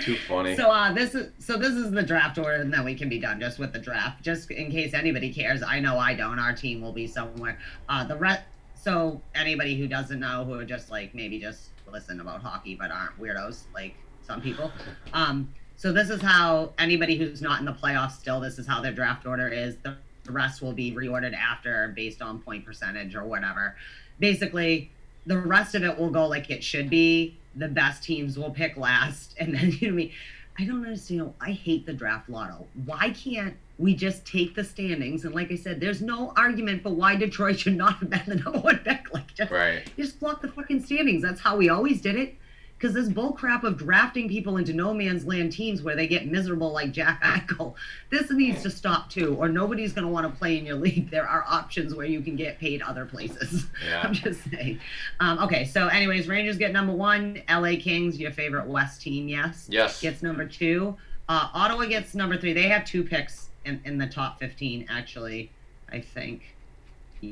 [0.00, 0.56] Too funny.
[0.56, 3.18] So uh, this is so this is the draft order, and then we can be
[3.18, 4.22] done just with the draft.
[4.22, 6.38] Just in case anybody cares, I know I don't.
[6.38, 7.58] Our team will be somewhere.
[7.88, 8.42] Uh, the re-
[8.74, 12.90] so anybody who doesn't know, who are just like maybe just listen about hockey but
[12.90, 14.70] aren't weirdos like some people.
[15.12, 18.40] Um, so this is how anybody who's not in the playoffs still.
[18.40, 19.76] This is how their draft order is.
[19.76, 23.76] The the rest will be reordered after based on point percentage or whatever.
[24.18, 24.90] Basically,
[25.26, 27.38] the rest of it will go like it should be.
[27.56, 30.12] The best teams will pick last, and then you know me.
[30.56, 31.34] I don't understand.
[31.40, 32.66] I hate the draft lotto.
[32.84, 35.24] Why can't we just take the standings?
[35.24, 38.34] And like I said, there's no argument for why Detroit should not have been the
[38.44, 39.12] number one pick.
[39.12, 39.90] Like just right.
[39.96, 41.22] just block the fucking standings.
[41.22, 42.36] That's how we always did it.
[42.78, 46.26] Because this bull crap of drafting people into no man's land teams where they get
[46.26, 47.74] miserable like Jack Eichel,
[48.10, 51.08] this needs to stop too, or nobody's going to want to play in your league.
[51.10, 53.66] There are options where you can get paid other places.
[53.86, 54.02] Yeah.
[54.02, 54.80] I'm just saying.
[55.20, 57.42] Um, okay, so anyways, Rangers get number one.
[57.48, 60.00] LA Kings, your favorite West team, yes, Yes.
[60.00, 60.96] gets number two.
[61.28, 62.52] Uh, Ottawa gets number three.
[62.52, 65.50] They have two picks in, in the top 15, actually,
[65.90, 66.54] I think.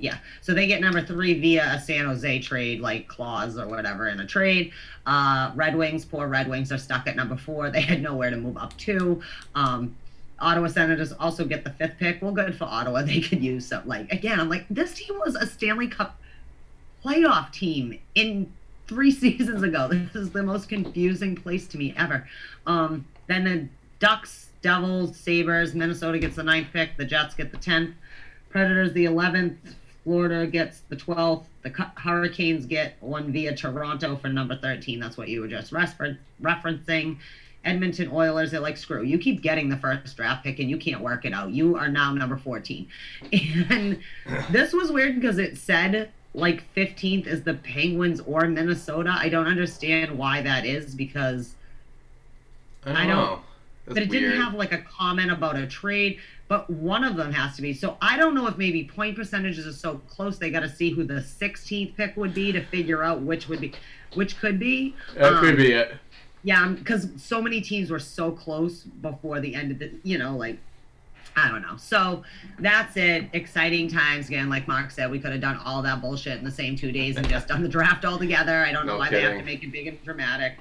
[0.01, 0.19] Yeah.
[0.41, 4.21] So they get number three via a San Jose trade, like clause or whatever in
[4.21, 4.73] a trade.
[5.07, 7.71] Uh, Red Wings, poor Red Wings, are stuck at number four.
[7.71, 9.23] They had nowhere to move up to.
[9.55, 9.97] Um,
[10.39, 12.21] Ottawa Senators also get the fifth pick.
[12.21, 13.03] Well, good for Ottawa.
[13.07, 16.19] They could use some, like, again, I'm like, this team was a Stanley Cup
[17.05, 18.53] playoff team in
[18.89, 19.89] three seasons ago.
[19.89, 22.29] This is the most confusing place to me ever.
[22.67, 26.97] Um, then the Ducks, Devils, Sabres, Minnesota gets the ninth pick.
[26.97, 27.95] The Jets get the 10th.
[28.51, 29.57] Predators the 11th.
[30.05, 31.45] Florida gets the 12th.
[31.63, 34.99] The Hurricanes get one via Toronto for number 13.
[34.99, 37.19] That's what you were just refer- referencing.
[37.65, 41.01] Edmonton Oilers, they're like, screw, you keep getting the first draft pick and you can't
[41.01, 41.53] work it out.
[41.53, 42.89] You are now number 14.
[43.71, 44.01] And
[44.51, 49.15] this was weird because it said like 15th is the Penguins or Minnesota.
[49.17, 51.55] I don't understand why that is because
[52.85, 53.41] I don't, I don't- know.
[53.95, 54.23] But it weird.
[54.23, 56.19] didn't have like a comment about a trade.
[56.49, 57.73] But one of them has to be.
[57.73, 60.91] So I don't know if maybe point percentages are so close they got to see
[60.91, 63.73] who the 16th pick would be to figure out which would be,
[64.15, 64.95] which could be.
[65.15, 65.95] That could Um, be it.
[66.45, 70.37] Yeah, because so many teams were so close before the end of the, you know,
[70.37, 70.59] like
[71.35, 71.79] I don't know.
[71.79, 72.25] So
[72.59, 73.31] that's it.
[73.33, 74.51] Exciting times again.
[74.51, 77.17] Like Mark said, we could have done all that bullshit in the same two days
[77.17, 78.63] and just done the draft all together.
[78.65, 80.59] I don't know No why they have to make it big and dramatic.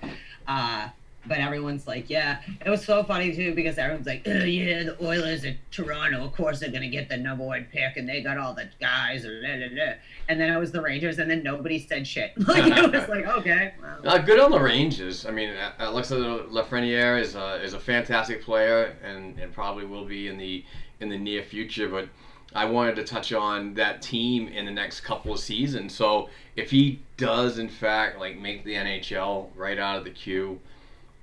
[0.48, 0.88] Uh,
[1.26, 2.42] but everyone's like, yeah.
[2.66, 6.60] It was so funny too because everyone's like, yeah, the Oilers at Toronto, of course
[6.60, 9.24] they're gonna get the number one pick and they got all the guys.
[9.24, 9.94] And, blah, blah, blah.
[10.30, 12.34] and then it was the Rangers, and then nobody said shit.
[12.52, 13.74] Like it was like, okay.
[13.82, 14.16] well.
[14.16, 15.26] Uh, good on the Rangers.
[15.26, 20.28] I mean, Alexander Lafreniere is a is a fantastic player, and, and probably will be
[20.28, 20.66] in the
[21.00, 21.88] in the near future.
[21.88, 22.10] But
[22.54, 25.96] I wanted to touch on that team in the next couple of seasons.
[25.96, 30.60] So if he does in fact like make the NHL right out of the queue,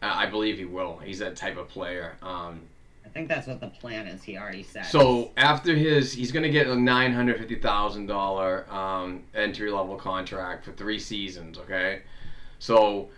[0.00, 0.98] I believe he will.
[0.98, 2.16] He's that type of player.
[2.22, 2.60] Um,
[3.04, 4.22] I think that's what the plan is.
[4.22, 4.84] He already said.
[4.86, 9.70] so after his, he's going to get a nine hundred fifty thousand dollar um, entry
[9.70, 11.58] level contract for three seasons.
[11.58, 12.02] Okay,
[12.58, 13.08] so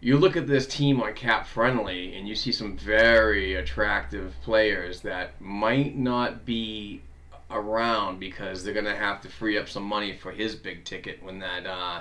[0.00, 5.00] you look at this team on Cap Friendly, and you see some very attractive players
[5.02, 7.02] that might not be
[7.50, 11.22] around because they're going to have to free up some money for his big ticket
[11.22, 12.00] when that uh,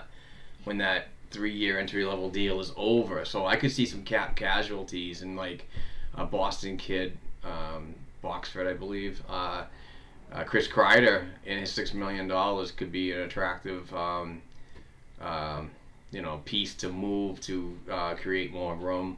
[0.64, 3.26] when that three year entry level deal is over.
[3.26, 5.68] So I could see some cap casualties and like
[6.14, 9.22] a Boston kid, um, Boxford, I believe.
[9.30, 9.65] Uh,
[10.31, 14.41] uh, Chris Kreider and his six million dollars could be an attractive, um,
[15.22, 15.72] um,
[16.11, 19.18] you know, piece to move to uh, create more room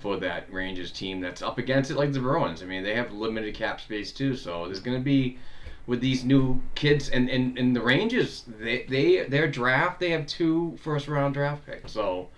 [0.00, 2.62] for that Rangers team that's up against it like the Bruins.
[2.62, 5.38] I mean, they have limited cap space too, so there's going to be
[5.86, 10.26] with these new kids and, and, and the Rangers, they, they their draft they have
[10.26, 12.28] two first round draft picks, so.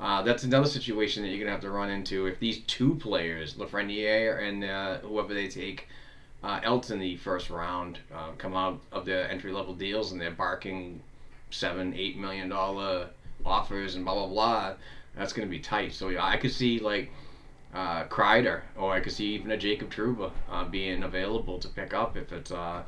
[0.00, 3.54] Uh, that's another situation that you're gonna have to run into if these two players,
[3.54, 5.88] Lafreniere and uh, whoever they take,
[6.42, 10.20] uh, else in the first round, uh, come out of their entry level deals and
[10.20, 11.00] they're barking
[11.50, 13.08] seven, eight million dollar
[13.46, 14.74] offers and blah blah blah.
[15.16, 15.94] That's gonna be tight.
[15.94, 17.10] So yeah, I could see like
[17.74, 21.92] uh, Kreider or I could see even a Jacob Trouba uh, being available to pick
[21.92, 22.50] up if it's.
[22.50, 22.84] Uh,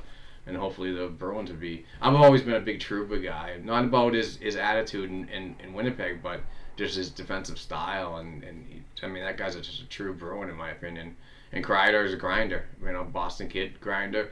[0.47, 1.85] and hopefully the Bruins would be.
[2.01, 3.59] I've always been a big Trouba guy.
[3.63, 6.41] Not about his, his attitude in, in, in Winnipeg, but
[6.77, 8.19] just his defensive style.
[8.19, 11.17] And, and he, I mean, that guy's just a true Bruin, in my opinion.
[11.53, 12.67] And Kreider is a grinder.
[12.81, 14.31] You know, Boston kid grinder.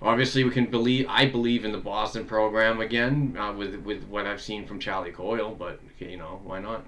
[0.00, 1.06] Obviously, we can believe.
[1.08, 5.12] I believe in the Boston program again uh, with with what I've seen from Charlie
[5.12, 5.54] Coyle.
[5.54, 6.84] But you know, why not?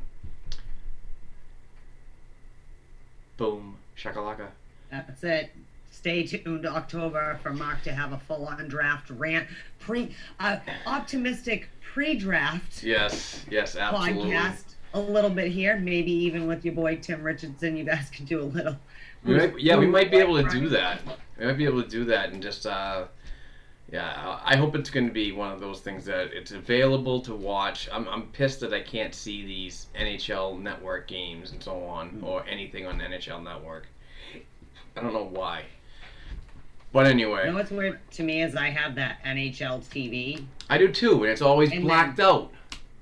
[3.37, 4.49] Boom, shakalaka.
[4.91, 5.51] That's it.
[5.91, 9.49] Stay tuned October for Mark to have a full-on draft rant,
[9.79, 14.31] pre, uh, optimistic pre-draft Yes, yes, absolutely.
[14.31, 14.63] podcast.
[14.95, 17.77] A little bit here, maybe even with your boy Tim Richardson.
[17.77, 18.77] You guys can do a little.
[19.25, 21.01] We might, yeah, we might be able to do that.
[21.39, 23.07] We might be able to do that and just, uh,
[23.93, 27.35] yeah, I hope it's going to be one of those things that it's available to
[27.35, 27.89] watch.
[27.93, 32.25] I'm, I'm pissed that I can't see these NHL network games and so on, hmm.
[32.25, 33.87] or anything on NHL network.
[34.97, 35.65] I don't know why.
[36.93, 40.79] But anyway, You know what's weird to me is I have that NHL TV, I
[40.79, 42.53] do too, and it's always And blacked then- out.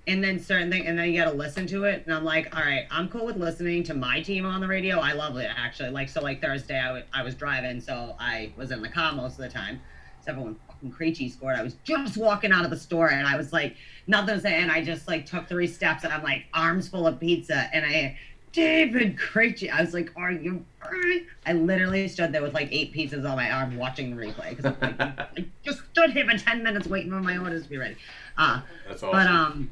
[0.07, 2.57] and then certain thing, and then you got to listen to it, and I'm like,
[2.57, 4.99] all right, I'm cool with listening to my team on the radio.
[4.99, 5.91] I love it actually.
[5.91, 9.33] Like so, like Thursday, I I was driving, so I was in the car most
[9.33, 9.81] of the time.
[10.19, 13.27] Except for when fucking Krejci scored, I was just walking out of the store, and
[13.27, 13.77] I was like,
[14.07, 17.69] nothing's, and I just like took three steps, and I'm like arms full of pizza,
[17.73, 18.19] and I.
[18.53, 19.73] David Krejci.
[19.73, 23.37] I was like, "Are you?" alright?" I literally stood there with like eight pizzas on
[23.37, 26.87] my arm watching the replay because I'm like, I just stood here for ten minutes
[26.87, 27.97] waiting for my orders to be ready.
[28.37, 29.11] Uh, That's awesome.
[29.11, 29.71] but um,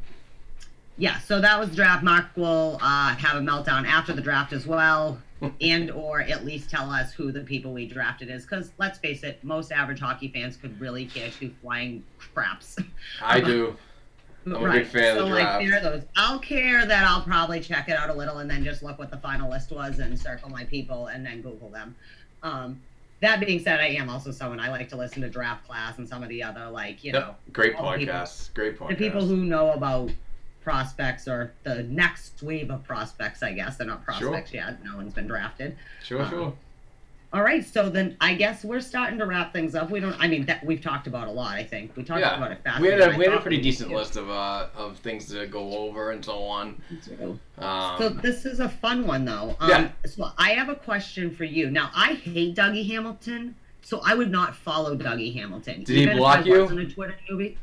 [0.97, 1.19] yeah.
[1.19, 2.03] So that was the draft.
[2.03, 5.20] Mark will uh, have a meltdown after the draft as well,
[5.61, 8.43] and or at least tell us who the people we drafted is.
[8.43, 12.77] Because let's face it, most average hockey fans could really care two flying craps.
[13.23, 13.77] I do.
[14.47, 15.65] I'm a big fan so of the like draft.
[15.65, 16.03] there are those.
[16.17, 19.11] I'll care that I'll probably check it out a little and then just look what
[19.11, 21.95] the final list was and circle my people and then Google them.
[22.43, 22.81] Um,
[23.21, 26.09] that being said, I am also someone I like to listen to Draft Class and
[26.09, 27.23] some of the other like you Yep.
[27.23, 28.55] know Great the people- podcasts.
[28.55, 28.89] Great podcasts.
[28.89, 30.11] the people who know about
[30.62, 33.43] prospects or the next wave of prospects.
[33.43, 34.28] I guess they're not Sure.
[34.31, 34.85] prospects yet.
[34.85, 35.77] No one's been drafted.
[36.03, 36.53] Sure, Uh, sure.
[37.32, 39.89] All right, so then I guess we're starting to wrap things up.
[39.89, 40.16] We don't.
[40.19, 41.55] I mean, that we've talked about a lot.
[41.55, 42.81] I think we talked Yeah, about it fast.
[42.81, 45.77] we had a we had a pretty decent list of uh of things to go
[45.78, 46.82] over and so on.
[47.59, 49.57] Um, So this is a fun one though.
[49.61, 49.89] Um, Yeah.
[50.07, 51.70] So I have a question for you.
[51.70, 55.85] Now I hate Dougie Hamilton, so I would not follow Dougie Hamilton.
[55.85, 56.62] Did he block you?
[56.62, 57.55] wasn't a Twitter newbie.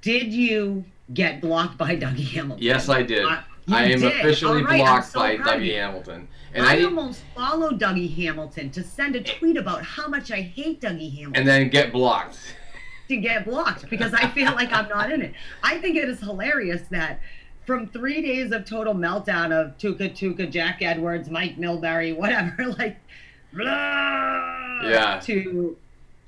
[0.00, 0.84] Did you
[1.14, 2.62] get blocked by Dougie Hamilton?
[2.64, 3.24] Yes, I did.
[3.24, 4.12] Uh, I- I am did.
[4.18, 5.74] officially All right, blocked so by Dougie.
[5.76, 10.32] Hamilton, and I I, almost followed Dougie Hamilton to send a tweet about how much
[10.32, 12.38] I hate Dougie Hamilton and then get blocked.
[13.08, 15.34] to get blocked because I feel like I'm not in it.
[15.62, 17.20] I think it is hilarious that
[17.64, 22.96] from three days of total meltdown of Tuukka Tuukka, Jack Edwards, Mike Milbury, whatever, like
[23.52, 25.20] blah, Yeah.
[25.24, 25.76] to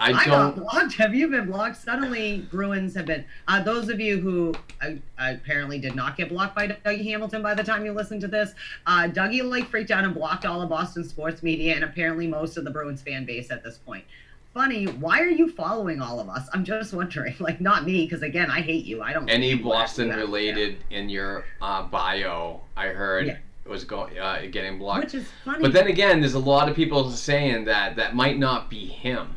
[0.02, 0.56] I I, got don't.
[0.64, 0.94] blocked.
[0.98, 1.76] Have you been blocked?
[1.76, 3.24] Suddenly, Bruins have been.
[3.46, 7.54] Uh, those of you who uh, apparently did not get blocked by Dougie Hamilton by
[7.54, 8.52] the time you listened to this,
[8.86, 12.56] uh, Dougie like freaked out and blocked all of Boston sports media and apparently most
[12.56, 14.04] of the Bruins fan base at this point.
[14.52, 16.46] Funny, why are you following all of us?
[16.52, 17.34] I'm just wondering.
[17.40, 19.02] Like, not me, because again, I hate you.
[19.02, 19.28] I don't.
[19.28, 23.36] Any Boston you have to related in your uh, bio, I heard Yeah.
[23.66, 25.04] was going uh, getting blocked.
[25.04, 25.62] Which is funny.
[25.62, 29.36] But then again, there's a lot of people saying that that might not be him.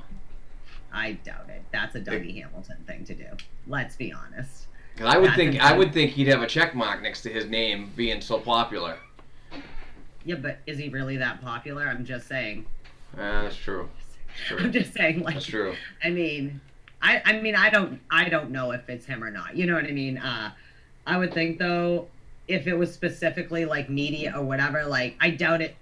[0.96, 1.64] I doubt it.
[1.72, 3.28] That's a Dougie Hamilton thing to do.
[3.68, 4.68] Let's be honest.
[4.94, 7.30] Because I would That's think I would think he'd have a check mark next to
[7.30, 8.98] his name being so popular.
[10.24, 11.86] Yeah, but is he really that popular?
[11.88, 12.66] I'm just saying.
[13.14, 13.90] Uh, that's true.
[14.50, 14.82] That's I'm true.
[14.82, 15.76] just saying, like, That's true.
[16.04, 16.62] I mean,
[17.02, 19.56] I I mean, I don't I don't know if it's him or not.
[19.56, 20.18] You know what I mean?
[20.18, 20.52] Uh,
[21.06, 22.08] I would think though,
[22.48, 25.76] if it was specifically like media or whatever, like I doubt it.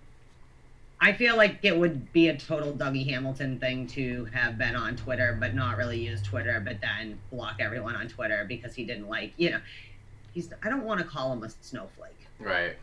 [1.04, 4.96] I feel like it would be a total Dougie Hamilton thing to have been on
[4.96, 9.10] Twitter, but not really use Twitter, but then block everyone on Twitter because he didn't
[9.10, 9.60] like, you know,
[10.34, 10.50] he's.
[10.64, 12.78] I don't want to call him a snowflake, Right.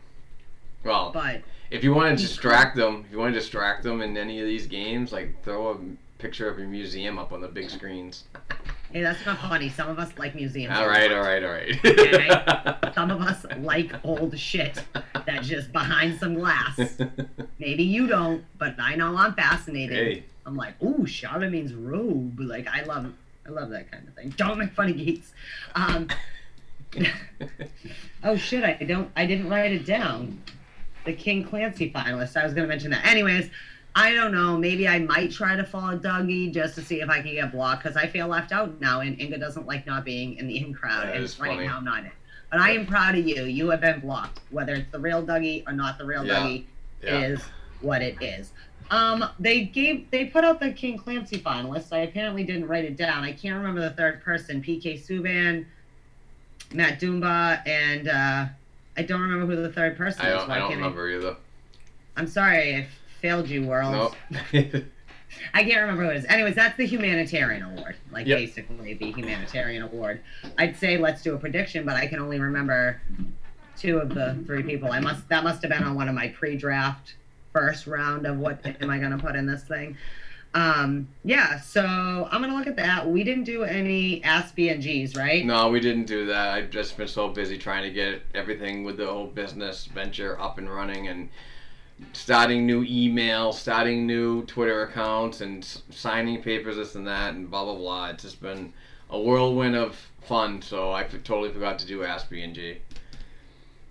[0.83, 1.41] Well, but
[1.71, 4.45] if you want to distract them, if you want to distract them in any of
[4.45, 5.77] these games, like throw a
[6.19, 8.25] picture of your museum up on the big screens.
[8.91, 9.69] hey, that's not funny.
[9.69, 10.77] Some of us like museums.
[10.77, 11.85] All right, all right, all right.
[11.85, 12.91] Okay.
[12.93, 14.83] Some of us like old shit
[15.25, 16.77] that's just behind some glass.
[17.57, 19.97] Maybe you don't, but I know I'm fascinated.
[19.97, 20.23] Hey.
[20.45, 22.39] I'm like, ooh, Charlemagne's robe.
[22.39, 23.13] Like I love
[23.45, 24.33] I love that kind of thing.
[24.35, 25.33] Don't make fun of geeks.
[25.75, 26.09] Um
[28.23, 30.41] Oh shit, I don't I didn't write it down.
[31.05, 32.35] The King Clancy finalist.
[32.35, 33.05] I was gonna mention that.
[33.05, 33.49] Anyways,
[33.95, 34.57] I don't know.
[34.57, 37.83] Maybe I might try to follow Dougie just to see if I can get blocked
[37.83, 40.73] because I feel left out now, and Inga doesn't like not being in the in
[40.73, 41.07] crowd.
[41.07, 41.67] That and right funny.
[41.67, 42.11] now I'm not in.
[42.49, 43.43] But I am proud of you.
[43.43, 44.39] You have been blocked.
[44.49, 46.35] Whether it's the real Dougie or not the real Yeah.
[46.39, 46.63] Dougie
[47.03, 47.19] Yeah.
[47.19, 47.41] is
[47.81, 48.51] what it is.
[48.91, 51.93] Um, they gave they put out the King Clancy finalists.
[51.93, 53.23] I apparently didn't write it down.
[53.23, 54.61] I can't remember the third person.
[54.61, 55.65] PK Subban,
[56.73, 58.45] Matt Dumba, and uh,
[58.97, 60.41] I don't remember who the third person I is.
[60.41, 61.35] don't, I don't remember either.
[62.17, 62.87] I'm sorry, I
[63.21, 64.15] failed you, world.
[64.29, 64.43] Nope.
[65.53, 66.25] I can't remember who it is.
[66.25, 67.95] Anyways, that's the humanitarian award.
[68.11, 68.37] Like Yep.
[68.39, 70.21] basically the humanitarian award.
[70.57, 73.01] I'd say let's do a prediction, but I can only remember
[73.77, 74.91] two of the three people.
[74.91, 77.15] I must that must have been on one of my pre-draft
[77.53, 79.97] first round of what am I gonna put in this thing.
[80.53, 83.09] Um, yeah, so I'm gonna look at that.
[83.09, 85.45] We didn't do any Ask B and G's, right?
[85.45, 86.49] no, we didn't do that.
[86.49, 90.57] I've just been so busy trying to get everything with the whole business venture up
[90.57, 91.29] and running and
[92.13, 97.49] starting new emails, starting new Twitter accounts, and s- signing papers, this and that, and
[97.49, 98.09] blah blah blah.
[98.09, 98.73] It's just been
[99.09, 100.61] a whirlwind of fun.
[100.61, 102.77] So I f- totally forgot to do Ask B and G.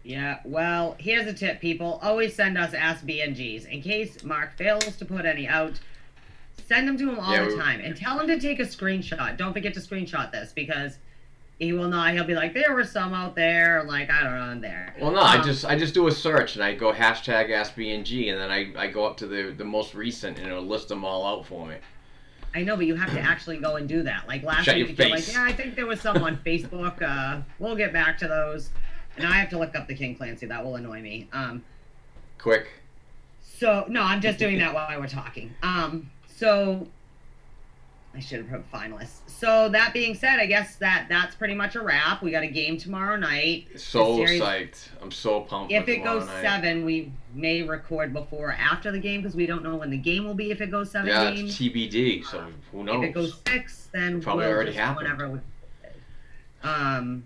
[0.02, 1.98] Yeah, well, here's a tip, people.
[2.02, 3.66] Always send us Ask B and G's.
[3.66, 5.78] In case Mark fails to put any out,
[6.66, 7.80] send them to him all Yeah, the we- time.
[7.80, 9.36] And tell him to take a screenshot.
[9.36, 10.96] Don't forget to screenshot this because
[11.60, 12.14] he will not.
[12.14, 13.84] He'll be like, there were some out there.
[13.84, 14.94] Like, I don't know, I'm there.
[14.98, 17.76] Well, no, I Um, just I just do a search and I go hashtag Ask
[17.76, 20.48] B and G, and then I, I go up to the the most recent and
[20.48, 21.76] it'll list them all out for me.
[22.54, 24.26] I know, but you have to actually go and do that.
[24.26, 27.00] Like last Shut week, your you're like, yeah, I think there was some on Facebook.
[27.02, 28.70] Uh, we'll get back to those.
[29.18, 30.46] And I have to look up the King Clancy.
[30.46, 31.28] That will annoy me.
[31.34, 31.62] Um,
[32.38, 32.68] Quick.
[33.42, 35.52] So no, I'm just doing that while we're talking.
[35.62, 36.88] Um, so
[38.12, 39.20] I should have put finalists.
[39.28, 42.22] So that being said, I guess that that's pretty much a wrap.
[42.22, 43.68] We got a game tomorrow night.
[43.76, 44.88] So psyched.
[45.00, 45.72] I'm so pumped.
[45.72, 46.42] If it goes night.
[46.42, 49.96] seven, we may record before or after the game because we don't know when the
[49.96, 50.50] game will be.
[50.50, 52.24] If it goes seven Yeah, it's TBD.
[52.24, 53.04] So who knows?
[53.04, 55.08] if it goes six, then Probably we'll already happened.
[55.08, 55.28] whatever.
[55.28, 55.38] We,
[56.64, 57.24] um,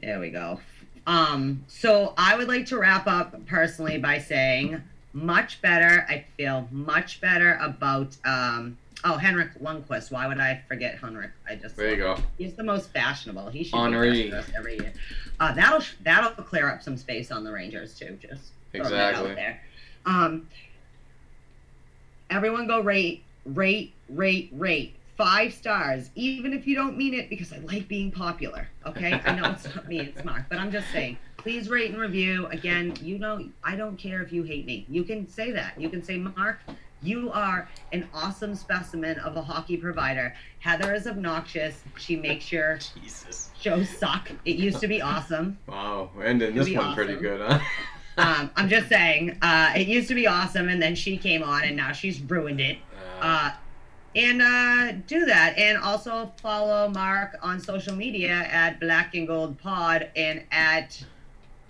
[0.00, 0.60] there we go.
[1.06, 4.80] Um, so I would like to wrap up personally by saying
[5.12, 6.06] much better.
[6.08, 8.78] I feel much better about um.
[9.04, 10.10] Oh, Henrik Lundqvist.
[10.10, 11.30] Why would I forget Henrik?
[11.48, 12.18] I just There you go.
[12.36, 13.48] He's the most fashionable.
[13.50, 14.30] He should Henri.
[14.30, 14.92] be every year.
[15.38, 18.18] Uh, that'll that'll clear up some space on the Rangers too.
[18.20, 19.34] Just throwing that out Exactly.
[19.36, 19.60] there.
[20.04, 20.48] Um,
[22.30, 24.94] everyone go rate, rate, rate, rate.
[25.16, 28.68] Five stars, even if you don't mean it, because I like being popular.
[28.86, 31.18] Okay, I know it's not me, it's Mark, but I'm just saying.
[31.38, 32.46] Please rate and review.
[32.46, 34.86] Again, you know, I don't care if you hate me.
[34.88, 35.80] You can say that.
[35.80, 36.60] You can say, Mark,
[37.00, 40.34] You are an awesome specimen of a hockey provider.
[40.58, 41.80] Heather is obnoxious.
[41.96, 43.50] She makes your Jesus.
[43.60, 44.30] shows suck.
[44.44, 45.58] It used to be awesome.
[45.68, 47.60] Wow, we're ending this one pretty good, huh?
[48.18, 51.62] Um, I'm just saying, uh, it used to be awesome, and then she came on,
[51.62, 52.78] and now she's ruined it.
[53.20, 53.52] Uh,
[54.16, 59.56] and uh, do that, and also follow Mark on social media at Black and Gold
[59.58, 61.00] Pod and at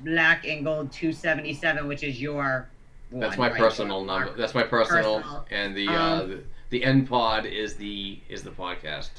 [0.00, 2.70] Black and Gold 277, which is your.
[3.10, 3.59] That's my right?
[3.59, 4.35] personal number.
[4.36, 5.47] That's my personal, Personal.
[5.51, 9.10] and the uh, Um, the, the end pod is the is the podcast.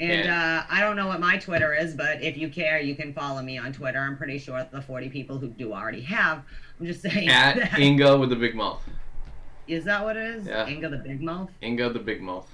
[0.00, 2.94] And And- uh, I don't know what my Twitter is, but if you care, you
[2.96, 3.98] can follow me on Twitter.
[4.00, 6.42] I'm pretty sure the 40 people who do already have.
[6.80, 7.28] I'm just saying.
[7.28, 8.82] At Inga with the big mouth.
[9.68, 10.46] Is that what it is?
[10.46, 10.66] Yeah.
[10.66, 11.50] Inga the Big Mouth?
[11.62, 12.50] Inga the big mouth.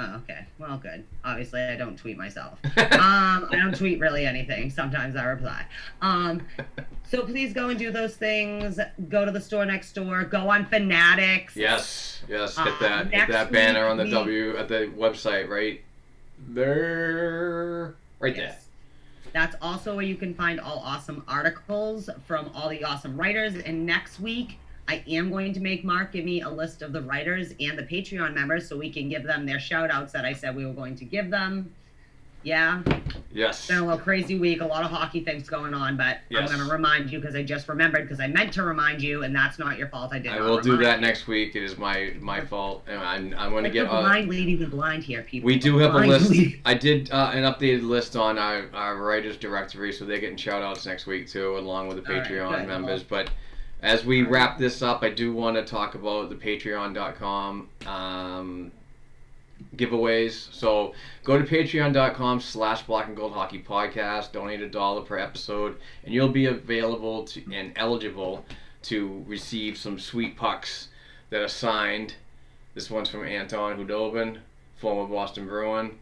[0.00, 0.46] Oh, okay.
[0.58, 1.04] Well, good.
[1.24, 2.60] Obviously, I don't tweet myself.
[2.76, 4.70] um, I don't tweet really anything.
[4.70, 5.64] Sometimes I reply.
[6.00, 6.42] Um,
[7.10, 8.78] so please go and do those things.
[9.08, 10.22] Go to the store next door.
[10.22, 11.56] Go on Fanatics.
[11.56, 12.56] Yes, yes.
[12.56, 15.80] Hit Uh, that hit that banner on the we- W at the website right
[16.48, 18.66] there, right Yes.
[19.32, 23.56] That's also where you can find all awesome articles from all the awesome writers.
[23.56, 24.58] And next week,
[24.88, 27.82] I am going to make Mark give me a list of the writers and the
[27.82, 30.72] Patreon members so we can give them their shout outs that I said we were
[30.72, 31.74] going to give them.
[32.44, 32.82] Yeah.
[33.32, 33.58] Yes.
[33.58, 36.48] it's been a little crazy week, a lot of hockey things going on, but Yes.
[36.50, 39.24] I'm going to remind you because I just remembered because I meant to remind you,
[39.24, 40.12] and that's not your fault.
[40.14, 41.06] I did I will do that you.
[41.06, 41.54] next week.
[41.56, 43.84] It is my my fault, and I'm I'm going to get.
[43.88, 45.46] the Uh, blind lady with blind here, people.
[45.48, 46.32] we do have a list.
[46.64, 50.62] I did uh, an updated list on our, our writers directory, so they're getting shout
[50.62, 52.68] outs next week too, along with the All right, Patreon good.
[52.68, 53.02] members.
[53.02, 53.30] But
[53.82, 58.72] as we wrap this up, I do want to talk about the Patreon.com um,
[59.76, 60.52] giveaways.
[60.52, 60.94] So
[61.24, 64.32] go to Patreon.com slash Black and Gold Hockey Podcast.
[64.32, 68.44] Donate a dollar per episode, and you'll be available to and eligible
[68.82, 70.88] to receive some sweet pucks
[71.30, 72.14] that are signed.
[72.74, 74.38] This one's from Anton Khudobin,
[74.76, 75.98] former Boston Bruin.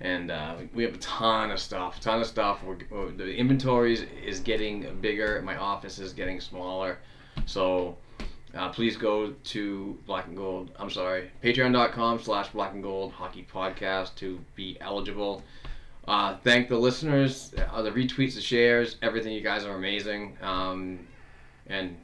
[0.00, 2.62] And uh, we have a ton of stuff, ton of stuff.
[2.64, 5.40] We're, the inventory is, is getting bigger.
[5.42, 6.98] My office is getting smaller.
[7.46, 7.96] So
[8.56, 10.70] uh, please go to Black and Gold.
[10.78, 15.42] I'm sorry, Patreon.com slash Black and Gold Hockey Podcast to be eligible.
[16.06, 19.32] Uh, thank the listeners, uh, the retweets, the shares, everything.
[19.32, 20.36] You guys are amazing.
[20.42, 21.00] Um,
[21.66, 21.96] and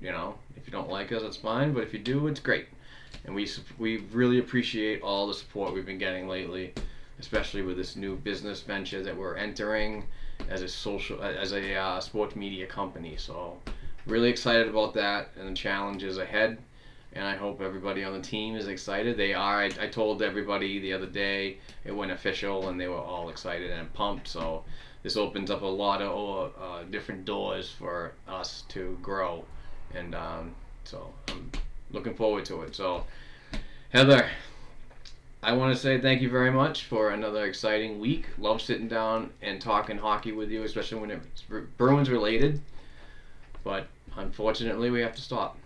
[0.00, 1.72] you know, if you don't like us, that's fine.
[1.72, 2.66] But if you do, it's great.
[3.24, 3.48] And we
[3.78, 6.74] we really appreciate all the support we've been getting lately,
[7.18, 10.04] especially with this new business venture that we're entering
[10.48, 13.16] as a social as a uh, sports media company.
[13.16, 13.58] So
[14.06, 16.58] really excited about that and the challenges ahead.
[17.12, 19.16] And I hope everybody on the team is excited.
[19.16, 19.62] They are.
[19.62, 23.70] I, I told everybody the other day it went official, and they were all excited
[23.70, 24.28] and pumped.
[24.28, 24.64] So
[25.02, 29.46] this opens up a lot of uh, different doors for us to grow,
[29.94, 31.50] and um, so I'm
[31.90, 32.76] looking forward to it.
[32.76, 33.04] So
[33.90, 34.28] Heather,
[35.46, 38.26] I want to say thank you very much for another exciting week.
[38.36, 41.44] Love sitting down and talking hockey with you, especially when it's
[41.76, 42.60] Bruins related.
[43.62, 43.86] But
[44.16, 45.56] unfortunately, we have to stop.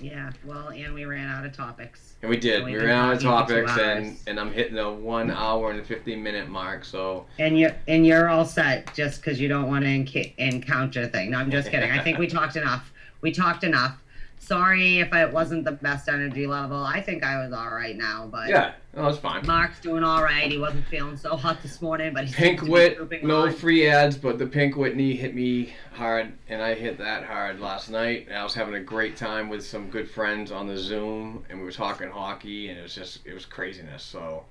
[0.00, 2.14] Yeah, well, and we ran out of topics.
[2.22, 2.62] And we did.
[2.62, 4.90] So We we've ran out of talking for two topics, and, and I'm hitting the
[4.90, 6.84] one hour and 15 minute mark.
[6.84, 11.06] So And you're and you're all set just because you don't want to enc- encounter
[11.06, 11.30] thing.
[11.30, 11.92] No, I'm just kidding.
[11.92, 12.92] I think we talked enough.
[13.20, 14.02] We talked enough.
[14.42, 16.82] Sorry if it wasn't the best energy level.
[16.82, 19.46] I think I was all right now, but yeah, no, it's fine.
[19.46, 20.50] Mark's doing all right.
[20.50, 24.38] He wasn't feeling so hot this morning, but he's Pink Wit, no free ads, but
[24.38, 28.28] the Pink Whitney hit me hard, and I hit that hard last night.
[28.28, 31.58] And I was having a great time with some good friends on the Zoom, and
[31.58, 34.02] we were talking hockey, and it was just it was craziness.
[34.02, 34.46] So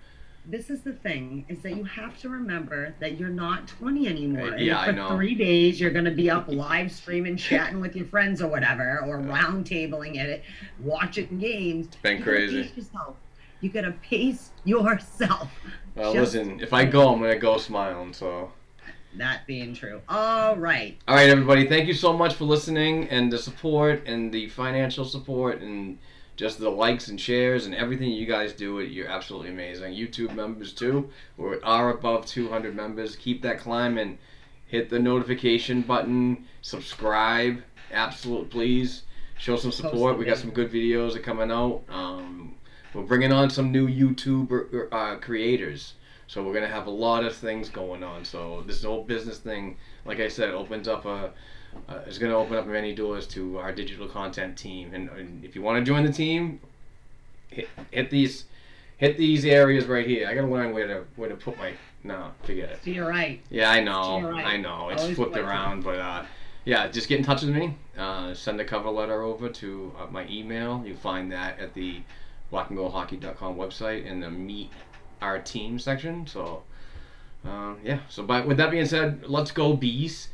[0.46, 4.58] This is the thing: is that you have to remember that you're not 20 anymore.
[4.58, 5.10] Yeah, for I know.
[5.16, 9.20] three days, you're gonna be up live streaming, chatting with your friends or whatever, or
[9.20, 10.44] round tabling it,
[10.80, 11.88] watching games.
[12.02, 12.64] been You crazy.
[12.64, 13.16] pace yourself.
[13.62, 15.50] You gotta pace yourself.
[15.96, 18.14] well, Just listen, if I go, I'm gonna go smiling.
[18.14, 18.52] So.
[19.18, 20.02] That being true.
[20.08, 20.96] All right.
[21.08, 21.68] All right, everybody.
[21.68, 25.98] Thank you so much for listening and the support and the financial support and
[26.40, 28.80] just the likes and shares and everything you guys do.
[28.80, 29.94] It you're absolutely amazing.
[29.94, 31.10] YouTube members too.
[31.36, 33.18] We are above 200 members.
[33.18, 34.18] Keep that climbing.
[34.66, 36.46] Hit the notification button.
[36.62, 37.62] Subscribe.
[37.92, 39.04] Absolutely, please.
[39.38, 40.18] Show some support.
[40.18, 41.82] We got some good videos that coming out.
[41.90, 42.56] Um,
[42.94, 45.96] we're bringing on some new YouTube uh, creators.
[46.28, 48.24] So we're gonna have a lot of things going on.
[48.24, 49.76] So this whole business thing,
[50.06, 51.32] like I said, opens up a.
[51.88, 54.94] Uh, is going to open up many doors to our digital content team.
[54.94, 56.60] And, and if you want to join the team,
[57.50, 58.46] hit, hit these,
[58.98, 60.28] hit these areas right here.
[60.28, 61.74] I got to learn where to where to put my.
[62.04, 62.84] No, forget it.
[62.84, 63.42] To your right.
[63.50, 64.46] Yeah, I know, right.
[64.46, 64.90] I know.
[64.90, 66.26] It's Always flipped around, but uh,
[66.66, 67.76] yeah, just get in touch with me.
[67.98, 70.84] Uh, send a cover letter over to uh, my email.
[70.86, 72.02] You find that at the
[72.52, 74.72] blackandgoldhockey.com website in the meet
[75.22, 76.28] our team section.
[76.28, 76.64] So,
[77.46, 78.00] uh, yeah.
[78.10, 80.30] So, but with that being said, let's go bees.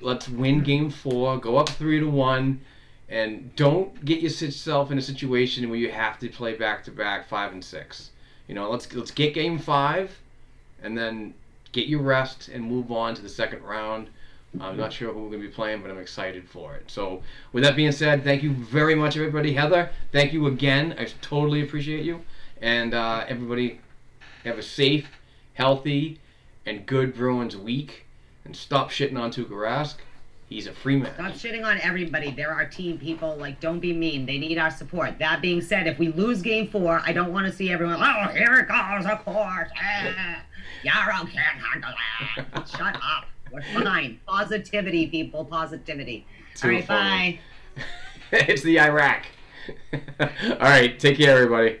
[0.00, 1.38] Let's, win game four.
[1.38, 2.60] Go up three to one,
[3.08, 7.28] and don't get yourself in a situation where you have to play back to back
[7.28, 8.10] five and six.
[8.48, 10.18] You know, let's let's get game five,
[10.82, 11.34] and then
[11.72, 14.08] get your rest and move on to the second round.
[14.60, 16.90] I'm not sure who we're going to be playing, but I'm excited for it.
[16.90, 17.22] So,
[17.52, 19.52] with that being said, thank you very much, everybody.
[19.52, 20.94] Heather, thank you again.
[20.98, 22.22] I totally appreciate you.
[22.62, 23.80] And uh, everybody,
[24.44, 25.08] have a safe,
[25.54, 26.20] healthy,
[26.64, 28.05] and good Bruins week.
[28.46, 29.96] And stop shitting on Tuukka Rask.
[30.48, 31.12] He's a free man.
[31.14, 32.30] Stop shitting on everybody.
[32.30, 33.36] They're our team people.
[33.36, 34.24] Like, don't be mean.
[34.24, 35.18] They need our support.
[35.18, 38.28] That being said, if we lose game four, I don't want to see everyone, oh,
[38.28, 39.68] here it goes, of course.
[39.78, 40.42] Ah,
[40.84, 41.90] Jaro can't handle
[42.36, 42.68] that.
[42.68, 43.26] Shut up.
[43.52, 44.20] We're fine.
[44.26, 45.44] Positivity, people.
[45.44, 46.26] Positivity.
[46.54, 47.40] Too All right, funny.
[47.74, 47.82] bye.
[48.32, 49.24] it's the Iraq.
[50.20, 50.28] All
[50.60, 51.80] right, take care, everybody.